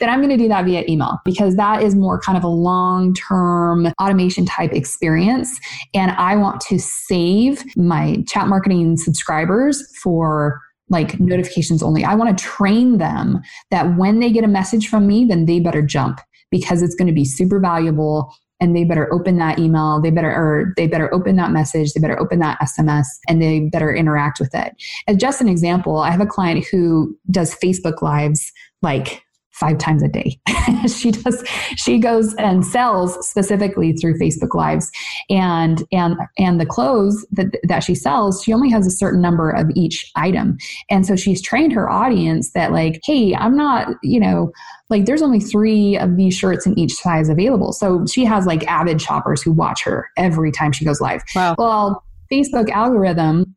then 0.00 0.08
I'm 0.08 0.20
going 0.20 0.30
to 0.30 0.36
do 0.36 0.48
that 0.48 0.64
via 0.64 0.84
email 0.88 1.18
because 1.24 1.56
that 1.56 1.82
is 1.82 1.94
more 1.94 2.20
kind 2.20 2.36
of 2.36 2.42
a 2.42 2.48
long 2.48 3.14
term 3.14 3.92
automation 4.00 4.44
type 4.44 4.72
experience. 4.72 5.58
And 5.94 6.10
I 6.12 6.36
want 6.36 6.60
to 6.62 6.78
save 6.78 7.64
my 7.76 8.24
chat 8.26 8.48
marketing 8.48 8.96
subscribers 8.96 9.96
for 9.98 10.60
like 10.88 11.18
notifications 11.20 11.82
only. 11.82 12.04
I 12.04 12.14
want 12.14 12.36
to 12.36 12.44
train 12.44 12.98
them 12.98 13.40
that 13.70 13.96
when 13.96 14.18
they 14.20 14.30
get 14.30 14.44
a 14.44 14.48
message 14.48 14.88
from 14.88 15.06
me, 15.06 15.24
then 15.24 15.46
they 15.46 15.60
better 15.60 15.80
jump 15.80 16.20
because 16.52 16.82
it's 16.82 16.94
going 16.94 17.08
to 17.08 17.12
be 17.12 17.24
super 17.24 17.58
valuable 17.58 18.32
and 18.60 18.76
they 18.76 18.84
better 18.84 19.12
open 19.12 19.38
that 19.38 19.58
email 19.58 20.00
they 20.00 20.10
better 20.10 20.30
or 20.30 20.72
they 20.76 20.86
better 20.86 21.12
open 21.12 21.34
that 21.34 21.50
message 21.50 21.92
they 21.92 22.00
better 22.00 22.20
open 22.20 22.38
that 22.38 22.56
sms 22.60 23.06
and 23.28 23.42
they 23.42 23.68
better 23.72 23.92
interact 23.92 24.38
with 24.38 24.54
it. 24.54 24.76
As 25.08 25.16
just 25.16 25.40
an 25.40 25.48
example 25.48 25.98
i 25.98 26.10
have 26.12 26.20
a 26.20 26.26
client 26.26 26.64
who 26.70 27.18
does 27.32 27.56
facebook 27.56 28.00
lives 28.02 28.52
like 28.82 29.24
five 29.52 29.78
times 29.78 30.02
a 30.02 30.08
day. 30.08 30.38
she 30.88 31.10
does 31.10 31.42
she 31.76 31.98
goes 31.98 32.34
and 32.34 32.64
sells 32.64 33.26
specifically 33.28 33.92
through 33.92 34.18
Facebook 34.18 34.54
lives 34.54 34.90
and 35.30 35.84
and 35.92 36.16
and 36.38 36.60
the 36.60 36.66
clothes 36.66 37.24
that 37.32 37.58
that 37.64 37.84
she 37.84 37.94
sells, 37.94 38.42
she 38.42 38.52
only 38.52 38.70
has 38.70 38.86
a 38.86 38.90
certain 38.90 39.20
number 39.20 39.50
of 39.50 39.70
each 39.74 40.10
item. 40.16 40.56
And 40.90 41.06
so 41.06 41.16
she's 41.16 41.42
trained 41.42 41.72
her 41.72 41.90
audience 41.90 42.52
that 42.52 42.72
like, 42.72 43.00
hey, 43.04 43.34
I'm 43.34 43.56
not, 43.56 43.88
you 44.02 44.20
know, 44.20 44.52
like 44.88 45.04
there's 45.04 45.22
only 45.22 45.40
3 45.40 45.96
of 45.98 46.16
these 46.16 46.34
shirts 46.34 46.66
in 46.66 46.78
each 46.78 46.94
size 46.94 47.28
available. 47.28 47.72
So 47.72 48.04
she 48.06 48.24
has 48.24 48.46
like 48.46 48.66
avid 48.66 49.00
shoppers 49.00 49.42
who 49.42 49.52
watch 49.52 49.82
her 49.84 50.08
every 50.16 50.52
time 50.52 50.72
she 50.72 50.84
goes 50.84 51.00
live. 51.00 51.22
Wow. 51.34 51.54
Well, 51.58 52.04
Facebook 52.30 52.70
algorithm 52.70 53.54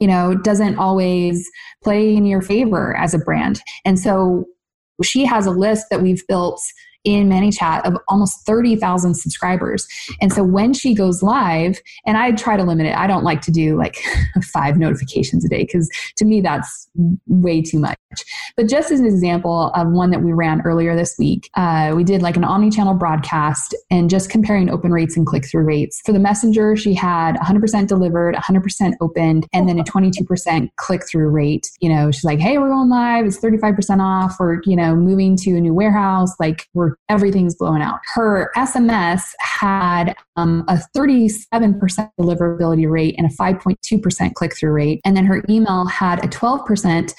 you 0.00 0.08
know 0.08 0.34
doesn't 0.34 0.76
always 0.76 1.48
play 1.84 2.16
in 2.16 2.24
your 2.24 2.40
favor 2.40 2.96
as 2.96 3.12
a 3.12 3.18
brand 3.18 3.60
and 3.84 3.98
so 3.98 4.46
she 5.02 5.24
has 5.24 5.46
a 5.46 5.50
list 5.50 5.86
that 5.90 6.02
we've 6.02 6.26
built 6.26 6.60
in 7.04 7.28
ManyChat 7.28 7.86
of 7.86 7.96
almost 8.08 8.44
30,000 8.46 9.14
subscribers. 9.14 9.86
And 10.20 10.32
so 10.32 10.44
when 10.44 10.74
she 10.74 10.94
goes 10.94 11.22
live, 11.22 11.80
and 12.06 12.16
I 12.18 12.32
try 12.32 12.56
to 12.56 12.62
limit 12.62 12.86
it, 12.86 12.96
I 12.96 13.06
don't 13.06 13.24
like 13.24 13.40
to 13.42 13.50
do 13.50 13.76
like 13.76 13.96
five 14.52 14.76
notifications 14.76 15.44
a 15.44 15.48
day 15.48 15.64
because 15.64 15.88
to 16.16 16.24
me 16.24 16.40
that's 16.40 16.88
way 17.26 17.62
too 17.62 17.78
much. 17.78 17.96
But 18.56 18.68
just 18.68 18.90
as 18.90 19.00
an 19.00 19.06
example 19.06 19.70
of 19.74 19.88
one 19.88 20.10
that 20.10 20.22
we 20.22 20.32
ran 20.32 20.60
earlier 20.62 20.96
this 20.96 21.16
week, 21.18 21.48
uh, 21.54 21.92
we 21.94 22.04
did 22.04 22.22
like 22.22 22.36
an 22.36 22.44
omni 22.44 22.70
channel 22.70 22.94
broadcast 22.94 23.74
and 23.90 24.10
just 24.10 24.30
comparing 24.30 24.68
open 24.68 24.92
rates 24.92 25.16
and 25.16 25.26
click 25.26 25.46
through 25.46 25.64
rates. 25.64 26.00
For 26.04 26.12
the 26.12 26.18
messenger, 26.18 26.76
she 26.76 26.94
had 26.94 27.36
100% 27.36 27.86
delivered, 27.86 28.34
100% 28.34 28.92
opened, 29.00 29.46
and 29.52 29.68
then 29.68 29.78
a 29.78 29.84
22% 29.84 30.68
click 30.76 31.08
through 31.08 31.28
rate. 31.28 31.70
You 31.80 31.94
know, 31.94 32.10
she's 32.10 32.24
like, 32.24 32.38
hey, 32.38 32.58
we're 32.58 32.70
going 32.70 32.88
live, 32.88 33.26
it's 33.26 33.38
35% 33.38 34.00
off, 34.00 34.36
we're, 34.40 34.60
you 34.64 34.76
know, 34.76 34.94
moving 34.94 35.36
to 35.36 35.56
a 35.56 35.60
new 35.60 35.74
warehouse, 35.74 36.34
like 36.40 36.66
we're 36.74 36.96
everything's 37.08 37.54
blowing 37.54 37.82
out. 37.82 38.00
Her 38.14 38.50
SMS 38.56 39.22
had 39.40 40.16
um, 40.36 40.64
a 40.68 40.80
37% 40.96 42.10
deliverability 42.18 42.90
rate 42.90 43.14
and 43.18 43.26
a 43.26 43.34
5.2% 43.34 44.34
click 44.34 44.56
through 44.56 44.72
rate. 44.72 45.00
And 45.04 45.16
then 45.16 45.26
her 45.26 45.42
email 45.48 45.86
had 45.86 46.24
a 46.24 46.28
12%, 46.28 47.14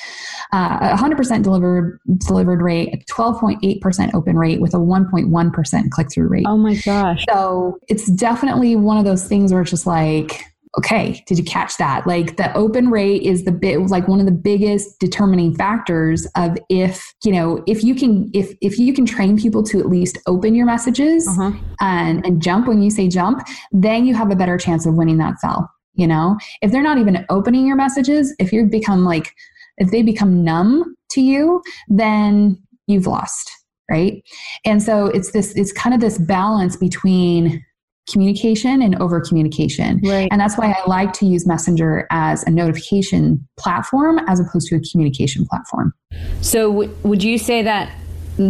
uh, 0.52 0.78
100% 0.82 1.44
delivered, 1.44 2.00
delivered 2.18 2.62
rate, 2.62 2.94
a 2.94 2.98
12.8% 3.14 4.14
open 4.14 4.38
rate 4.38 4.62
with 4.62 4.74
a 4.74 4.78
1.1% 4.78 5.90
click 5.92 6.12
through 6.12 6.28
rate. 6.28 6.46
Oh 6.48 6.58
my 6.58 6.76
gosh. 6.76 7.26
So 7.30 7.78
it's 7.88 8.08
definitely 8.08 8.76
one 8.76 8.98
of 8.98 9.06
those 9.06 9.28
things 9.28 9.52
where 9.52 9.62
it's 9.62 9.72
just 9.72 9.86
like, 9.86 10.44
okay 10.78 11.22
did 11.28 11.38
you 11.38 11.44
catch 11.44 11.76
that 11.78 12.08
like 12.08 12.38
the 12.38 12.56
open 12.56 12.90
rate 12.90 13.22
is 13.24 13.44
the 13.44 13.52
bit 13.52 13.78
like 13.90 14.08
one 14.08 14.20
of 14.20 14.26
the 14.26 14.32
biggest 14.32 15.00
determining 15.00 15.54
factors 15.54 16.26
of 16.38 16.58
if 16.70 17.14
you 17.26 17.32
know 17.32 17.62
if 17.68 17.84
you 17.84 17.94
can 17.94 18.30
if 18.34 18.56
if 18.62 18.80
you 18.80 18.94
can 18.94 19.06
train 19.06 19.38
people 19.38 19.64
to 19.64 19.80
at 19.80 19.88
least 19.88 20.18
open 20.28 20.56
your 20.56 20.66
messages 20.66 21.28
uh-huh. 21.28 21.52
and 21.82 22.26
and 22.26 22.42
jump 22.42 22.68
when 22.68 22.82
you 22.82 22.90
say 22.90 23.10
jump 23.10 23.46
then 23.72 24.06
you 24.06 24.16
have 24.16 24.32
a 24.32 24.36
better 24.36 24.58
chance 24.58 24.86
of 24.86 24.94
winning 24.94 25.18
that 25.18 25.38
sell 25.40 25.70
you 25.96 26.08
know 26.08 26.38
if 26.62 26.72
they're 26.72 26.82
not 26.82 26.98
even 26.98 27.26
opening 27.30 27.68
your 27.68 27.76
messages 27.76 28.34
if 28.40 28.54
you 28.54 28.66
become 28.66 29.04
like 29.04 29.36
if 29.82 29.92
they 29.92 30.02
become 30.02 30.44
numb 30.44 30.96
to 31.10 31.22
you 31.22 31.62
then 31.90 32.58
you've 32.88 33.08
lost 33.08 33.52
right 33.90 34.24
and 34.66 34.82
so 34.82 35.08
it's 35.08 35.32
this 35.32 35.54
it's 35.56 35.74
kind 35.74 35.94
of 35.94 36.00
this 36.00 36.18
balance 36.18 36.78
between 36.78 37.64
communication 38.10 38.82
and 38.82 38.96
over 39.02 39.22
communication. 39.22 40.00
Right. 40.04 40.28
And 40.32 40.40
that's 40.40 40.58
why 40.58 40.72
I 40.72 40.88
like 40.88 41.14
to 41.14 41.26
use 41.26 41.46
Messenger 41.46 42.08
as 42.12 42.44
a 42.44 42.52
notification 42.52 43.48
platform 43.58 44.20
as 44.28 44.40
opposed 44.40 44.68
to 44.70 44.76
a 44.76 44.80
communication 44.92 45.46
platform. 45.46 45.94
So, 46.42 46.72
w- 46.72 46.96
would 47.04 47.24
you 47.24 47.38
say 47.38 47.62
that 47.62 47.94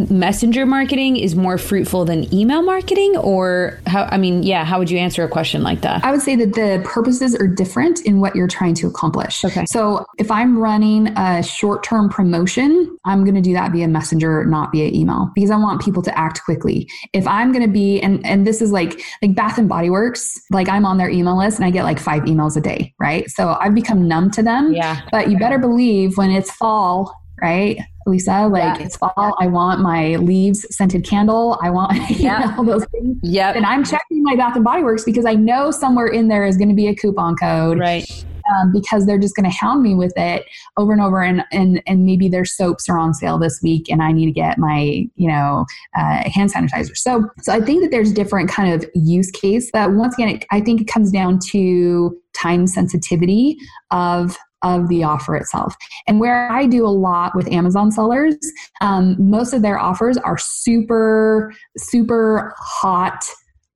messenger 0.10 0.66
marketing 0.66 1.18
is 1.18 1.36
more 1.36 1.58
fruitful 1.58 2.06
than 2.06 2.32
email 2.34 2.62
marketing? 2.62 3.16
Or 3.18 3.80
how 3.88 4.04
i 4.12 4.18
mean 4.18 4.44
yeah 4.44 4.64
how 4.64 4.80
would 4.80 4.90
you 4.90 4.98
answer 4.98 5.24
a 5.24 5.28
question 5.28 5.64
like 5.64 5.82
that? 5.82 6.04
I 6.04 6.12
would 6.12 6.22
say 6.22 6.36
that 6.38 6.54
the 6.54 6.82
purposes 6.86 7.36
are 7.36 7.48
different 7.48 8.02
in 8.06 8.20
what 8.20 8.36
you're 8.36 8.48
trying 8.48 8.76
to 8.76 8.88
accomplish. 8.88 9.44
Okay. 9.46 9.66
So 9.66 10.06
if 10.18 10.30
i'm 10.32 10.58
running 10.58 11.08
a 11.18 11.44
short-term 11.44 12.10
promotion 12.10 12.98
i'm 13.06 13.24
going 13.24 13.36
to 13.36 13.42
do 13.42 13.54
that 13.54 13.72
via 13.72 13.88
messenger 13.88 14.46
not 14.46 14.72
via 14.72 14.90
email 14.92 15.32
because 15.36 15.52
i 15.52 15.56
want 15.58 15.82
people 15.82 16.02
to 16.04 16.18
act 16.18 16.44
quickly. 16.44 16.90
If 17.14 17.28
i'm 17.28 17.52
going 17.52 17.66
to 17.66 17.72
be 17.72 18.02
and 18.02 18.26
and 18.26 18.46
this 18.46 18.62
is 18.62 18.72
like 18.72 19.02
like 19.22 19.36
bath 19.36 19.58
and 19.58 19.70
body 19.70 19.90
works 19.90 20.40
like 20.52 20.70
i'm 20.70 20.86
on 20.86 20.98
their 20.98 21.10
email 21.10 21.38
list 21.38 21.58
and 21.58 21.66
i 21.66 21.72
get 21.72 21.84
like 21.84 22.00
five 22.00 22.24
emails 22.24 22.56
a 22.58 22.62
day 22.62 22.94
right? 23.00 23.30
So 23.30 23.58
i've 23.60 23.76
become 23.76 24.08
numb 24.08 24.32
to 24.32 24.44
them. 24.44 24.74
Yeah. 24.74 25.02
But 25.12 25.30
you 25.30 25.38
better 25.38 25.58
believe 25.58 26.18
when 26.18 26.32
it's 26.32 26.52
fall 26.52 27.14
right 27.42 27.80
Lisa. 28.12 28.48
Like 28.48 28.80
yeah. 28.80 28.86
it's 28.86 28.98
fall. 28.98 29.36
I 29.40 29.48
want 29.48 29.82
my 29.82 30.18
leaves 30.18 30.66
scented 30.76 31.04
candle. 31.04 31.58
I 31.62 31.70
want 31.70 31.98
yeah. 32.10 32.56
all 32.58 32.64
those 32.64 32.86
things. 32.86 33.18
Yeah. 33.24 33.52
And 33.56 33.66
I'm 33.66 33.84
checking 33.84 34.22
my 34.22 34.36
Bath 34.36 34.56
and 34.56 34.64
Body 34.64 34.84
Works 34.84 35.04
because 35.04 35.26
I 35.26 35.34
know 35.34 35.72
somewhere 35.72 36.08
in 36.08 36.28
there 36.28 36.46
is 36.46 36.58
going 36.58 36.70
to 36.70 36.76
be 36.76 36.88
a 36.88 36.96
coupon 36.96 37.36
code. 37.36 37.80
Right. 37.80 38.26
Um, 38.52 38.72
because 38.74 39.06
they're 39.06 39.20
just 39.20 39.36
going 39.36 39.50
to 39.50 39.56
hound 39.56 39.84
me 39.84 39.94
with 39.94 40.14
it 40.18 40.46
over 40.76 40.92
and 40.92 41.00
over 41.00 41.22
and, 41.22 41.46
and 41.52 41.82
and 41.86 42.06
maybe 42.06 42.28
their 42.28 42.44
soaps 42.44 42.90
are 42.90 42.98
on 42.98 43.14
sale 43.14 43.38
this 43.38 43.62
week 43.62 43.88
and 43.88 44.02
I 44.02 44.12
need 44.12 44.26
to 44.26 44.32
get 44.32 44.58
my 44.58 45.08
you 45.16 45.28
know 45.28 45.68
uh, 45.96 46.28
hand 46.28 46.52
sanitizer 46.52 46.98
so 46.98 47.30
so 47.44 47.54
I 47.54 47.62
think 47.62 47.84
that 47.84 47.92
there's 47.92 48.12
different 48.12 48.50
kind 48.50 48.74
of 48.74 48.90
use 48.96 49.30
case 49.30 49.70
but 49.72 49.94
once 49.94 50.16
again 50.16 50.30
it, 50.30 50.46
I 50.52 50.60
think 50.60 50.82
it 50.82 50.88
comes 50.88 51.12
down 51.12 51.38
to 51.52 52.20
time 52.34 52.66
sensitivity 52.66 53.58
of 53.92 54.38
of 54.64 54.88
the 54.88 55.04
offer 55.04 55.36
itself. 55.36 55.76
And 56.08 56.20
where 56.20 56.52
I 56.52 56.66
do 56.66 56.86
a 56.86 56.90
lot 56.90 57.36
with 57.36 57.52
Amazon 57.52 57.92
sellers, 57.92 58.36
um, 58.82 59.16
most 59.20 59.54
of 59.54 59.62
their 59.62 59.80
offers 59.80 60.18
are 60.18 60.38
super, 60.38 61.54
super 61.78 62.54
hot, 62.58 63.24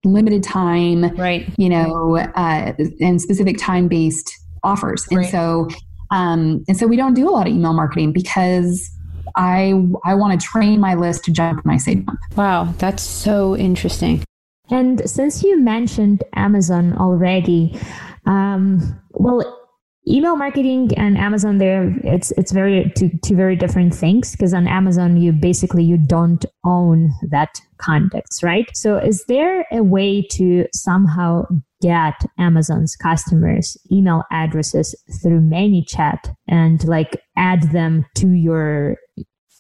limited 0.04 0.44
time, 0.44 1.16
right? 1.16 1.48
You 1.58 1.70
know, 1.70 2.18
uh, 2.18 2.74
and 3.00 3.22
specific 3.22 3.58
time 3.58 3.88
based 3.88 4.32
offers. 4.64 5.06
And 5.10 5.20
right. 5.20 5.32
so, 5.32 5.70
um, 6.12 6.64
and 6.68 6.78
so 6.78 6.88
we 6.88 6.96
don't 6.96 7.14
do 7.14 7.28
a 7.28 7.32
lot 7.32 7.48
of 7.48 7.54
email 7.54 7.74
marketing 7.74 8.14
because 8.14 8.90
I 9.36 9.74
I 10.04 10.16
want 10.16 10.40
to 10.40 10.48
train 10.48 10.80
my 10.80 10.96
list 10.96 11.26
to 11.26 11.32
jump 11.32 11.66
when 11.66 11.74
I 11.74 11.78
say 11.78 11.96
jump. 11.96 12.20
Wow, 12.36 12.74
that's 12.78 13.04
so 13.04 13.56
interesting. 13.56 14.24
And 14.70 15.08
since 15.10 15.44
you 15.44 15.60
mentioned 15.60 16.24
Amazon 16.34 16.94
already, 16.94 17.80
um, 18.26 19.00
well, 19.12 19.65
email 20.08 20.36
marketing 20.36 20.92
and 20.98 21.18
amazon 21.18 21.58
there 21.58 21.94
it's 22.04 22.32
it's 22.32 22.52
very 22.52 22.92
two, 22.96 23.10
two 23.24 23.36
very 23.36 23.56
different 23.56 23.94
things 23.94 24.32
because 24.32 24.54
on 24.54 24.68
amazon 24.68 25.18
you 25.18 25.32
basically 25.32 25.84
you 25.84 25.98
don't 25.98 26.46
own 26.64 27.12
that 27.30 27.60
context 27.78 28.44
right? 28.44 28.70
So 28.76 28.98
is 28.98 29.26
there 29.28 29.66
a 29.72 29.84
way 29.84 30.26
to 30.32 30.66
somehow 30.74 31.46
get 31.82 32.14
amazon's 32.40 32.96
customers 32.96 33.78
email 33.92 34.24
addresses 34.32 34.96
through 35.22 35.42
manychat 35.42 36.34
and 36.48 36.84
like 36.88 37.22
add 37.38 37.72
them 37.72 38.06
to 38.16 38.30
your 38.30 38.98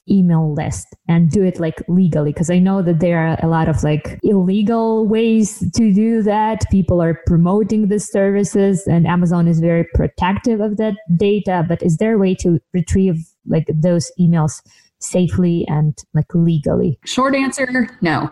email 0.09 0.53
list 0.53 0.87
and 1.07 1.31
do 1.31 1.43
it 1.43 1.59
like 1.59 1.81
legally 1.87 2.31
because 2.31 2.49
i 2.49 2.59
know 2.59 2.81
that 2.81 2.99
there 2.99 3.17
are 3.19 3.37
a 3.41 3.47
lot 3.47 3.67
of 3.67 3.83
like 3.83 4.19
illegal 4.23 5.07
ways 5.07 5.59
to 5.71 5.93
do 5.93 6.21
that. 6.21 6.63
People 6.69 7.01
are 7.01 7.19
promoting 7.25 7.87
the 7.87 7.99
services 7.99 8.85
and 8.87 9.07
amazon 9.07 9.47
is 9.47 9.59
very 9.59 9.85
protective 9.93 10.59
of 10.59 10.77
that 10.77 10.95
data 11.17 11.65
but 11.67 11.81
is 11.81 11.97
there 11.97 12.15
a 12.15 12.17
way 12.17 12.35
to 12.35 12.59
retrieve 12.73 13.17
like 13.47 13.65
those 13.73 14.11
emails 14.19 14.61
safely 15.05 15.65
and 15.67 15.97
like 16.13 16.33
legally? 16.33 16.99
Short 17.05 17.35
answer, 17.35 17.89
no. 18.01 18.29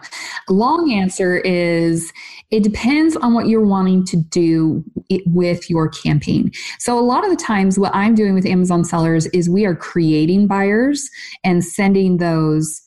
Long 0.49 0.91
answer 0.91 1.38
is 1.38 2.11
it 2.51 2.63
depends 2.63 3.15
on 3.17 3.34
what 3.34 3.47
you're 3.47 3.65
wanting 3.65 4.05
to 4.05 4.17
do 4.17 4.84
with 5.26 5.69
your 5.69 5.89
campaign. 5.89 6.51
So 6.80 6.99
a 6.99 7.01
lot 7.01 7.24
of 7.24 7.32
the 7.32 7.43
times 7.43 7.80
what 7.80 7.93
I'm 7.95 8.15
doing 8.15 8.34
with 8.34 8.45
Amazon 8.45 8.84
sellers 8.84 9.26
is 9.28 9.49
we 9.49 9.65
are 9.65 9.76
creating 9.76 10.47
buyers 10.47 11.09
and 11.43 11.63
sending 11.63 12.17
those 12.17 12.82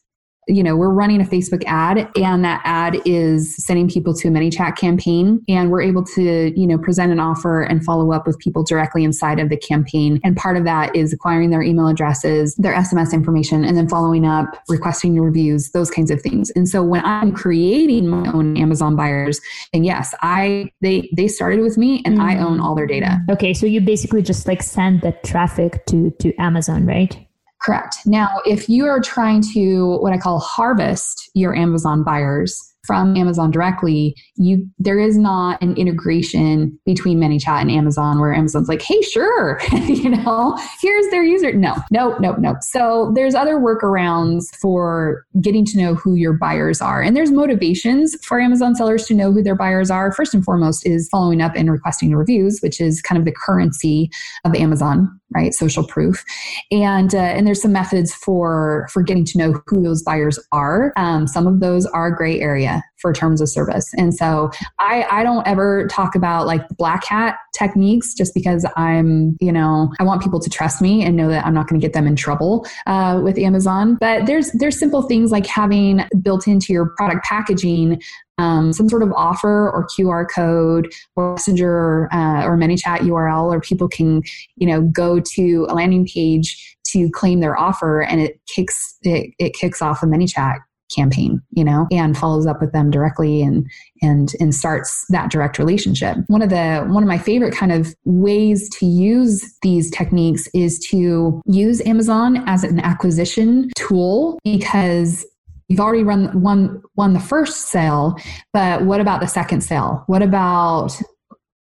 you 0.49 0.63
know, 0.63 0.77
we're 0.77 0.91
running 0.91 1.21
a 1.21 1.25
Facebook 1.25 1.65
ad 1.67 2.09
and 2.17 2.45
that 2.45 2.61
ad 2.65 3.01
is 3.05 3.57
sending 3.57 3.89
people 3.89 4.15
to 4.15 4.29
a 4.29 4.31
ManyChat 4.31 4.77
campaign 4.77 5.43
and 5.49 5.71
we're 5.71 5.83
able 5.83 6.05
to, 6.05 6.53
you 6.59 6.67
know, 6.67 6.79
present 6.79 7.11
an 7.11 7.19
offer 7.19 7.63
and 7.63 7.85
follow 7.85 8.13
up 8.13 8.27
with 8.27 8.39
people 8.39 8.63
directly 8.63 9.03
inside 9.03 9.41
of 9.41 9.49
the 9.49 9.57
campaign. 9.57 10.21
And 10.23 10.37
part 10.37 10.57
of 10.57 10.65
that 10.65 10.95
is 10.95 11.13
acquiring 11.13 11.51
their 11.51 11.63
email 11.63 11.89
addresses, 11.89 12.55
their 12.57 12.75
SMS 12.75 13.13
information, 13.13 13.65
and 13.65 13.77
then 13.77 13.89
following 13.89 14.25
up, 14.25 14.47
requesting 14.69 15.21
reviews, 15.21 15.73
those 15.73 15.91
kinds 15.91 16.13
of 16.13 16.23
things. 16.23 16.51
And 16.51 16.69
so 16.69 16.83
when 16.83 17.05
I'm 17.05 17.33
creating 17.33 18.07
my 18.07 18.31
own 18.31 18.57
Amazon 18.57 18.95
buyers, 18.95 19.41
and 19.73 19.85
yes, 19.85 20.15
I 20.23 20.71
they 20.81 21.11
they 21.17 21.27
started 21.27 21.61
with 21.61 21.77
me 21.77 22.03
and 22.05 22.19
mm-hmm. 22.19 22.27
I 22.27 22.39
own 22.39 22.61
all 22.61 22.77
their 22.77 22.87
data. 22.87 23.19
Okay, 23.31 23.53
so 23.53 23.67
you 23.67 23.81
basically 23.81 24.23
just 24.23 24.47
like 24.47 24.63
send 24.63 25.01
the 25.01 25.13
traffic 25.25 25.85
to 25.87 26.13
to 26.21 26.35
Amazon, 26.37 26.87
right? 26.87 27.26
Correct. 27.61 27.97
Now, 28.07 28.41
if 28.45 28.69
you 28.69 28.87
are 28.87 29.01
trying 29.01 29.43
to 29.55 29.97
what 29.99 30.13
I 30.13 30.19
call 30.19 30.39
harvest 30.39 31.31
your 31.35 31.55
Amazon 31.57 32.05
buyers, 32.05 32.77
from 32.87 33.17
Amazon 33.17 33.51
directly, 33.51 34.17
you 34.37 34.67
there 34.79 34.99
is 34.99 35.19
not 35.19 35.61
an 35.61 35.77
integration 35.77 36.79
between 36.87 37.19
ManyChat 37.19 37.61
and 37.61 37.71
Amazon 37.71 38.21
where 38.21 38.33
Amazon's 38.33 38.69
like, 38.69 38.81
hey, 38.81 39.01
sure, 39.03 39.61
you 39.87 40.11
know, 40.11 40.57
here's 40.81 41.07
their 41.11 41.25
user. 41.25 41.53
No, 41.53 41.75
no, 41.91 42.17
no, 42.19 42.33
no. 42.37 42.55
So 42.61 43.13
there's 43.15 43.35
other 43.35 43.57
workarounds 43.57 44.55
for 44.57 45.27
getting 45.41 45.65
to 45.67 45.79
know 45.79 45.95
who 45.95 46.15
your 46.15 46.35
buyers 46.35 46.81
are. 46.81 47.03
And 47.03 47.17
there's 47.17 47.33
motivations 47.33 48.17
for 48.25 48.41
Amazon 48.41 48.75
sellers 48.75 49.07
to 49.07 49.15
know 49.15 49.33
who 49.33 49.43
their 49.43 49.57
buyers 49.57 49.91
are. 49.91 50.13
First 50.13 50.33
and 50.33 50.45
foremost 50.45 50.87
is 50.87 51.09
following 51.09 51.41
up 51.41 51.53
and 51.57 51.71
requesting 51.71 52.15
reviews, 52.15 52.61
which 52.61 52.81
is 52.81 53.03
kind 53.03 53.19
of 53.19 53.25
the 53.25 53.33
currency 53.33 54.09
of 54.45 54.55
Amazon, 54.55 55.21
right? 55.35 55.53
Social 55.55 55.85
proof. 55.85 56.25
And 56.71 57.15
uh, 57.15 57.19
and 57.19 57.47
there's 57.47 57.63
some 57.63 57.73
methods 57.73 58.15
for 58.15 58.89
for 58.93 59.03
getting 59.03 59.25
to 59.27 59.39
know 59.39 59.63
who 59.67 59.83
those 59.83 60.03
buyers 60.03 60.39
are. 60.53 60.93
Um, 60.97 61.27
some 61.27 61.47
of 61.47 61.61
those 61.61 61.87
are 61.87 62.11
gray 62.11 62.41
area 62.41 62.83
for 62.99 63.13
terms 63.13 63.41
of 63.41 63.49
service. 63.49 63.93
And 63.97 64.15
so 64.15 64.51
I, 64.79 65.07
I 65.11 65.23
don't 65.23 65.47
ever 65.47 65.87
talk 65.89 66.15
about 66.15 66.47
like 66.47 66.67
black 66.77 67.05
hat 67.05 67.37
techniques 67.55 68.15
just 68.15 68.35
because 68.35 68.65
I'm, 68.77 69.37
you 69.41 69.53
know, 69.53 69.93
I 70.01 70.05
want 70.05 70.23
people 70.23 70.41
to 70.41 70.51
trust 70.51 70.81
me 70.81 71.05
and 71.05 71.17
know 71.17 71.29
that 71.29 71.45
I'm 71.47 71.55
not 71.55 71.69
going 71.69 71.81
to 71.81 71.85
get 71.85 71.93
them 71.93 72.07
in 72.07 72.17
trouble 72.17 72.67
uh, 72.87 73.21
with 73.23 73.39
Amazon. 73.39 73.97
But 74.01 74.27
there's 74.27 74.51
there's 74.53 74.79
simple 74.79 75.03
things 75.03 75.31
like 75.31 75.47
having 75.47 76.05
built 76.23 76.49
into 76.49 76.73
your 76.73 76.91
product 76.97 77.25
packaging 77.25 78.01
um, 78.39 78.73
some 78.73 78.89
sort 78.89 79.03
of 79.03 79.13
offer 79.13 79.71
or 79.71 79.87
QR 79.87 80.27
code 80.33 80.93
or 81.15 81.33
messenger 81.35 82.13
uh, 82.13 82.45
or 82.45 82.57
ManyChat 82.57 82.99
URL, 83.01 83.53
or 83.53 83.61
people 83.61 83.89
can, 83.89 84.23
you 84.57 84.67
know, 84.67 84.83
go 84.83 85.21
to 85.21 85.67
a 85.69 85.75
landing 85.75 86.07
page 86.07 86.77
to 86.89 87.11
claim 87.11 87.41
their 87.41 87.59
offer, 87.59 88.03
and 88.03 88.21
it 88.21 88.41
kicks 88.47 88.99
it, 89.03 89.33
it 89.39 89.55
kicks 89.55 89.81
off 89.83 90.03
a 90.03 90.07
ManyChat 90.07 90.59
campaign 90.95 91.43
you 91.51 91.65
know 91.65 91.87
and 91.91 92.17
follows 92.17 92.47
up 92.47 92.61
with 92.61 92.73
them 92.73 92.91
directly 92.91 93.43
and 93.43 93.67
and 94.03 94.33
and 94.41 94.55
starts 94.55 95.05
that 95.09 95.31
direct 95.31 95.59
relationship. 95.59 96.17
One 96.29 96.43
of 96.43 96.51
the 96.51 96.85
one 96.89 97.03
of 97.03 97.09
my 97.09 97.19
favorite 97.19 97.55
kind 97.55 97.73
of 97.73 97.95
ways 98.05 98.69
to 98.79 98.87
use 98.87 99.57
these 99.63 99.91
techniques 99.91 100.49
is 100.55 100.79
to 100.91 101.41
use 101.47 101.81
amazon 101.87 102.43
as 102.47 102.63
an 102.65 102.81
acquisition 102.81 103.71
tool 103.77 104.39
because 104.45 105.27
you've 105.69 105.81
already 105.81 106.03
run 106.03 106.41
one 106.41 106.83
won 106.95 107.13
the 107.13 107.21
first 107.21 107.69
sale 107.69 108.17
but 108.53 108.83
what 108.83 109.01
about 109.01 109.21
the 109.21 109.27
second 109.27 109.63
sale? 109.63 110.05
What 110.07 110.23
about 110.23 110.99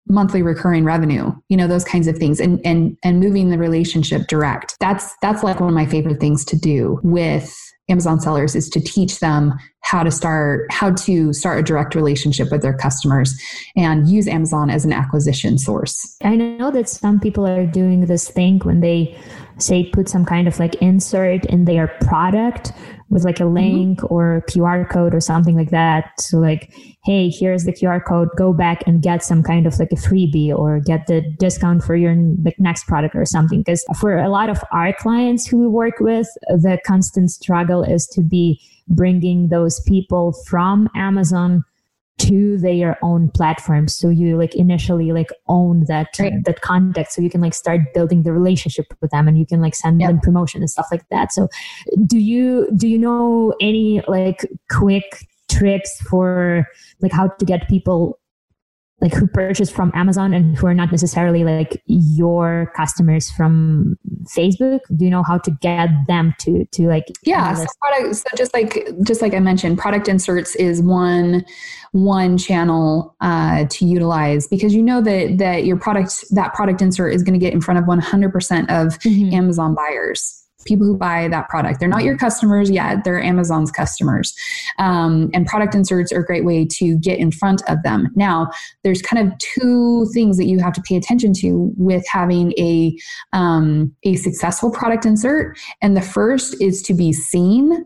monthly 0.09 0.43
recurring 0.43 0.84
revenue? 0.84 1.32
You 1.49 1.57
know 1.57 1.66
those 1.66 1.84
kinds 1.84 2.07
of 2.07 2.16
things 2.16 2.41
and 2.41 2.61
and 2.64 2.97
and 3.03 3.20
moving 3.20 3.51
the 3.51 3.59
relationship 3.59 4.26
direct. 4.26 4.76
That's 4.80 5.14
that's 5.22 5.43
like 5.43 5.61
one 5.61 5.68
of 5.68 5.74
my 5.74 5.86
favorite 5.86 6.20
things 6.20 6.45
to 6.47 6.57
do 6.57 7.01
with 7.03 7.55
amazon 7.91 8.20
sellers 8.20 8.55
is 8.55 8.68
to 8.68 8.80
teach 8.80 9.18
them 9.20 9.55
how 9.80 10.03
to 10.03 10.11
start 10.11 10.70
how 10.70 10.91
to 10.93 11.32
start 11.32 11.59
a 11.59 11.62
direct 11.62 11.95
relationship 11.95 12.51
with 12.51 12.61
their 12.61 12.76
customers 12.76 13.34
and 13.76 14.09
use 14.09 14.28
amazon 14.28 14.68
as 14.68 14.84
an 14.84 14.93
acquisition 14.93 15.57
source. 15.59 16.16
I 16.22 16.36
know 16.36 16.70
that 16.70 16.89
some 16.89 17.18
people 17.18 17.47
are 17.47 17.66
doing 17.66 18.07
this 18.07 18.28
thing 18.28 18.59
when 18.61 18.80
they 18.80 19.18
say 19.57 19.89
put 19.91 20.09
some 20.09 20.24
kind 20.24 20.47
of 20.47 20.59
like 20.59 20.74
insert 20.76 21.47
in 21.47 21.64
their 21.64 21.89
product 22.03 22.72
with 23.11 23.24
like 23.24 23.40
a 23.40 23.44
mm-hmm. 23.44 23.54
link 23.54 23.98
mm-hmm. 24.00 24.14
or 24.14 24.44
QR 24.48 24.88
code 24.88 25.14
or 25.14 25.20
something 25.20 25.56
like 25.56 25.70
that. 25.70 26.12
So 26.20 26.38
like, 26.38 26.72
hey, 27.04 27.30
here's 27.30 27.64
the 27.64 27.72
QR 27.72 28.04
code. 28.04 28.28
Go 28.36 28.52
back 28.52 28.82
and 28.86 29.02
get 29.02 29.22
some 29.22 29.42
kind 29.42 29.66
of 29.66 29.78
like 29.78 29.92
a 29.92 29.96
freebie 29.96 30.54
or 30.54 30.80
get 30.80 31.06
the 31.06 31.22
discount 31.38 31.82
for 31.82 31.96
your 31.96 32.14
like 32.44 32.59
next 32.59 32.86
product 32.86 33.14
or 33.14 33.24
something. 33.24 33.61
Because 33.61 33.84
for 33.98 34.18
a 34.18 34.28
lot 34.28 34.50
of 34.50 34.62
our 34.72 34.92
clients 34.92 35.46
who 35.46 35.59
we 35.59 35.68
work 35.68 36.00
with, 36.00 36.28
the 36.48 36.78
constant 36.86 37.30
struggle 37.30 37.82
is 37.82 38.06
to 38.09 38.22
be 38.22 38.61
bringing 38.88 39.48
those 39.48 39.80
people 39.80 40.32
from 40.46 40.88
Amazon 40.94 41.64
to 42.18 42.58
their 42.58 42.98
own 43.02 43.30
platforms 43.30 43.96
so 43.96 44.08
you 44.08 44.36
like 44.36 44.54
initially 44.54 45.12
like 45.12 45.30
own 45.46 45.84
that 45.86 46.08
right. 46.18 46.44
that 46.44 46.60
contact 46.60 47.12
so 47.12 47.22
you 47.22 47.30
can 47.30 47.40
like 47.40 47.54
start 47.54 47.80
building 47.94 48.22
the 48.22 48.32
relationship 48.32 48.86
with 49.00 49.10
them 49.10 49.28
and 49.28 49.38
you 49.38 49.46
can 49.46 49.60
like 49.60 49.74
send 49.74 50.00
yep. 50.00 50.10
them 50.10 50.20
promotion 50.20 50.60
and 50.60 50.70
stuff 50.70 50.88
like 50.90 51.08
that 51.10 51.32
so 51.32 51.48
do 52.06 52.18
you 52.18 52.68
do 52.76 52.88
you 52.88 52.98
know 52.98 53.54
any 53.60 54.02
like 54.08 54.46
quick 54.70 55.26
tricks 55.50 56.00
for 56.02 56.66
like 57.00 57.12
how 57.12 57.28
to 57.28 57.44
get 57.44 57.68
people 57.68 58.18
like 59.01 59.14
who 59.14 59.28
purchase 59.28 59.70
from 59.70 59.92
Amazon 59.94 60.34
and 60.34 60.57
who 60.57 60.66
are 60.66 60.74
not 60.74 60.90
necessarily 60.90 61.44
like 61.44 61.80
your 61.86 62.72
customers 62.76 63.30
from 63.30 63.96
Facebook? 64.36 64.80
Do 64.96 65.05
you 65.05 65.11
know 65.11 65.22
how 65.22 65.38
to 65.38 65.51
get 65.61 65.88
them 66.09 66.34
to 66.40 66.64
to 66.64 66.88
like 66.88 67.07
yeah? 67.22 67.55
So, 67.55 67.66
product, 67.80 68.16
so 68.16 68.24
just 68.36 68.53
like 68.53 68.88
just 69.07 69.22
like 69.22 69.34
I 69.34 69.38
mentioned, 69.40 69.78
product 69.78 70.09
inserts 70.09 70.57
is 70.57 70.82
one 70.82 71.44
one 71.92 72.36
channel 72.38 73.14
uh, 73.20 73.66
to 73.70 73.84
utilize 73.84 74.49
because 74.49 74.74
you 74.74 74.82
know 74.82 75.01
that 75.01 75.38
that 75.38 75.64
your 75.64 75.78
product 75.78 76.24
that 76.30 76.55
product 76.55 76.82
insert 76.82 77.14
is 77.14 77.22
going 77.22 77.38
to 77.38 77.44
get 77.44 77.53
in 77.53 77.61
front 77.61 77.78
of 77.78 77.84
100% 77.84 78.62
of 78.62 78.99
mm-hmm. 78.99 79.34
Amazon 79.34 79.74
buyers 79.74 80.47
people 80.68 80.86
who 80.86 80.96
buy 80.96 81.28
that 81.28 81.48
product. 81.48 81.80
They're 81.80 81.88
not 81.88 82.04
your 82.04 82.16
customers 82.16 82.70
yet, 82.70 83.04
they're 83.04 83.22
Amazon's 83.22 83.70
customers. 83.70 84.34
Um, 84.78 85.30
and 85.34 85.46
product 85.46 85.74
inserts 85.74 86.12
are 86.12 86.20
a 86.20 86.24
great 86.24 86.44
way 86.44 86.66
to 86.72 86.98
get 86.98 87.18
in 87.18 87.32
front 87.32 87.62
of 87.68 87.82
them. 87.82 88.08
Now, 88.14 88.50
there's 88.84 89.02
kind 89.02 89.26
of 89.26 89.36
two 89.38 90.06
things 90.12 90.36
that 90.36 90.46
you 90.46 90.58
have 90.60 90.74
to 90.74 90.82
pay 90.82 90.96
attention 90.96 91.32
to 91.34 91.72
with 91.76 92.06
having 92.06 92.52
a, 92.58 92.96
um, 93.32 93.94
a 94.04 94.16
successful 94.16 94.70
product 94.70 95.06
insert. 95.06 95.58
And 95.82 95.96
the 95.96 96.02
first 96.02 96.60
is 96.60 96.82
to 96.82 96.94
be 96.94 97.12
seen 97.12 97.84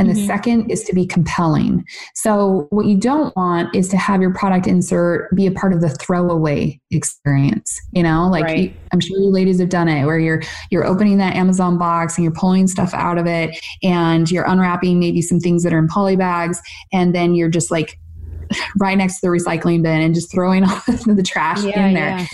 and 0.00 0.08
mm-hmm. 0.08 0.18
the 0.18 0.26
second 0.26 0.70
is 0.70 0.82
to 0.84 0.94
be 0.94 1.06
compelling. 1.06 1.84
So, 2.14 2.66
what 2.70 2.86
you 2.86 2.96
don't 2.96 3.36
want 3.36 3.74
is 3.76 3.88
to 3.90 3.98
have 3.98 4.22
your 4.22 4.32
product 4.32 4.66
insert 4.66 5.34
be 5.36 5.46
a 5.46 5.52
part 5.52 5.74
of 5.74 5.82
the 5.82 5.90
throwaway 5.90 6.80
experience. 6.90 7.78
You 7.92 8.02
know, 8.02 8.26
like 8.28 8.44
right. 8.44 8.58
you, 8.58 8.74
I'm 8.92 9.00
sure 9.00 9.18
you 9.18 9.28
ladies 9.30 9.60
have 9.60 9.68
done 9.68 9.88
it 9.88 10.06
where 10.06 10.18
you're 10.18 10.42
you're 10.70 10.86
opening 10.86 11.18
that 11.18 11.36
Amazon 11.36 11.76
box 11.76 12.16
and 12.16 12.24
you're 12.24 12.32
pulling 12.32 12.66
stuff 12.66 12.94
out 12.94 13.18
of 13.18 13.26
it 13.26 13.54
and 13.82 14.30
you're 14.30 14.46
unwrapping 14.46 14.98
maybe 14.98 15.20
some 15.20 15.38
things 15.38 15.62
that 15.64 15.74
are 15.74 15.78
in 15.78 15.88
poly 15.88 16.16
bags 16.16 16.62
and 16.92 17.14
then 17.14 17.34
you're 17.34 17.50
just 17.50 17.70
like 17.70 17.98
right 18.78 18.96
next 18.96 19.20
to 19.20 19.26
the 19.26 19.28
recycling 19.28 19.82
bin 19.82 20.00
and 20.00 20.14
just 20.14 20.32
throwing 20.32 20.64
all 20.68 20.80
the 20.86 21.22
trash 21.22 21.62
yeah, 21.62 21.86
in 21.86 21.94
there. 21.94 22.18
Yeah 22.18 22.26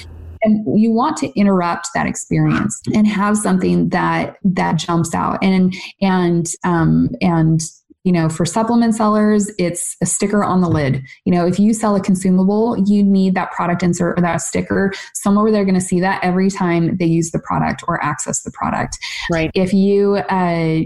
and 0.46 0.80
you 0.80 0.90
want 0.92 1.16
to 1.18 1.38
interrupt 1.38 1.88
that 1.94 2.06
experience 2.06 2.80
and 2.94 3.06
have 3.06 3.36
something 3.36 3.88
that 3.90 4.36
that 4.44 4.78
jumps 4.78 5.14
out. 5.14 5.38
And 5.42 5.74
and 6.00 6.46
um, 6.64 7.10
and 7.20 7.60
you 8.04 8.12
know 8.12 8.28
for 8.28 8.46
supplement 8.46 8.94
sellers 8.94 9.50
it's 9.58 9.96
a 10.00 10.06
sticker 10.06 10.44
on 10.44 10.60
the 10.60 10.68
lid. 10.68 11.02
You 11.24 11.32
know 11.32 11.46
if 11.46 11.58
you 11.58 11.74
sell 11.74 11.96
a 11.96 12.00
consumable 12.00 12.76
you 12.86 13.02
need 13.02 13.34
that 13.34 13.50
product 13.52 13.82
insert 13.82 14.18
or 14.18 14.22
that 14.22 14.38
sticker. 14.38 14.92
Somewhere 15.14 15.42
where 15.42 15.52
they're 15.52 15.64
going 15.64 15.74
to 15.74 15.80
see 15.80 16.00
that 16.00 16.22
every 16.22 16.48
time 16.48 16.96
they 16.96 17.06
use 17.06 17.32
the 17.32 17.40
product 17.40 17.82
or 17.88 18.02
access 18.02 18.42
the 18.42 18.52
product. 18.52 18.98
Right. 19.30 19.50
If 19.54 19.74
you 19.74 20.16
uh, 20.16 20.82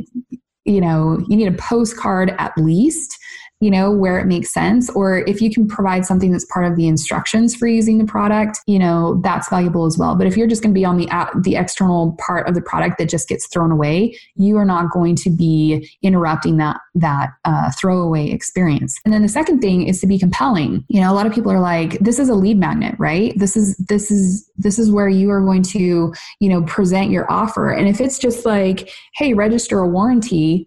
you 0.65 0.81
know 0.81 1.23
you 1.29 1.37
need 1.37 1.49
a 1.49 1.57
postcard 1.57 2.35
at 2.39 2.57
least 2.57 3.19
you 3.61 3.71
know, 3.71 3.91
where 3.91 4.19
it 4.19 4.27
makes 4.27 4.53
sense. 4.53 4.89
Or 4.91 5.19
if 5.19 5.43
you 5.43 5.53
can 5.53 5.69
provide 5.69 6.07
something 6.07 6.33
that's 6.33 6.47
part 6.47 6.65
of 6.65 6.77
the 6.77 6.89
instructions 6.89 7.55
for 7.55 7.67
using 7.67 7.99
the 7.99 8.05
product, 8.05 8.59
you 8.67 8.79
know, 8.79 9.21
that's 9.23 9.51
valuable 9.51 9.85
as 9.85 9.99
well. 9.99 10.17
But 10.17 10.27
if 10.27 10.37
you're 10.37 10.47
just 10.47 10.63
going 10.63 10.75
to 10.75 10.79
be 10.79 10.85
on 10.85 10.97
the 10.97 11.09
the 11.43 11.57
external 11.57 12.17
part 12.19 12.49
of 12.49 12.55
the 12.55 12.63
product 12.63 12.99
that 12.99 13.09
just 13.09 13.29
gets 13.29 13.47
thrown 13.47 13.71
away, 13.71 14.19
you 14.35 14.57
are 14.57 14.65
not 14.65 14.91
going 14.91 15.15
to 15.17 15.31
be 15.31 15.91
interrupting 16.03 16.57
that 16.57 16.79
that 16.95 17.31
uh, 17.45 17.71
throwaway 17.73 18.31
experience. 18.31 18.99
And 19.05 19.13
then 19.13 19.23
the 19.23 19.29
second 19.29 19.61
thing 19.61 19.87
is 19.87 20.01
to 20.01 20.07
be 20.07 20.19
compelling. 20.19 20.85
You 20.89 21.01
know, 21.01 21.13
a 21.13 21.15
lot 21.15 21.27
of 21.27 21.35
people 21.35 21.53
are 21.53 21.61
like, 21.61 21.99
this 21.99 22.19
is 22.19 22.29
a 22.29 22.35
lead 22.35 22.59
magnet, 22.59 22.95
right? 22.99 23.39
This 23.39 23.57
is 23.57 23.77
this 23.77 24.11
is 24.11 24.51
this 24.57 24.79
is 24.79 24.91
where 24.91 25.09
you 25.09 25.31
are 25.31 25.41
going 25.43 25.63
to, 25.65 26.15
you 26.41 26.49
know, 26.49 26.63
present 26.63 27.11
your 27.11 27.31
offer. 27.31 27.71
And 27.71 27.89
if 27.89 28.01
it's 28.01 28.19
just 28.19 28.47
like, 28.47 28.91
hey, 29.17 29.35
register 29.35 29.81
a 29.81 29.89
warranty, 29.89 30.67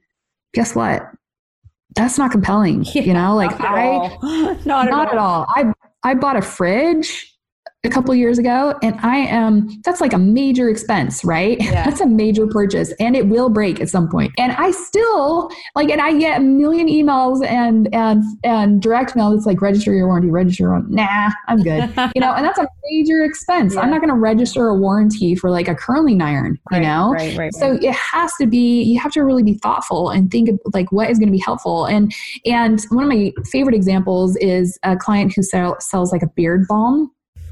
guess 0.53 0.75
what? 0.75 1.03
That's 1.95 2.17
not 2.17 2.31
compelling. 2.31 2.83
Yeah, 2.85 3.03
you 3.03 3.13
know, 3.13 3.35
like 3.35 3.57
not 3.59 3.77
I, 3.77 4.57
not, 4.65 4.87
not 4.87 4.87
at, 4.87 4.93
all. 4.93 5.07
at 5.07 5.17
all. 5.17 5.45
I, 5.49 5.73
I 6.03 6.13
bought 6.15 6.35
a 6.35 6.41
fridge 6.41 7.32
a 7.85 7.89
couple 7.89 8.15
years 8.15 8.37
ago 8.37 8.73
and 8.81 8.97
i 9.01 9.17
am 9.17 9.67
that's 9.83 9.99
like 9.99 10.13
a 10.13 10.17
major 10.17 10.69
expense 10.69 11.23
right? 11.23 11.57
Yeah. 11.73 11.85
that's 11.85 12.01
a 12.01 12.05
major 12.05 12.45
purchase 12.45 12.91
and 12.99 13.15
it 13.15 13.27
will 13.27 13.49
break 13.49 13.81
at 13.81 13.89
some 13.89 14.07
point. 14.09 14.31
And 14.37 14.51
i 14.53 14.69
still 14.71 15.49
like 15.75 15.89
and 15.89 15.99
i 15.99 16.17
get 16.17 16.39
a 16.39 16.43
million 16.43 16.87
emails 16.87 17.43
and 17.45 17.93
and 17.93 18.23
and 18.43 18.81
direct 18.81 19.15
mail 19.15 19.31
that's 19.31 19.45
like 19.45 19.61
register 19.61 19.93
your 19.93 20.07
warranty 20.07 20.29
register 20.29 20.63
your 20.63 20.83
nah 20.87 21.31
i'm 21.47 21.63
good. 21.63 21.89
You 22.15 22.21
know 22.21 22.33
and 22.33 22.45
that's 22.45 22.59
a 22.59 22.67
major 22.91 23.23
expense. 23.23 23.73
Yeah. 23.73 23.81
i'm 23.81 23.89
not 23.89 23.99
going 24.01 24.09
to 24.09 24.15
register 24.15 24.67
a 24.67 24.75
warranty 24.75 25.35
for 25.35 25.49
like 25.49 25.67
a 25.67 25.75
curling 25.75 26.21
iron 26.21 26.59
you 26.71 26.77
right, 26.77 26.83
know? 26.83 27.11
right, 27.11 27.37
right, 27.37 27.53
so 27.53 27.77
it 27.81 27.95
has 27.95 28.33
to 28.39 28.45
be 28.45 28.83
you 28.83 28.99
have 28.99 29.11
to 29.13 29.23
really 29.23 29.43
be 29.43 29.55
thoughtful 29.55 30.09
and 30.09 30.29
think 30.29 30.49
of 30.49 30.59
like 30.73 30.91
what 30.91 31.09
is 31.09 31.17
going 31.17 31.27
to 31.27 31.33
be 31.33 31.39
helpful. 31.39 31.85
And 31.85 32.13
and 32.45 32.81
one 32.89 33.03
of 33.03 33.09
my 33.09 33.31
favorite 33.49 33.75
examples 33.75 34.35
is 34.37 34.77
a 34.83 34.95
client 34.95 35.33
who 35.35 35.41
sell, 35.41 35.79
sells 35.79 36.11
like 36.11 36.21
a 36.21 36.27
beard 36.27 36.67
balm 36.67 37.11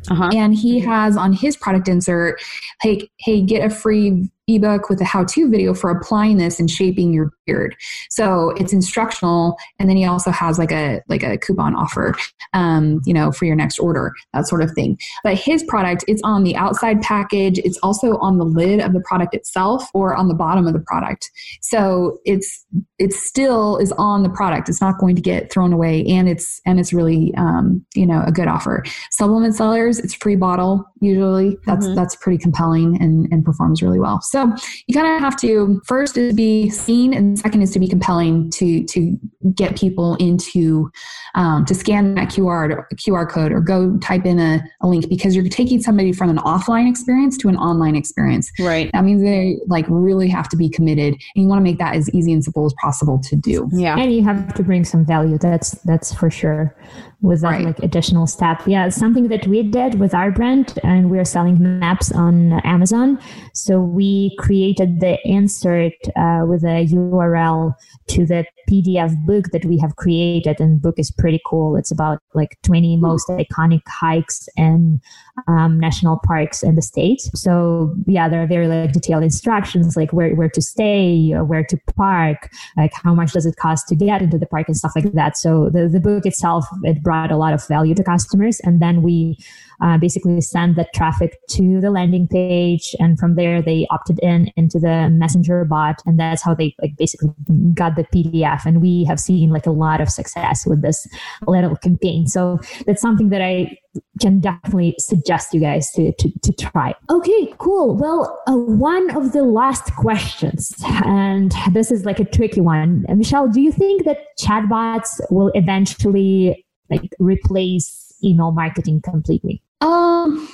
uh-huh. 0.10 0.32
And 0.34 0.56
he 0.56 0.80
has 0.80 1.16
on 1.16 1.34
his 1.34 1.56
product 1.56 1.88
insert, 1.88 2.42
like, 2.84 3.12
hey, 3.20 3.42
get 3.42 3.64
a 3.64 3.70
free 3.70 4.30
ebook 4.56 4.90
with 4.90 5.02
a 5.02 5.06
how-to 5.06 5.50
video 5.50 5.74
for 5.74 5.90
applying 5.90 6.38
this 6.38 6.60
and 6.60 6.70
shaping 6.70 7.14
your 7.14 7.32
beard. 7.46 7.76
So 8.10 8.52
it's 8.52 8.74
instructional, 8.74 9.58
and 9.80 9.90
then 9.90 9.98
he 9.98 10.06
also 10.06 10.32
has 10.32 10.58
like 10.58 10.72
a 10.72 11.02
like 11.08 11.24
a 11.24 11.38
coupon 11.38 11.76
offer, 11.76 12.16
um, 12.54 13.02
you 13.06 13.14
know, 13.14 13.32
for 13.32 13.46
your 13.46 13.56
next 13.56 13.80
order, 13.80 14.14
that 14.34 14.48
sort 14.48 14.62
of 14.62 14.72
thing. 14.72 14.98
But 15.24 15.38
his 15.38 15.64
product, 15.64 16.04
it's 16.08 16.22
on 16.24 16.44
the 16.44 16.56
outside 16.56 17.02
package. 17.02 17.60
It's 17.60 17.78
also 17.84 18.18
on 18.18 18.38
the 18.38 18.46
lid 18.46 18.80
of 18.80 18.94
the 18.94 19.02
product 19.02 19.36
itself 19.36 19.90
or 19.94 20.16
on 20.16 20.28
the 20.28 20.34
bottom 20.34 20.68
of 20.68 20.74
the 20.74 20.80
product. 20.80 21.30
So 21.62 22.20
it's 22.26 22.66
it 23.00 23.14
still 23.14 23.78
is 23.78 23.92
on 23.94 24.24
the 24.24 24.30
product. 24.30 24.70
It's 24.70 24.82
not 24.82 25.00
going 25.00 25.16
to 25.16 25.22
get 25.22 25.52
thrown 25.52 25.74
away, 25.74 26.06
and 26.06 26.30
it's 26.30 26.62
and 26.66 26.80
it's 26.80 26.94
really 26.94 27.34
um, 27.38 27.86
you 27.96 28.06
know 28.06 28.24
a 28.26 28.32
good 28.32 28.48
offer. 28.48 28.84
Supplement 29.12 29.56
sellers, 29.56 30.00
it's 30.00 30.14
free 30.14 30.36
bottle 30.36 30.86
usually. 31.02 31.58
That's 31.66 31.86
mm-hmm. 31.86 31.96
that's 31.96 32.16
pretty 32.16 32.38
compelling 32.38 33.02
and 33.02 33.28
and 33.32 33.44
performs 33.44 33.82
really 33.82 34.00
well. 34.00 34.22
So 34.22 34.41
you 34.88 34.94
kind 34.94 35.08
of 35.08 35.20
have 35.22 35.40
to 35.42 35.82
first 35.86 36.18
is 36.18 36.34
be 36.34 36.70
seen, 36.70 37.14
and 37.14 37.38
second 37.38 37.62
is 37.62 37.72
to 37.72 37.80
be 37.80 37.88
compelling 37.88 38.50
to 38.52 38.84
to 38.86 39.18
get 39.56 39.78
people 39.78 40.16
into 40.16 40.92
um, 41.36 41.66
to 41.66 41.76
scan 41.76 42.16
that 42.16 42.30
QR 42.30 42.86
QR 42.96 43.30
code 43.30 43.52
or 43.52 43.62
go 43.62 43.98
type 43.98 44.26
in 44.26 44.40
a, 44.40 44.64
a 44.82 44.88
link 44.88 45.10
because 45.10 45.36
you're 45.36 45.48
taking 45.48 45.82
somebody 45.82 46.12
from 46.12 46.30
an 46.30 46.38
offline 46.38 46.90
experience 46.90 47.38
to 47.38 47.50
an 47.50 47.58
online 47.58 47.96
experience. 47.96 48.52
Right. 48.60 48.90
That 48.94 49.04
means 49.04 49.22
they 49.22 49.60
like 49.68 49.86
really 49.90 50.28
have 50.30 50.50
to 50.50 50.58
be 50.58 50.70
committed, 50.70 51.14
and 51.14 51.44
you 51.44 51.48
want 51.48 51.60
to 51.60 51.64
make 51.64 51.80
that 51.80 51.96
as 51.96 52.10
easy 52.12 52.34
and 52.34 52.44
simple 52.44 52.66
as 52.66 52.74
possible 52.82 53.20
to 53.24 53.36
do. 53.36 53.70
Yeah. 53.72 53.98
And 53.98 54.14
you 54.14 54.24
have 54.24 54.54
to 54.56 54.64
bring 54.64 54.84
some 54.84 55.06
value. 55.06 55.38
That's 55.38 55.72
that's 55.82 56.14
for 56.14 56.30
sure. 56.30 56.76
With 57.22 57.42
that 57.42 57.52
Right. 57.52 57.66
like 57.66 57.80
additional 57.80 58.26
step. 58.26 58.62
Yeah, 58.66 58.90
something 58.90 59.28
that 59.28 59.46
we 59.46 59.62
did 59.62 60.00
with 60.00 60.14
our 60.14 60.32
brand 60.32 60.80
and 60.84 61.12
we're 61.12 61.26
selling 61.26 61.80
maps 61.80 62.12
on 62.12 62.54
Amazon. 62.64 63.20
So 63.54 63.80
we 63.80 64.36
created 64.40 65.02
the 65.02 65.20
insert 65.24 65.94
uh, 66.16 66.46
with 66.48 66.64
a 66.64 66.88
URL 66.88 67.76
to 68.08 68.26
the 68.26 68.46
PDF 68.70 69.16
book 69.26 69.52
that 69.52 69.66
we 69.66 69.78
have 69.80 69.96
created, 69.98 70.60
and 70.60 70.82
book 70.82 70.98
is 70.98 71.12
pretty 71.12 71.42
cool. 71.46 71.76
It's 71.76 71.92
about 71.92 72.20
like 72.34 72.58
20 72.64 72.98
most 72.98 73.28
iconic 73.28 73.82
hikes 73.88 74.48
and 74.58 75.00
um, 75.48 75.80
national 75.80 76.20
parks 76.26 76.64
in 76.64 76.76
the 76.76 76.82
states. 76.82 77.30
So 77.40 77.94
yeah, 78.08 78.30
there 78.30 78.42
are 78.42 78.48
very 78.48 78.68
like 78.68 78.94
detailed 78.94 79.24
instructions, 79.24 79.96
like 79.98 80.12
where 80.14 80.34
where 80.36 80.50
to 80.50 80.62
stay, 80.62 81.34
uh, 81.34 81.44
where 81.44 81.66
to 81.66 81.78
park, 81.98 82.50
like 82.78 82.94
how 83.04 83.14
much 83.14 83.34
does 83.34 83.46
it 83.46 83.58
cost 83.58 83.88
to 83.90 83.96
get 83.96 84.22
into 84.22 84.38
the 84.38 84.46
park 84.48 84.68
and 84.68 84.78
stuff 84.78 84.94
like 84.96 85.12
that. 85.14 85.38
So 85.38 85.70
the 85.70 85.88
the 85.88 86.00
book 86.00 86.26
itself 86.26 86.66
it 86.84 87.04
brought 87.04 87.11
a 87.12 87.38
lot 87.38 87.54
of 87.54 87.68
value 87.68 87.96
to 87.96 88.04
customers, 88.04 88.60
and 88.62 88.82
then 88.82 89.02
we 89.02 89.38
uh, 89.82 89.98
basically 89.98 90.42
send 90.42 90.76
that 90.76 90.94
traffic 90.94 91.40
to 91.50 91.82
the 91.82 91.90
landing 91.90 92.28
page, 92.28 92.96
and 93.00 93.20
from 93.20 93.36
there 93.36 93.62
they 93.62 93.88
opted 93.90 94.20
in 94.20 94.52
into 94.56 94.80
the 94.80 95.10
messenger 95.10 95.66
bot, 95.66 96.02
and 96.06 96.20
that's 96.20 96.44
how 96.44 96.54
they 96.54 96.76
like 96.82 96.96
basically 96.98 97.30
got 97.74 97.96
the 97.96 98.04
PDF. 98.14 98.66
And 98.66 98.82
we 98.82 99.04
have 99.06 99.20
seen 99.20 99.50
like 99.50 99.66
a 99.66 99.72
lot 99.72 100.00
of 100.02 100.10
success 100.10 100.66
with 100.66 100.82
this 100.82 101.08
little 101.48 101.76
campaign. 101.76 102.28
So 102.28 102.60
that's 102.86 103.02
something 103.02 103.30
that 103.30 103.42
I 103.42 103.78
can 104.22 104.40
definitely 104.40 104.96
suggest 105.00 105.54
you 105.54 105.60
guys 105.60 105.92
to, 105.92 106.14
to, 106.14 106.32
to 106.44 106.54
try. 106.54 106.94
Okay, 107.10 107.54
cool. 107.58 107.96
Well, 107.96 108.42
uh, 108.48 108.56
one 108.56 109.10
of 109.16 109.34
the 109.34 109.44
last 109.44 109.94
questions, 109.96 110.74
and 111.06 111.54
this 111.72 111.92
is 111.92 112.06
like 112.06 112.20
a 112.20 112.26
tricky 112.26 112.62
one. 112.62 113.06
Uh, 113.10 113.16
Michelle, 113.16 113.48
do 113.48 113.62
you 113.62 113.72
think 113.72 114.06
that 114.06 114.20
chatbots 114.40 115.20
will 115.30 115.52
eventually 115.56 116.66
like 116.92 117.10
replace 117.20 118.14
email 118.24 118.52
marketing 118.52 119.02
completely? 119.02 119.64
Um, 119.82 120.48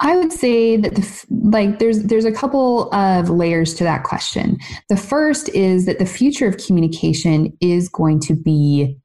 I 0.00 0.16
would 0.16 0.32
say 0.32 0.76
that 0.76 0.94
the 0.94 1.24
like 1.30 1.78
there's 1.78 2.04
there's 2.04 2.24
a 2.24 2.32
couple 2.32 2.92
of 2.92 3.30
layers 3.30 3.74
to 3.74 3.84
that 3.84 4.04
question. 4.04 4.58
The 4.88 4.96
first 4.96 5.48
is 5.50 5.86
that 5.86 5.98
the 5.98 6.06
future 6.06 6.46
of 6.46 6.56
communication 6.58 7.56
is 7.60 7.88
going 7.88 8.20
to 8.20 8.34
be 8.34 8.98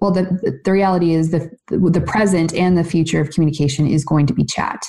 well 0.00 0.10
the 0.10 0.60
the 0.64 0.72
reality 0.72 1.14
is 1.14 1.30
the 1.30 1.50
the 1.68 2.00
present 2.00 2.54
and 2.54 2.76
the 2.76 2.84
future 2.84 3.20
of 3.20 3.30
communication 3.30 3.86
is 3.86 4.04
going 4.04 4.26
to 4.26 4.34
be 4.34 4.44
chat 4.44 4.84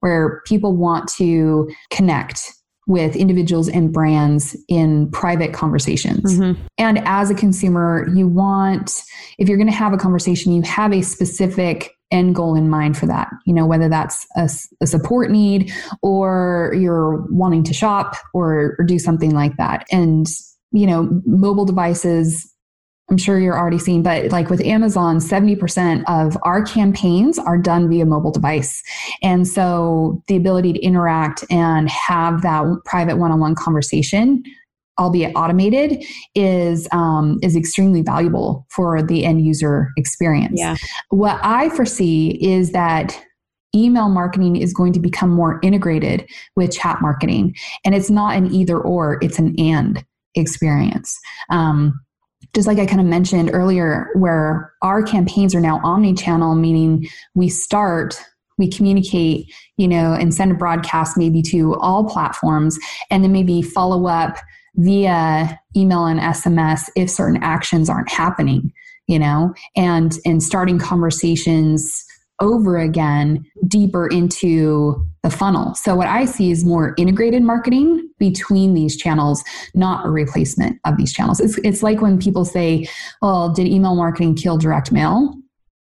where 0.00 0.40
people 0.46 0.76
want 0.76 1.08
to 1.16 1.68
connect 1.90 2.52
with 2.88 3.14
individuals 3.14 3.68
and 3.68 3.92
brands 3.92 4.56
in 4.66 5.08
private 5.12 5.52
conversations. 5.52 6.38
Mhm. 6.38 6.56
And 6.78 6.98
as 7.06 7.30
a 7.30 7.34
consumer, 7.34 8.08
you 8.12 8.26
want, 8.26 9.02
if 9.38 9.48
you're 9.48 9.58
going 9.58 9.68
to 9.68 9.72
have 9.74 9.92
a 9.92 9.98
conversation, 9.98 10.52
you 10.52 10.62
have 10.62 10.92
a 10.92 11.02
specific 11.02 11.92
end 12.10 12.34
goal 12.34 12.54
in 12.54 12.70
mind 12.70 12.96
for 12.96 13.04
that. 13.04 13.28
You 13.44 13.52
know, 13.52 13.66
whether 13.66 13.90
that's 13.90 14.26
a 14.36 14.48
support 14.86 15.30
need 15.30 15.70
or 16.02 16.74
you're 16.80 17.26
wanting 17.30 17.62
to 17.64 17.74
shop 17.74 18.16
or, 18.32 18.74
or 18.78 18.84
do 18.84 18.98
something 18.98 19.34
like 19.34 19.56
that. 19.58 19.86
And, 19.92 20.26
you 20.72 20.86
know, 20.86 21.20
mobile 21.26 21.66
devices, 21.66 22.50
I'm 23.10 23.16
sure 23.16 23.38
you're 23.38 23.58
already 23.58 23.78
seeing, 23.78 24.02
but 24.02 24.32
like 24.32 24.50
with 24.50 24.60
Amazon, 24.60 25.18
70% 25.18 26.04
of 26.08 26.36
our 26.42 26.62
campaigns 26.62 27.38
are 27.38 27.56
done 27.56 27.88
via 27.88 28.04
mobile 28.04 28.30
device. 28.30 28.82
And 29.22 29.48
so 29.48 30.22
the 30.26 30.36
ability 30.36 30.74
to 30.74 30.80
interact 30.80 31.42
and 31.50 31.88
have 31.88 32.42
that 32.42 32.64
private 32.84 33.16
one 33.16 33.30
on 33.30 33.40
one 33.40 33.54
conversation 33.54 34.42
albeit 34.98 35.32
automated, 35.36 36.04
is 36.34 36.88
um, 36.92 37.38
is 37.42 37.56
extremely 37.56 38.02
valuable 38.02 38.66
for 38.70 39.02
the 39.02 39.24
end 39.24 39.44
user 39.44 39.90
experience. 39.96 40.58
Yeah. 40.58 40.76
What 41.10 41.38
I 41.42 41.68
foresee 41.70 42.38
is 42.42 42.72
that 42.72 43.18
email 43.74 44.08
marketing 44.08 44.56
is 44.56 44.72
going 44.72 44.92
to 44.94 45.00
become 45.00 45.30
more 45.30 45.60
integrated 45.62 46.28
with 46.56 46.72
chat 46.72 47.00
marketing, 47.00 47.54
and 47.84 47.94
it's 47.94 48.10
not 48.10 48.36
an 48.36 48.52
either 48.52 48.78
or; 48.78 49.18
it's 49.22 49.38
an 49.38 49.54
and 49.58 50.04
experience. 50.34 51.16
Um, 51.50 52.00
just 52.58 52.66
like 52.66 52.80
I 52.80 52.86
kind 52.86 53.00
of 53.00 53.06
mentioned 53.06 53.50
earlier, 53.52 54.08
where 54.16 54.72
our 54.82 55.00
campaigns 55.00 55.54
are 55.54 55.60
now 55.60 55.80
omni-channel, 55.84 56.56
meaning 56.56 57.08
we 57.36 57.48
start 57.48 58.20
we 58.58 58.68
communicate, 58.68 59.54
you 59.76 59.86
know, 59.86 60.14
and 60.14 60.34
send 60.34 60.50
a 60.50 60.54
broadcast 60.56 61.16
maybe 61.16 61.40
to 61.42 61.76
all 61.76 62.02
platforms, 62.08 62.76
and 63.12 63.22
then 63.22 63.30
maybe 63.30 63.62
follow 63.62 64.08
up 64.08 64.36
via 64.74 65.56
email 65.76 66.04
and 66.06 66.18
SMS 66.18 66.90
if 66.96 67.08
certain 67.08 67.40
actions 67.40 67.88
aren't 67.88 68.10
happening, 68.10 68.72
you 69.06 69.20
know, 69.20 69.54
and 69.76 70.18
and 70.24 70.42
starting 70.42 70.80
conversations 70.80 72.04
over 72.40 72.78
again 72.78 73.44
deeper 73.66 74.06
into 74.06 75.04
the 75.22 75.30
funnel. 75.30 75.74
So 75.74 75.94
what 75.96 76.06
I 76.06 76.24
see 76.24 76.50
is 76.50 76.64
more 76.64 76.94
integrated 76.96 77.42
marketing 77.42 78.08
between 78.18 78.74
these 78.74 78.96
channels, 78.96 79.42
not 79.74 80.06
a 80.06 80.10
replacement 80.10 80.78
of 80.84 80.96
these 80.96 81.12
channels. 81.12 81.40
It's 81.40 81.58
it's 81.58 81.82
like 81.82 82.00
when 82.00 82.18
people 82.18 82.44
say, 82.44 82.88
"Well, 83.20 83.52
did 83.52 83.66
email 83.66 83.94
marketing 83.96 84.36
kill 84.36 84.58
direct 84.58 84.92
mail?" 84.92 85.34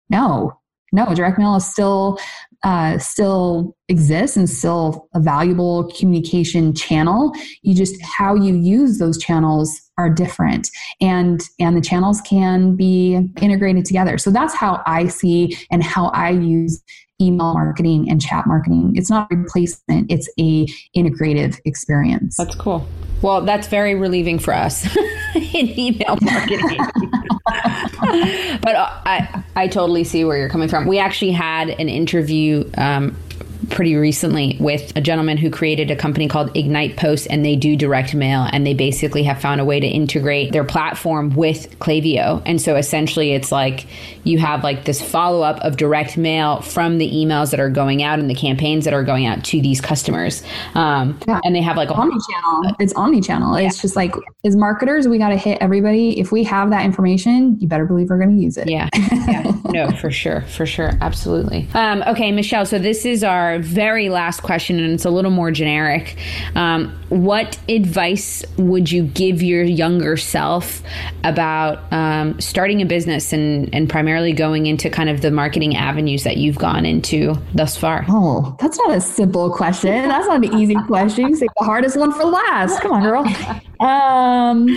No. 0.10 0.54
No, 0.92 1.14
direct 1.16 1.40
mail 1.40 1.56
is 1.56 1.66
still 1.66 2.20
uh, 2.64 2.98
still 2.98 3.76
exists 3.90 4.38
and 4.38 4.50
still 4.50 5.10
a 5.14 5.20
valuable 5.20 5.92
communication 5.98 6.74
channel. 6.74 7.34
You 7.62 7.76
just 7.76 8.02
how 8.02 8.36
you 8.36 8.56
use 8.56 9.00
those 9.00 9.18
channels 9.18 9.80
are 9.98 10.10
different, 10.10 10.70
and 11.02 11.42
and 11.60 11.76
the 11.76 11.82
channels 11.82 12.22
can 12.22 12.76
be 12.76 13.30
integrated 13.42 13.86
together. 13.86 14.18
So 14.18 14.32
that's 14.32 14.54
how 14.54 14.82
I 14.86 15.08
see 15.08 15.58
and 15.72 15.84
how 15.84 16.08
I 16.08 16.30
use 16.30 16.82
email 17.22 17.54
marketing 17.54 18.10
and 18.10 18.22
chat 18.22 18.48
marketing. 18.48 18.94
It's 18.96 19.10
not 19.10 19.30
replacement; 19.30 20.10
it's 20.10 20.30
a 20.40 20.66
integrative 20.96 21.60
experience. 21.66 22.38
That's 22.38 22.56
cool. 22.56 22.88
Well, 23.22 23.42
that's 23.42 23.68
very 23.68 23.96
relieving 23.96 24.40
for 24.40 24.54
us 24.54 24.86
in 25.36 25.80
email 25.80 26.18
marketing. 26.22 26.80
but 28.62 28.76
I, 28.76 29.44
I 29.56 29.68
totally 29.68 30.04
see 30.04 30.26
where 30.26 30.38
you're 30.38 30.50
coming 30.50 30.68
from. 30.68 30.88
We 30.88 31.00
actually 31.00 31.32
had 31.32 31.70
an 31.70 31.88
interview 31.88 32.53
um, 32.78 33.16
pretty 33.70 33.96
recently 33.96 34.58
with 34.60 34.96
a 34.96 35.02
gentleman 35.02 35.38
who 35.38 35.50
created 35.50 35.92
a 35.92 35.96
company 35.96 36.28
called 36.28 36.56
Ignite 36.56 36.98
Post, 36.98 37.28
and 37.30 37.46
they 37.46 37.56
do 37.56 37.76
direct 37.76 38.14
mail, 38.14 38.48
and 38.52 38.66
they 38.66 38.74
basically 38.74 39.24
have 39.24 39.40
found 39.42 39.62
a 39.62 39.66
way 39.66 39.80
to 39.80 39.88
integrate 39.88 40.52
their 40.52 40.64
platform 40.64 41.30
with 41.36 41.78
Klaviyo. 41.80 42.42
And 42.46 42.62
so 42.62 42.76
essentially, 42.76 43.34
it's 43.34 43.52
like 43.52 43.86
you 44.24 44.38
have 44.40 44.64
like 44.64 44.86
this 44.86 45.02
follow 45.02 45.42
up 45.42 45.60
of 45.60 45.78
direct 45.78 46.18
mail 46.18 46.62
from 46.62 46.98
the 46.98 47.10
emails 47.12 47.52
that 47.52 47.60
are 47.60 47.70
going 47.70 48.04
out 48.04 48.20
and 48.20 48.30
the 48.30 48.36
campaigns 48.36 48.86
that 48.86 48.94
are 48.94 49.04
going 49.04 49.26
out 49.26 49.44
to 49.46 49.62
these 49.62 49.82
customers. 49.82 50.44
Um, 50.76 51.20
Yeah. 51.28 51.40
And 51.44 51.56
they 51.56 51.62
have 51.62 51.78
like 51.78 51.90
a 51.90 51.94
omni-channel 51.94 52.76
it's 52.80 52.94
omni-channel 52.94 53.56
it's 53.56 53.82
just 53.82 53.96
like 53.96 54.14
as 54.46 54.56
marketers 54.56 55.08
we 55.08 55.18
got 55.18 55.30
to 55.30 55.38
hit 55.38 55.58
everybody 55.62 56.20
if 56.20 56.32
we 56.32 56.44
have 56.44 56.70
that 56.70 56.86
information 56.86 57.58
you 57.60 57.68
better 57.68 57.86
believe 57.86 58.10
we're 58.10 58.18
going 58.18 58.36
to 58.36 58.42
use 58.42 58.58
it 58.58 58.70
Yeah. 58.70 58.90
yeah. 59.28 59.52
No, 59.66 59.90
for 59.92 60.12
sure. 60.12 60.42
For 60.42 60.66
sure. 60.66 60.92
Absolutely. 61.02 61.68
Um, 61.74 62.04
okay, 62.08 62.32
Michelle. 62.32 62.66
So 62.66 62.78
this 62.78 63.06
is 63.06 63.24
our 63.24 63.53
very 63.60 64.10
last 64.10 64.42
question, 64.42 64.80
and 64.80 64.94
it's 64.94 65.06
a 65.06 65.10
little 65.10 65.32
more 65.32 65.52
generic. 65.52 66.18
Um, 66.56 66.98
what 67.10 67.60
advice 67.70 68.44
would 68.58 68.92
you 68.92 69.04
give 69.04 69.44
your 69.44 69.64
younger 69.64 70.18
self 70.18 70.82
about 71.24 71.92
um, 71.94 72.40
starting 72.40 72.82
a 72.82 72.86
business 72.86 73.34
and, 73.34 73.74
and 73.74 73.90
primarily 73.90 74.34
going 74.34 74.66
into 74.66 74.90
kind 74.90 75.10
of 75.10 75.22
the 75.22 75.32
marketing 75.32 75.76
avenues 75.76 76.24
that 76.24 76.38
you've 76.38 76.58
gone 76.58 76.86
into 76.86 77.36
thus 77.54 77.78
far? 77.78 78.06
Oh, 78.10 78.56
that's 78.60 78.78
not 78.80 78.92
a 78.92 79.02
simple 79.02 79.52
question. 79.52 80.08
That's 80.08 80.28
not 80.28 80.44
an 80.44 80.60
easy 80.60 80.76
question. 80.88 81.30
You 81.30 81.36
say 81.36 81.48
the 81.58 81.66
hardest 81.66 81.98
one 81.98 82.12
for 82.12 82.26
last. 82.26 82.82
Come 82.82 82.92
on, 82.92 83.04
girl. 83.04 83.26
Um, 83.80 84.68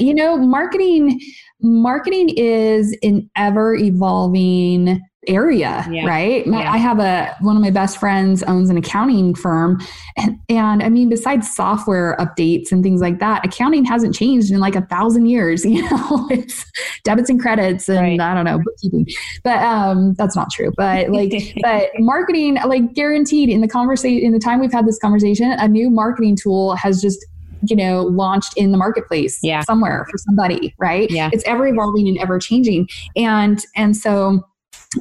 you 0.00 0.14
know, 0.14 0.36
marketing 0.36 1.20
marketing 1.64 2.28
is 2.36 2.96
an 3.02 3.28
ever 3.36 3.74
evolving 3.74 5.00
area, 5.28 5.86
Yeah. 5.90 6.06
right? 6.06 6.46
Yeah. 6.46 6.72
I 6.72 6.76
have 6.76 6.98
a 6.98 7.34
one 7.40 7.56
of 7.56 7.62
my 7.62 7.70
best 7.70 7.98
friends 7.98 8.42
owns 8.44 8.70
an 8.70 8.76
accounting 8.76 9.34
firm, 9.34 9.80
and, 10.16 10.38
and 10.48 10.82
I 10.82 10.88
mean, 10.88 11.08
besides 11.08 11.54
software 11.54 12.16
updates 12.18 12.72
and 12.72 12.82
things 12.82 13.00
like 13.00 13.18
that, 13.20 13.44
accounting 13.44 13.84
hasn't 13.84 14.14
changed 14.14 14.50
in 14.50 14.60
like 14.60 14.76
a 14.76 14.82
thousand 14.82 15.26
years. 15.26 15.64
You 15.74 15.82
know, 15.90 16.28
it's 16.30 16.64
debits 17.02 17.28
and 17.30 17.40
credits, 17.40 17.88
and 17.88 17.98
Right. 17.98 18.20
I 18.20 18.32
don't 18.34 18.44
know 18.44 18.60
bookkeeping, 18.62 19.06
but 19.42 19.60
um, 19.60 20.14
that's 20.14 20.36
not 20.36 20.50
true. 20.52 20.70
But 20.76 21.10
like, 21.10 21.32
but 21.62 21.90
marketing, 21.98 22.58
like 22.66 22.92
guaranteed 22.94 23.48
in 23.48 23.60
the 23.60 23.66
conversation, 23.68 24.24
in 24.24 24.32
the 24.32 24.38
time 24.38 24.60
we've 24.60 24.72
had 24.72 24.86
this 24.86 24.98
conversation, 25.00 25.50
a 25.52 25.66
new 25.66 25.90
marketing 25.90 26.36
tool 26.40 26.76
has 26.76 27.02
just 27.02 27.24
you 27.68 27.76
know, 27.76 28.02
launched 28.02 28.52
in 28.56 28.72
the 28.72 28.78
marketplace 28.78 29.38
yeah. 29.42 29.62
somewhere 29.62 30.06
for 30.10 30.18
somebody, 30.18 30.74
right? 30.78 31.10
Yeah. 31.10 31.30
It's 31.32 31.44
ever 31.44 31.66
evolving 31.66 32.08
and 32.08 32.18
ever 32.18 32.38
changing. 32.38 32.88
And 33.16 33.64
and 33.76 33.96
so 33.96 34.44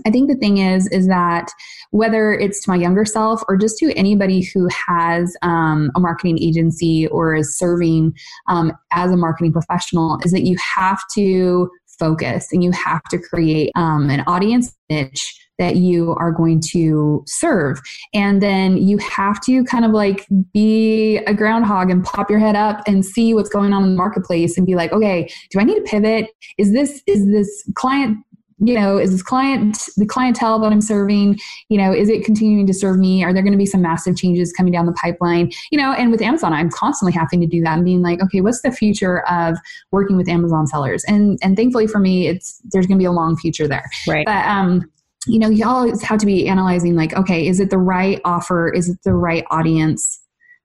I 0.06 0.12
think 0.12 0.30
the 0.30 0.36
thing 0.36 0.58
is, 0.58 0.88
is 0.88 1.08
that 1.08 1.52
whether 1.91 2.34
it's 2.34 2.62
to 2.64 2.70
my 2.70 2.76
younger 2.76 3.06
self 3.06 3.41
or 3.48 3.58
just 3.58 3.78
to 3.80 3.94
anybody 3.98 4.41
who 4.41 4.68
has 4.88 5.36
um, 5.41 5.91
a 5.96 6.00
marketing 6.00 6.39
agency 6.41 7.08
or 7.08 7.36
is 7.36 7.58
serving 7.58 8.14
um, 8.48 8.74
as 8.91 9.12
a 9.12 9.18
marketing 9.18 9.54
professional, 9.54 10.20
is 10.24 10.32
that 10.32 10.44
you 10.44 10.58
have 10.58 11.00
to 11.16 11.70
focus 12.00 12.48
and 12.52 12.64
you 12.64 12.72
have 12.72 13.04
to 13.04 13.18
create 13.18 13.72
um, 13.76 14.10
an 14.10 14.22
audience 14.28 14.76
niche 14.89 15.39
that 15.60 15.76
you 15.76 16.16
are 16.18 16.32
going 16.32 16.60
to 16.60 17.24
serve. 17.28 17.80
And 18.14 18.41
then 18.41 18.78
you 18.78 18.98
have 18.98 19.39
to 19.41 19.64
kind 19.66 19.86
of 19.86 19.91
like 19.91 20.28
be 20.52 21.18
a 21.28 21.34
groundhog 21.34 21.91
and 21.91 22.04
pop 22.04 22.30
your 22.30 22.39
head 22.39 22.56
up 22.56 22.82
and 22.88 23.06
see 23.06 23.34
what's 23.34 23.50
going 23.50 23.72
on 23.72 23.84
in 23.84 23.91
the 23.91 23.96
marketplace 23.96 24.58
and 24.58 24.66
be 24.66 24.76
like, 24.76 24.91
okay, 24.91 25.32
do 25.52 25.60
I 25.60 25.64
need 25.64 25.76
to 25.76 25.84
pivot? 25.84 26.30
Is 26.58 26.74
this 26.74 27.02
is 27.08 27.28
this 27.28 27.70
client 27.76 28.18
you 28.60 28.74
know 28.74 28.97
is 28.97 29.12
this 29.12 29.24
client 29.24 29.78
the 29.97 30.06
clientele 30.06 30.60
that 30.60 30.72
i'm 30.72 30.82
serving 30.82 31.38
you 31.70 31.78
know 31.78 31.93
is 31.93 32.10
it 32.10 32.24
continuing 32.24 32.68
to 32.68 32.74
serve 32.74 32.97
me? 32.97 33.24
Are 33.24 33.34
there 33.34 33.43
going 33.43 33.54
to 33.54 33.58
be 33.58 33.66
some 33.66 33.82
massive 33.82 34.16
changes 34.16 34.54
coming 34.54 34.72
down 34.72 34.86
the 34.86 34.93
pipeline? 34.93 35.51
You 35.72 35.80
know 35.80 35.93
and 35.93 36.12
with 36.12 36.22
amazon 36.22 36.54
i'm 36.54 36.70
constantly 36.70 37.14
having 37.14 37.41
to 37.41 37.47
do 37.47 37.62
that 37.64 37.76
and 37.76 37.86
being 37.86 38.01
like 38.01 38.22
okay 38.22 38.41
what's 38.41 38.62
the 38.62 38.72
future 38.72 39.28
of 39.30 39.58
working 39.91 40.18
with 40.18 40.30
amazon 40.30 40.68
sellers? 40.68 41.04
And 41.08 41.39
and 41.41 41.56
thankfully 41.56 41.88
for 41.88 41.99
me 41.99 42.28
it's 42.28 42.62
there's 42.72 42.86
going 42.86 42.97
to 42.97 43.01
be 43.01 43.06
a 43.06 43.12
long 43.12 43.38
future 43.38 43.68
there. 43.68 43.89
Right. 44.08 44.26
But 44.26 44.45
um 44.45 44.89
you 45.28 45.39
know 45.39 45.49
you 45.49 45.66
always 45.66 46.01
have 46.01 46.20
to 46.20 46.26
be 46.26 46.47
analyzing 46.47 46.95
like 46.95 47.14
okay 47.16 47.47
is 47.47 47.60
it 47.60 47.70
the 47.70 47.78
right 47.78 48.20
offer? 48.26 48.72
Is 48.72 48.89
it 48.89 48.97
the 49.04 49.14
right 49.14 49.45
audience 49.49 50.20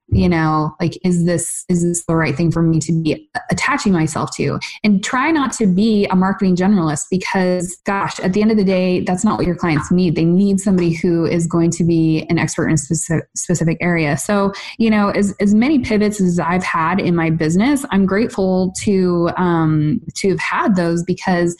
you 0.08 0.28
know 0.28 0.74
like 0.80 0.98
is 1.04 1.24
this 1.24 1.64
is 1.68 1.82
this 1.82 2.04
the 2.06 2.16
right 2.16 2.36
thing 2.36 2.50
for 2.50 2.62
me 2.62 2.78
to 2.80 2.92
be 3.02 3.28
attaching 3.50 3.92
myself 3.92 4.30
to? 4.36 4.58
And 4.84 5.02
try 5.04 5.30
not 5.30 5.52
to 5.54 5.66
be 5.66 6.06
a 6.06 6.16
marketing 6.16 6.56
generalist 6.56 7.06
because 7.10 7.76
gosh 7.84 8.18
at 8.20 8.32
the 8.32 8.42
end 8.42 8.50
of 8.50 8.56
the 8.56 8.64
day 8.64 9.00
that's 9.00 9.24
not 9.24 9.38
what 9.38 9.46
your 9.46 9.56
clients 9.56 9.90
need. 9.90 10.16
They 10.16 10.24
need 10.24 10.60
somebody 10.60 10.94
who 10.94 11.26
is 11.26 11.46
going 11.46 11.70
to 11.72 11.84
be 11.84 12.26
an 12.28 12.38
expert 12.38 12.68
in 12.68 12.74
a 12.74 12.78
specific, 12.78 13.28
specific 13.34 13.78
area. 13.80 14.16
So 14.16 14.52
you 14.78 14.90
know 14.90 15.10
as, 15.10 15.34
as 15.40 15.54
many 15.54 15.78
pivots 15.78 16.20
as 16.20 16.38
i've 16.38 16.64
had 16.64 17.00
in 17.00 17.14
my 17.14 17.30
business 17.30 17.84
i'm 17.90 18.06
grateful 18.06 18.72
to 18.82 19.30
um 19.36 20.00
to 20.14 20.30
have 20.30 20.40
had 20.40 20.76
those 20.76 21.02
because 21.02 21.56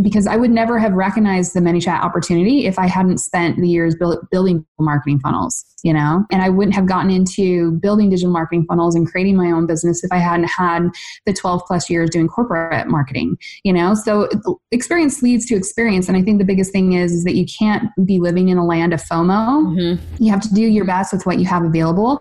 because 0.00 0.26
I 0.26 0.36
would 0.36 0.50
never 0.50 0.78
have 0.78 0.92
recognized 0.94 1.54
the 1.54 1.60
ManyChat 1.60 2.00
opportunity 2.00 2.64
if 2.64 2.78
I 2.78 2.86
hadn't 2.86 3.18
spent 3.18 3.58
the 3.58 3.68
years 3.68 3.94
build, 3.94 4.18
building 4.30 4.64
marketing 4.78 5.20
funnels, 5.20 5.66
you 5.82 5.92
know, 5.92 6.24
and 6.30 6.40
I 6.40 6.48
wouldn't 6.48 6.74
have 6.74 6.86
gotten 6.86 7.10
into 7.10 7.72
building 7.72 8.08
digital 8.08 8.32
marketing 8.32 8.64
funnels 8.66 8.94
and 8.94 9.06
creating 9.06 9.36
my 9.36 9.50
own 9.50 9.66
business 9.66 10.02
if 10.02 10.10
I 10.10 10.16
hadn't 10.16 10.48
had 10.48 10.88
the 11.26 11.34
12 11.34 11.62
plus 11.66 11.90
years 11.90 12.08
doing 12.08 12.26
corporate 12.26 12.88
marketing, 12.88 13.36
you 13.64 13.72
know. 13.72 13.92
So 13.92 14.30
experience 14.70 15.20
leads 15.20 15.44
to 15.46 15.56
experience, 15.56 16.08
and 16.08 16.16
I 16.16 16.22
think 16.22 16.38
the 16.38 16.46
biggest 16.46 16.72
thing 16.72 16.94
is, 16.94 17.12
is 17.12 17.24
that 17.24 17.34
you 17.34 17.44
can't 17.44 17.90
be 18.02 18.18
living 18.18 18.48
in 18.48 18.56
a 18.56 18.64
land 18.64 18.94
of 18.94 19.02
FOMO. 19.02 19.76
Mm-hmm. 19.76 20.24
You 20.24 20.30
have 20.30 20.40
to 20.40 20.54
do 20.54 20.62
your 20.62 20.86
best 20.86 21.12
with 21.12 21.26
what 21.26 21.38
you 21.38 21.44
have 21.44 21.64
available, 21.64 22.18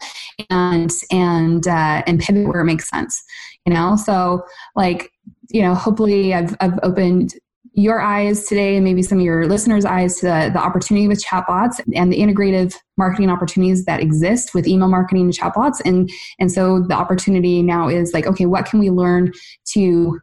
and 0.50 0.92
and 1.10 1.66
uh, 1.68 2.04
and 2.06 2.20
pivot 2.20 2.50
where 2.50 2.60
it 2.60 2.66
makes 2.66 2.90
sense, 2.90 3.24
you 3.66 3.74
know. 3.74 3.96
So 3.96 4.44
like 4.76 5.10
you 5.52 5.62
know, 5.62 5.74
hopefully 5.74 6.34
I've 6.34 6.54
I've 6.60 6.78
opened 6.84 7.34
your 7.74 8.02
eyes 8.02 8.46
today 8.48 8.76
and 8.76 8.84
maybe 8.84 9.02
some 9.02 9.20
of 9.20 9.24
your 9.24 9.48
listeners' 9.48 9.86
eyes 9.86 10.18
to 10.20 10.26
the, 10.26 10.52
the 10.54 10.60
opportunity 10.60 11.08
with 11.08 11.24
chatbots 11.24 11.82
and 11.96 12.12
the 12.12 12.20
integrative 12.20 12.76
marketing 12.98 13.30
opportunities 13.30 13.86
that 13.86 14.02
exist 14.02 14.54
with 14.54 14.68
email 14.68 14.90
marketing 14.90 15.24
and 15.24 15.34
chatbots. 15.34 15.82
And, 15.86 16.10
and 16.40 16.52
so 16.52 16.82
the 16.82 16.96
opportunity 16.96 17.62
now 17.62 17.88
is 17.88 18.14
like, 18.14 18.28
okay, 18.28 18.46
what 18.46 18.66
can 18.66 18.80
we 18.80 18.90
learn 18.90 19.32
to 19.74 20.20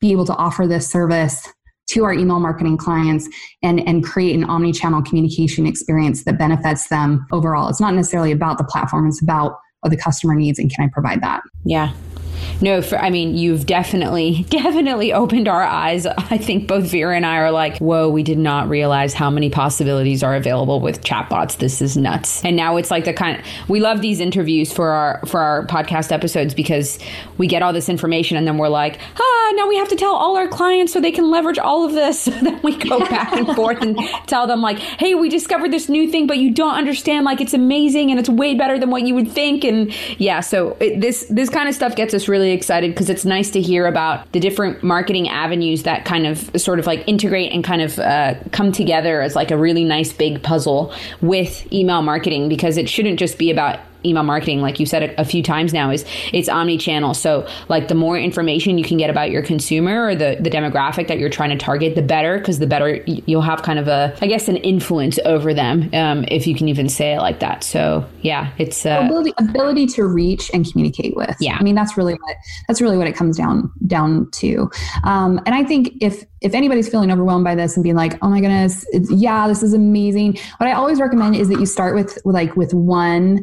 be 0.00 0.12
able 0.12 0.26
to 0.26 0.34
offer 0.34 0.66
this 0.66 0.86
service 0.86 1.48
to 1.90 2.04
our 2.04 2.12
email 2.12 2.40
marketing 2.40 2.76
clients 2.76 3.28
and, 3.62 3.80
and 3.88 4.04
create 4.04 4.34
an 4.34 4.44
omni-channel 4.44 5.02
communication 5.02 5.66
experience 5.66 6.24
that 6.24 6.38
benefits 6.38 6.88
them 6.88 7.26
overall. 7.32 7.68
It's 7.68 7.80
not 7.80 7.94
necessarily 7.94 8.32
about 8.32 8.58
the 8.58 8.64
platform, 8.64 9.08
it's 9.08 9.22
about 9.22 9.58
what 9.80 9.90
the 9.90 9.96
customer 9.96 10.34
needs 10.34 10.58
and 10.58 10.72
can 10.72 10.84
I 10.84 10.90
provide 10.92 11.20
that? 11.22 11.42
Yeah, 11.64 11.92
no, 12.60 12.80
for, 12.80 12.98
I 12.98 13.10
mean, 13.10 13.36
you've 13.36 13.66
definitely, 13.66 14.46
definitely 14.50 15.12
opened 15.12 15.48
our 15.48 15.62
eyes. 15.62 16.06
I 16.06 16.38
think 16.38 16.68
both 16.68 16.84
Vera 16.84 17.16
and 17.16 17.26
I 17.26 17.38
are 17.38 17.50
like, 17.50 17.78
whoa, 17.78 18.08
we 18.08 18.22
did 18.22 18.38
not 18.38 18.68
realize 18.68 19.14
how 19.14 19.30
many 19.30 19.50
possibilities 19.50 20.22
are 20.22 20.34
available 20.34 20.80
with 20.80 21.02
chatbots. 21.02 21.58
This 21.58 21.82
is 21.82 21.96
nuts. 21.96 22.44
And 22.44 22.56
now 22.56 22.76
it's 22.76 22.90
like 22.90 23.04
the 23.04 23.12
kind 23.12 23.38
of, 23.38 23.44
we 23.68 23.80
love 23.80 24.00
these 24.00 24.20
interviews 24.20 24.72
for 24.72 24.90
our, 24.90 25.20
for 25.26 25.40
our 25.40 25.66
podcast 25.66 26.12
episodes 26.12 26.54
because 26.54 26.98
we 27.38 27.46
get 27.46 27.62
all 27.62 27.72
this 27.72 27.88
information 27.88 28.36
and 28.36 28.46
then 28.46 28.58
we're 28.58 28.68
like, 28.68 29.00
ah, 29.18 29.52
now 29.56 29.68
we 29.68 29.76
have 29.76 29.88
to 29.88 29.96
tell 29.96 30.14
all 30.14 30.36
our 30.36 30.48
clients 30.48 30.92
so 30.92 31.00
they 31.00 31.12
can 31.12 31.30
leverage 31.30 31.58
all 31.58 31.84
of 31.84 31.92
this. 31.92 32.12
So 32.32 32.38
then 32.40 32.60
we 32.62 32.76
go 32.76 33.00
back 33.00 33.32
and 33.32 33.46
forth 33.54 33.82
and 33.82 33.98
tell 34.26 34.46
them 34.46 34.62
like, 34.62 34.78
hey, 34.78 35.14
we 35.14 35.28
discovered 35.28 35.70
this 35.70 35.88
new 35.88 36.10
thing, 36.10 36.26
but 36.26 36.38
you 36.38 36.54
don't 36.54 36.74
understand. 36.74 37.24
Like 37.24 37.40
it's 37.40 37.52
amazing 37.52 38.10
and 38.10 38.18
it's 38.18 38.28
way 38.28 38.54
better 38.54 38.78
than 38.78 38.90
what 38.90 39.02
you 39.02 39.14
would 39.16 39.30
think. 39.30 39.64
And 39.64 39.92
yeah, 40.20 40.40
so 40.40 40.76
it, 40.80 41.00
this, 41.00 41.26
this 41.28 41.50
kind 41.50 41.68
of 41.68 41.74
stuff 41.74 41.96
gets 41.96 42.14
us 42.14 42.28
really 42.32 42.50
excited 42.50 42.90
because 42.90 43.08
it's 43.08 43.24
nice 43.24 43.50
to 43.50 43.60
hear 43.60 43.86
about 43.86 44.30
the 44.32 44.40
different 44.40 44.82
marketing 44.82 45.28
avenues 45.28 45.84
that 45.84 46.04
kind 46.04 46.26
of 46.26 46.50
sort 46.60 46.80
of 46.80 46.86
like 46.86 47.06
integrate 47.06 47.52
and 47.52 47.62
kind 47.62 47.82
of 47.82 47.98
uh, 48.00 48.34
come 48.50 48.72
together 48.72 49.20
as 49.20 49.36
like 49.36 49.50
a 49.50 49.56
really 49.56 49.84
nice 49.84 50.12
big 50.12 50.42
puzzle 50.42 50.92
with 51.20 51.70
email 51.72 52.02
marketing 52.02 52.48
because 52.48 52.76
it 52.76 52.88
shouldn't 52.88 53.18
just 53.18 53.38
be 53.38 53.50
about 53.50 53.78
email 54.04 54.22
marketing, 54.22 54.60
like 54.60 54.80
you 54.80 54.86
said 54.86 55.02
a, 55.02 55.20
a, 55.20 55.24
few 55.24 55.42
times 55.42 55.72
now, 55.72 55.90
is 55.90 56.04
it's 56.32 56.48
omni-channel. 56.48 57.14
So 57.14 57.46
like 57.68 57.88
the 57.88 57.94
more 57.94 58.18
information 58.18 58.78
you 58.78 58.84
can 58.84 58.98
get 58.98 59.10
about 59.10 59.30
your 59.30 59.42
consumer 59.42 60.06
or 60.06 60.14
the, 60.14 60.36
the 60.40 60.50
demographic 60.50 61.08
that 61.08 61.18
you're 61.18 61.30
trying 61.30 61.50
to 61.50 61.56
target, 61.56 61.94
the 61.94 62.02
better, 62.02 62.38
because 62.38 62.58
the 62.58 62.66
better 62.66 63.02
you'll 63.06 63.42
have 63.42 63.62
kind 63.62 63.78
of 63.78 63.88
a, 63.88 64.16
I 64.20 64.26
guess, 64.26 64.48
an 64.48 64.56
influence 64.58 65.18
over 65.24 65.54
them, 65.54 65.90
um, 65.92 66.24
if 66.28 66.46
you 66.46 66.54
can 66.54 66.68
even 66.68 66.88
say 66.88 67.14
it 67.14 67.20
like 67.20 67.40
that. 67.40 67.64
So 67.64 68.06
yeah, 68.22 68.52
it's 68.58 68.84
uh, 68.84 69.02
ability, 69.04 69.32
ability 69.38 69.86
to 69.86 70.04
reach 70.04 70.50
and 70.52 70.70
communicate 70.70 71.16
with. 71.16 71.36
Yeah, 71.40 71.56
I 71.58 71.62
mean 71.62 71.74
that's 71.74 71.96
really 71.96 72.14
what 72.14 72.36
that's 72.68 72.80
really 72.80 72.98
what 72.98 73.06
it 73.06 73.14
comes 73.14 73.36
down 73.36 73.70
down 73.86 74.30
to. 74.32 74.70
Um, 75.04 75.40
and 75.46 75.54
I 75.54 75.64
think 75.64 75.92
if 76.00 76.24
if 76.40 76.54
anybody's 76.54 76.88
feeling 76.88 77.10
overwhelmed 77.10 77.44
by 77.44 77.54
this 77.54 77.76
and 77.76 77.84
being 77.84 77.96
like, 77.96 78.18
oh 78.22 78.28
my 78.28 78.40
goodness, 78.40 78.84
yeah, 79.10 79.46
this 79.46 79.62
is 79.62 79.72
amazing. 79.72 80.38
What 80.58 80.68
I 80.68 80.72
always 80.72 81.00
recommend 81.00 81.36
is 81.36 81.48
that 81.48 81.60
you 81.60 81.66
start 81.66 81.94
with 81.94 82.18
like 82.24 82.56
with 82.56 82.74
one 82.74 83.42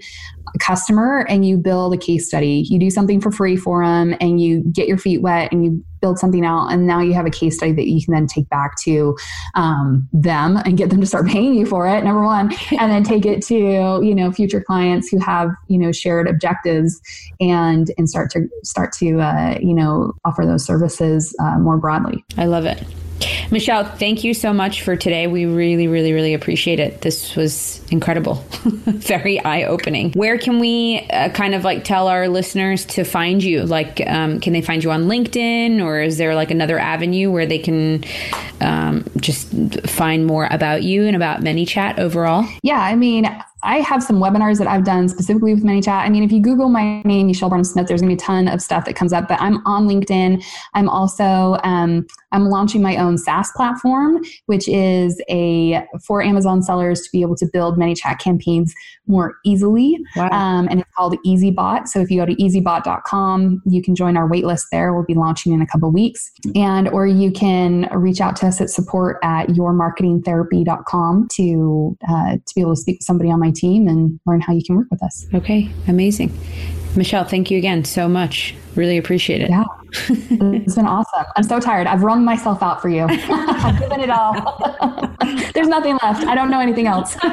customer 0.60 1.26
and 1.30 1.46
you 1.46 1.58
build 1.58 1.94
a 1.94 1.98
case 1.98 2.28
study. 2.28 2.66
You 2.70 2.80
do 2.80 2.90
something 2.90 3.22
for 3.22 3.32
free 3.32 3.56
for 3.56 3.86
them 3.86 4.16
and 4.20 4.42
you 4.42 4.62
get 4.72 4.88
your 4.88 4.98
feet 4.98 5.22
wet 5.22 5.52
and 5.52 5.64
you 5.64 5.84
build 6.02 6.18
something 6.18 6.46
out. 6.46 6.68
And 6.68 6.88
now 6.88 7.02
you 7.02 7.14
have 7.14 7.26
a 7.26 7.30
case 7.30 7.56
study 7.56 7.74
that 7.74 7.88
you 7.88 8.04
can 8.04 8.14
then 8.14 8.28
take 8.28 8.50
back 8.50 8.80
to 8.84 9.18
um, 9.56 10.08
them 10.14 10.58
and 10.58 10.78
get 10.78 10.90
them 10.90 11.02
to 11.02 11.06
start 11.06 11.28
paying 11.28 11.54
you 11.54 11.66
for 11.66 11.88
it, 11.88 12.04
number 12.04 12.24
one. 12.24 12.52
And 12.80 12.92
then 12.92 13.04
take 13.04 13.26
it 13.26 13.42
to, 13.48 13.56
you 13.56 14.16
know, 14.16 14.32
future 14.32 14.62
clients 14.62 15.10
who 15.10 15.20
have, 15.20 15.50
you 15.68 15.78
know, 15.78 15.92
shared 15.92 16.30
objectives 16.30 17.02
and, 17.42 17.92
and 17.98 18.10
start 18.10 18.32
to, 18.32 18.48
start 18.64 18.94
to, 18.94 19.20
uh, 19.20 19.58
you 19.62 19.74
know, 19.74 20.14
offer 20.24 20.46
those 20.46 20.66
services 20.66 21.36
uh, 21.42 21.60
more 21.60 21.78
broadly. 21.78 22.24
I 22.38 22.46
love 22.46 22.66
it. 22.66 22.82
Michelle, 23.52 23.84
thank 23.84 24.24
you 24.24 24.36
so 24.36 24.54
much 24.54 24.84
for 24.84 24.96
today. 24.96 25.26
We 25.26 25.46
really, 25.46 25.88
really, 25.88 26.14
really 26.14 26.36
appreciate 26.36 26.80
it. 26.80 27.02
This 27.02 27.36
was 27.36 27.82
incredible, 27.90 28.36
very 28.64 29.40
eye 29.40 29.64
opening. 29.64 30.12
Where 30.12 30.38
can 30.38 30.60
we 30.60 31.00
uh, 31.10 31.30
kind 31.30 31.56
of 31.56 31.64
like 31.64 31.84
tell 31.84 32.08
our 32.08 32.28
listeners 32.28 32.86
to 32.86 33.04
find 33.04 33.44
you? 33.44 33.64
Like, 33.64 34.02
um, 34.08 34.40
can 34.40 34.54
they 34.54 34.62
find 34.62 34.84
you 34.84 34.92
on 34.92 35.06
LinkedIn 35.06 35.84
or 35.84 36.00
is 36.00 36.18
there 36.20 36.36
like 36.36 36.52
another 36.52 36.78
avenue 36.78 37.32
where 37.32 37.48
they 37.48 37.58
can 37.58 38.04
um, 38.62 39.04
just 39.18 39.50
find 39.88 40.28
more 40.28 40.48
about 40.52 40.84
you 40.84 41.06
and 41.06 41.16
about 41.16 41.42
ManyChat 41.42 41.98
overall? 41.98 42.48
Yeah, 42.62 42.80
I 42.80 42.96
mean, 42.96 43.26
I 43.62 43.78
have 43.82 44.02
some 44.02 44.18
webinars 44.18 44.58
that 44.60 44.68
I've 44.68 44.86
done 44.86 45.10
specifically 45.10 45.54
with 45.54 45.64
ManyChat. 45.64 45.90
I 45.90 46.10
mean, 46.10 46.24
if 46.24 46.32
you 46.32 46.42
Google 46.42 46.70
my 46.70 47.02
name, 47.02 47.28
Michelle 47.28 47.50
Barnum 47.50 47.66
Smith, 47.66 47.88
there's 47.88 48.02
going 48.02 48.10
to 48.10 48.16
be 48.16 48.24
a 48.24 48.26
ton 48.26 48.48
of 48.48 48.62
stuff 48.62 48.86
that 48.86 48.96
comes 48.96 49.12
up. 49.12 49.28
But 49.28 49.42
I'm 49.42 49.66
on 49.66 49.88
LinkedIn. 49.88 50.44
I'm 50.74 50.88
also 50.88 51.58
um, 51.64 52.08
I'm 52.32 52.46
launching 52.46 52.82
my 52.82 52.96
own 52.98 53.18
SaaS 53.18 53.39
platform, 53.56 54.24
which 54.46 54.68
is 54.68 55.22
a 55.30 55.86
for 56.06 56.22
Amazon 56.22 56.62
sellers 56.62 57.02
to 57.02 57.10
be 57.12 57.22
able 57.22 57.36
to 57.38 57.48
build 57.52 57.78
ManyChat 57.78 58.20
campaigns 58.20 58.74
more 59.08 59.36
easily. 59.46 59.98
Wow. 60.16 60.30
Um, 60.32 60.68
and 60.70 60.80
it's 60.82 60.90
called 60.96 61.18
EasyBot. 61.26 61.88
So 61.88 62.00
if 62.00 62.12
you 62.12 62.20
go 62.20 62.26
to 62.26 62.36
easybot.com, 62.36 63.62
you 63.66 63.82
can 63.82 63.96
join 63.96 64.18
our 64.18 64.30
waitlist 64.30 64.66
there. 64.72 64.94
We'll 64.94 65.06
be 65.06 65.16
launching 65.16 65.54
in 65.54 65.62
a 65.62 65.68
couple 65.68 65.92
weeks. 65.92 66.32
And 66.56 66.88
or 66.90 67.08
you 67.08 67.32
can 67.32 67.90
reach 67.94 68.22
out 68.22 68.36
to 68.38 68.48
us 68.48 68.62
at 68.62 68.70
support 68.70 69.18
at 69.24 69.48
yourmarketingtherapy.com 69.50 71.28
to 71.34 71.98
uh, 72.10 72.32
to 72.34 72.56
be 72.56 72.62
able 72.62 72.76
to 72.76 72.82
speak 72.82 73.00
to 73.00 73.06
somebody 73.06 73.32
on 73.32 73.40
my 73.40 73.52
team 73.52 73.88
and 73.88 74.20
learn 74.26 74.42
how 74.42 74.54
you 74.54 74.64
can 74.64 74.76
work 74.76 74.88
with 74.92 75.04
us. 75.04 75.26
Okay, 75.34 75.70
amazing. 75.88 76.38
Michelle, 76.96 77.24
thank 77.24 77.52
you 77.52 77.58
again 77.58 77.84
so 77.86 78.08
much. 78.08 78.56
Really 78.76 78.98
appreciate 78.98 79.42
it. 79.42 79.50
Yeah. 79.50 79.64
It's 79.92 80.76
been 80.76 80.86
awesome. 80.86 81.26
I'm 81.36 81.44
so 81.44 81.60
tired. 81.60 81.88
I've 81.88 82.04
wrung 82.04 82.24
myself 82.24 82.62
out 82.62 82.82
for 82.82 82.90
you. 82.90 83.04
I've 83.10 83.80
given 83.80 84.02
it 84.02 84.10
all. 84.10 84.34
There's 85.54 85.68
nothing 85.68 85.98
left. 86.02 86.26
I 86.26 86.36
don't 86.36 86.50
know 86.50 86.60
anything 86.60 86.88
else. 86.88 87.16
a, 87.24 87.28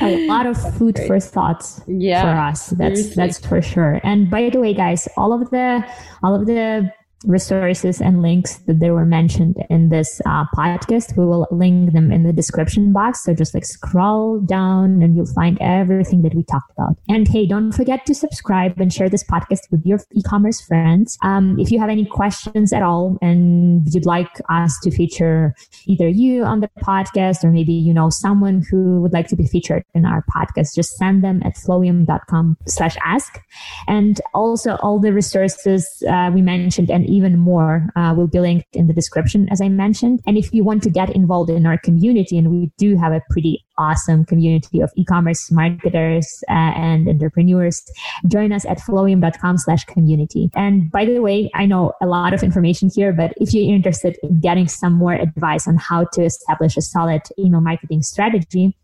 a, 0.00 0.26
lot 0.26 0.46
of 0.46 0.76
food 0.76 0.98
for 1.06 1.20
thoughts 1.20 1.80
yeah, 1.86 2.22
for 2.22 2.28
us. 2.28 2.68
That's 2.68 3.00
seriously. 3.00 3.14
that's 3.16 3.46
for 3.46 3.62
sure. 3.62 4.00
And 4.04 4.30
by 4.30 4.50
the 4.50 4.60
way, 4.60 4.74
guys, 4.74 5.08
all 5.16 5.32
of 5.32 5.50
the 5.50 5.84
all 6.22 6.34
of 6.34 6.46
the 6.46 6.92
resources 7.24 8.00
and 8.00 8.22
links 8.22 8.56
that 8.66 8.78
they 8.78 8.90
were 8.90 9.04
mentioned 9.04 9.56
in 9.70 9.88
this 9.88 10.20
uh, 10.24 10.44
podcast. 10.54 11.16
We 11.16 11.24
will 11.24 11.48
link 11.50 11.92
them 11.92 12.12
in 12.12 12.22
the 12.22 12.32
description 12.32 12.92
box. 12.92 13.24
So 13.24 13.34
just 13.34 13.54
like 13.54 13.64
scroll 13.64 14.40
down 14.40 15.02
and 15.02 15.16
you'll 15.16 15.26
find 15.26 15.58
everything 15.60 16.22
that 16.22 16.34
we 16.34 16.44
talked 16.44 16.70
about. 16.72 16.96
And 17.08 17.26
hey, 17.26 17.46
don't 17.46 17.72
forget 17.72 18.06
to 18.06 18.14
subscribe 18.14 18.78
and 18.80 18.92
share 18.92 19.08
this 19.08 19.24
podcast 19.24 19.70
with 19.70 19.84
your 19.84 19.98
e-commerce 20.12 20.60
friends. 20.60 21.18
Um, 21.22 21.58
if 21.58 21.72
you 21.72 21.80
have 21.80 21.90
any 21.90 22.04
questions 22.04 22.72
at 22.72 22.82
all 22.82 23.18
and 23.20 23.82
you'd 23.92 24.06
like 24.06 24.40
us 24.48 24.78
to 24.82 24.90
feature 24.90 25.54
either 25.86 26.08
you 26.08 26.44
on 26.44 26.60
the 26.60 26.70
podcast 26.80 27.42
or 27.42 27.50
maybe 27.50 27.72
you 27.72 27.92
know 27.92 28.10
someone 28.10 28.64
who 28.70 29.00
would 29.00 29.12
like 29.12 29.26
to 29.28 29.36
be 29.36 29.46
featured 29.46 29.84
in 29.94 30.04
our 30.04 30.24
podcast, 30.34 30.74
just 30.74 30.96
send 30.96 31.24
them 31.24 31.42
at 31.44 31.56
flowium.com 31.56 32.56
slash 32.66 32.96
ask. 33.04 33.40
And 33.88 34.20
also 34.34 34.76
all 34.76 35.00
the 35.00 35.12
resources 35.12 36.02
uh, 36.08 36.30
we 36.32 36.42
mentioned 36.42 36.90
and 36.90 37.07
even 37.08 37.38
more 37.38 37.88
uh, 37.96 38.14
will 38.16 38.26
be 38.26 38.40
linked 38.40 38.74
in 38.74 38.86
the 38.86 38.92
description, 38.92 39.48
as 39.50 39.60
I 39.60 39.68
mentioned. 39.68 40.20
And 40.26 40.36
if 40.36 40.52
you 40.52 40.64
want 40.64 40.82
to 40.84 40.90
get 40.90 41.10
involved 41.10 41.50
in 41.50 41.66
our 41.66 41.78
community, 41.78 42.38
and 42.38 42.50
we 42.50 42.70
do 42.78 42.96
have 42.96 43.12
a 43.12 43.22
pretty 43.30 43.64
awesome 43.78 44.24
community 44.24 44.80
of 44.80 44.92
e-commerce 44.96 45.50
marketers 45.50 46.42
uh, 46.48 46.52
and 46.52 47.08
entrepreneurs, 47.08 47.82
join 48.26 48.52
us 48.52 48.64
at 48.66 48.78
flowium.com 48.78 49.58
slash 49.58 49.84
community. 49.84 50.50
And 50.54 50.90
by 50.90 51.04
the 51.04 51.20
way, 51.20 51.50
I 51.54 51.66
know 51.66 51.92
a 52.02 52.06
lot 52.06 52.34
of 52.34 52.42
information 52.42 52.90
here, 52.94 53.12
but 53.12 53.32
if 53.36 53.54
you're 53.54 53.74
interested 53.74 54.18
in 54.22 54.40
getting 54.40 54.68
some 54.68 54.92
more 54.92 55.14
advice 55.14 55.66
on 55.66 55.76
how 55.76 56.04
to 56.12 56.24
establish 56.24 56.76
a 56.76 56.82
solid 56.82 57.22
email 57.38 57.60
marketing 57.60 58.02
strategy, 58.02 58.76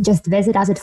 just 0.00 0.26
visit 0.26 0.56
us 0.56 0.68
at 0.70 0.78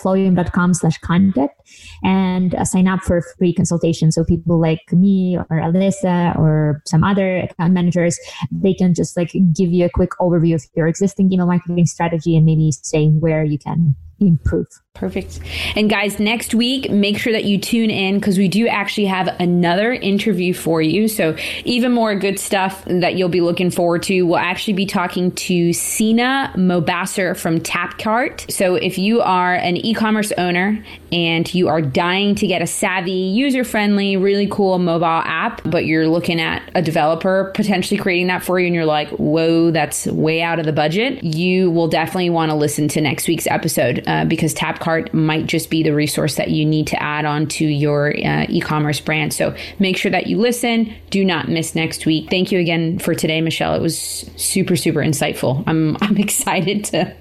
slash 0.74 0.97
contact 0.99 1.62
and 2.04 2.56
uh, 2.56 2.66
sign 2.66 2.88
up 2.88 3.01
for 3.01 3.18
a 3.18 3.22
free 3.38 3.54
consultation. 3.54 4.12
So 4.12 4.24
people 4.24 4.60
like 4.60 4.82
me 4.91 5.38
or 5.38 5.58
Alyssa 5.58 6.38
or 6.38 6.82
some 6.86 7.04
other 7.04 7.38
account 7.38 7.74
managers, 7.74 8.20
they 8.51 8.74
can 8.74 8.93
just 8.93 9.18
like 9.18 9.32
give 9.54 9.72
you 9.72 9.86
a 9.86 9.89
quick 9.89 10.12
overview 10.20 10.56
of 10.56 10.66
your 10.76 10.88
existing 10.88 11.32
email 11.32 11.47
marketing 11.47 11.86
strategy 11.86 12.36
and 12.36 12.45
maybe 12.45 12.72
say 12.72 13.08
where 13.08 13.43
you 13.43 13.58
can 13.58 13.95
improve. 14.28 14.67
Perfect. 14.93 15.39
And 15.76 15.89
guys, 15.89 16.19
next 16.19 16.53
week, 16.53 16.91
make 16.91 17.17
sure 17.17 17.34
that 17.34 17.45
you 17.45 17.57
tune 17.57 17.89
in 17.89 18.19
because 18.19 18.38
we 18.38 18.47
do 18.47 18.67
actually 18.67 19.07
have 19.07 19.28
another 19.39 19.91
interview 19.91 20.53
for 20.53 20.84
you. 20.84 21.07
So, 21.07 21.36
even 21.65 21.91
more 21.91 22.13
good 22.13 22.38
stuff 22.38 22.86
that 22.86 23.15
you'll 23.15 23.28
be 23.28 23.41
looking 23.41 23.71
forward 23.71 24.03
to. 24.03 24.21
We'll 24.21 24.38
actually 24.38 24.74
be 24.74 24.86
talking 24.86 25.32
to 25.32 25.74
Sina 25.74 26.53
Mobasser 26.55 27.36
from 27.36 27.59
Tapcart. 27.59 28.51
So, 28.51 28.76
if 28.76 28.99
you 28.99 29.19
are 29.21 29.55
an 29.55 29.78
e 29.78 29.95
commerce 29.95 30.32
owner 30.38 30.84
and 31.11 31.51
you 31.55 31.69
are 31.69 31.82
dying 31.82 32.36
to 32.36 32.45
get 32.45 32.61
a 32.61 32.67
savvy, 32.67 33.11
user 33.11 33.63
friendly, 33.63 34.15
really 34.15 34.47
cool 34.47 34.78
mobile 34.78 35.05
app, 35.05 35.61
but 35.65 35.86
you're 35.86 36.07
looking 36.07 36.39
at 36.39 36.61
a 36.76 36.84
developer 36.84 37.51
potentially 37.55 37.99
creating 37.99 38.28
that 38.28 38.43
for 38.43 38.59
you 38.59 38.67
and 38.67 38.76
you're 38.76 38.86
like, 38.86 39.09
whoa, 39.09 39.71
that's 39.71 40.05
way 40.05 40.43
out 40.43 40.59
of 40.59 40.65
the 40.65 40.71
budget, 40.71 41.24
you 41.24 41.71
will 41.71 41.88
definitely 41.88 42.30
want 42.30 42.51
to 42.51 42.55
listen 42.55 42.88
to 42.89 43.01
next 43.01 43.28
week's 43.28 43.47
episode 43.47 44.03
uh, 44.14 44.26
because 44.26 44.53
Tapcart 44.53 45.11
might 45.11 45.47
just 45.47 45.72
be 45.72 45.82
the 45.82 45.93
resource 45.93 46.36
that 46.36 46.51
you 46.51 46.66
need 46.66 46.86
to 46.88 47.01
add 47.01 47.26
on 47.26 47.47
to 47.47 47.66
your 47.66 48.09
uh, 48.24 48.45
e-commerce 48.47 48.99
brand. 48.99 49.34
So 49.34 49.55
make 49.80 49.97
sure 49.97 50.11
that 50.11 50.28
you 50.28 50.38
listen. 50.38 50.93
Do 51.09 51.26
not 51.26 51.49
miss 51.49 51.74
next 51.74 52.05
week. 52.05 52.30
Thank 52.30 52.51
you 52.51 52.59
again 52.59 52.99
for 52.99 53.16
today, 53.16 53.41
Michelle. 53.41 53.74
It 53.74 53.82
was 53.82 53.97
super, 53.97 54.76
super 54.76 54.99
insightful. 54.99 55.64
I'm 55.66 55.97
I'm 56.01 56.18
excited 56.18 56.86
to 56.86 57.16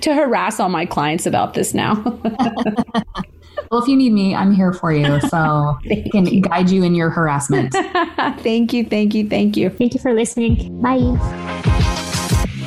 to 0.00 0.14
harass 0.14 0.58
all 0.58 0.70
my 0.70 0.86
clients 0.86 1.26
about 1.26 1.54
this 1.54 1.74
now. 1.74 1.94
Well, 3.70 3.82
if 3.82 3.88
you 3.88 3.96
need 3.96 4.14
me, 4.14 4.34
I'm 4.34 4.54
here 4.54 4.72
for 4.72 4.92
you. 4.92 5.20
So 5.20 5.36
I 5.90 6.08
can 6.10 6.24
you. 6.24 6.40
guide 6.40 6.70
you 6.70 6.84
in 6.84 6.94
your 6.94 7.10
harassment. 7.10 7.72
thank 8.38 8.72
you. 8.72 8.84
Thank 8.84 9.14
you. 9.14 9.28
Thank 9.28 9.58
you. 9.58 9.68
Thank 9.68 9.92
you 9.92 10.00
for 10.00 10.14
listening. 10.14 10.80
Bye. 10.80 11.18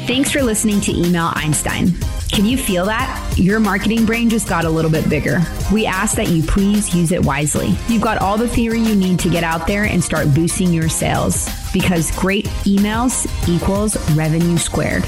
Thanks 0.05 0.29
for 0.29 0.43
listening 0.43 0.79
to 0.81 0.91
Email 0.91 1.31
Einstein. 1.33 1.95
Can 2.31 2.45
you 2.45 2.57
feel 2.57 2.85
that? 2.85 3.33
Your 3.35 3.59
marketing 3.59 4.05
brain 4.05 4.29
just 4.29 4.47
got 4.47 4.63
a 4.63 4.69
little 4.69 4.89
bit 4.89 5.09
bigger. 5.09 5.41
We 5.69 5.85
ask 5.85 6.15
that 6.15 6.29
you 6.29 6.41
please 6.41 6.95
use 6.95 7.11
it 7.11 7.21
wisely. 7.25 7.75
You've 7.89 8.01
got 8.01 8.19
all 8.19 8.37
the 8.37 8.47
theory 8.47 8.79
you 8.79 8.95
need 8.95 9.19
to 9.19 9.29
get 9.29 9.43
out 9.43 9.67
there 9.67 9.83
and 9.83 10.01
start 10.01 10.33
boosting 10.33 10.71
your 10.71 10.87
sales 10.87 11.49
because 11.73 12.09
great 12.11 12.45
emails 12.63 13.27
equals 13.49 13.97
revenue 14.11 14.57
squared. 14.57 15.03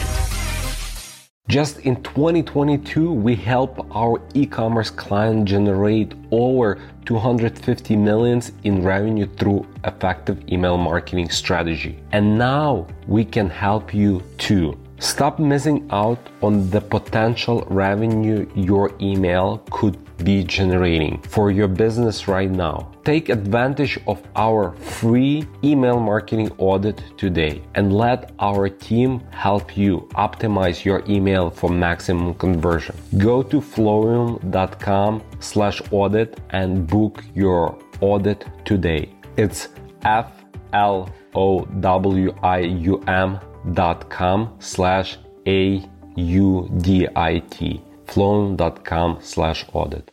Just 1.47 1.80
in 1.80 2.03
2022, 2.03 3.13
we 3.13 3.36
help 3.36 3.88
our 3.95 4.21
e-commerce 4.34 4.89
client 4.89 5.45
generate 5.45 6.13
over 6.32 6.82
250 7.05 7.95
millions 7.95 8.51
in 8.65 8.84
revenue 8.84 9.28
through 9.38 9.65
effective 9.86 10.43
email 10.51 10.78
marketing 10.78 11.30
strategy. 11.30 11.99
And 12.11 12.38
now 12.38 12.86
we 13.07 13.24
can 13.24 13.49
help 13.49 13.93
you 13.93 14.24
too. 14.38 14.78
Stop 15.03 15.37
missing 15.37 15.85
out 15.91 16.17
on 16.41 16.69
the 16.69 16.79
potential 16.79 17.67
revenue 17.69 18.49
your 18.55 18.95
email 19.01 19.61
could 19.69 19.97
be 20.23 20.45
generating 20.45 21.21
for 21.23 21.51
your 21.51 21.67
business 21.67 22.29
right 22.29 22.49
now. 22.49 22.89
Take 23.03 23.27
advantage 23.27 23.99
of 24.07 24.23
our 24.37 24.71
free 24.77 25.45
email 25.61 25.99
marketing 25.99 26.51
audit 26.57 27.03
today 27.17 27.61
and 27.75 27.91
let 27.93 28.31
our 28.39 28.69
team 28.69 29.19
help 29.31 29.75
you 29.75 30.07
optimize 30.15 30.85
your 30.85 31.03
email 31.09 31.49
for 31.49 31.69
maximum 31.69 32.33
conversion. 32.35 32.95
Go 33.17 33.43
to 33.43 33.59
flowium.com 33.59 35.21
slash 35.41 35.81
audit 35.91 36.39
and 36.51 36.87
book 36.87 37.21
your 37.35 37.77
audit 37.99 38.45
today. 38.63 39.09
It's 39.35 39.67
F 40.05 40.31
L 40.71 41.13
O 41.35 41.65
W 41.65 42.33
I 42.41 42.59
U 42.59 43.03
M 43.07 43.37
dot 43.72 44.09
com 44.09 44.49
slash 44.59 45.18
a 45.47 45.82
u 46.16 46.68
d 46.78 47.07
i 47.16 47.39
t 47.49 47.82
flowium.com 48.05 49.18
slash 49.22 49.66
audit 49.74 50.12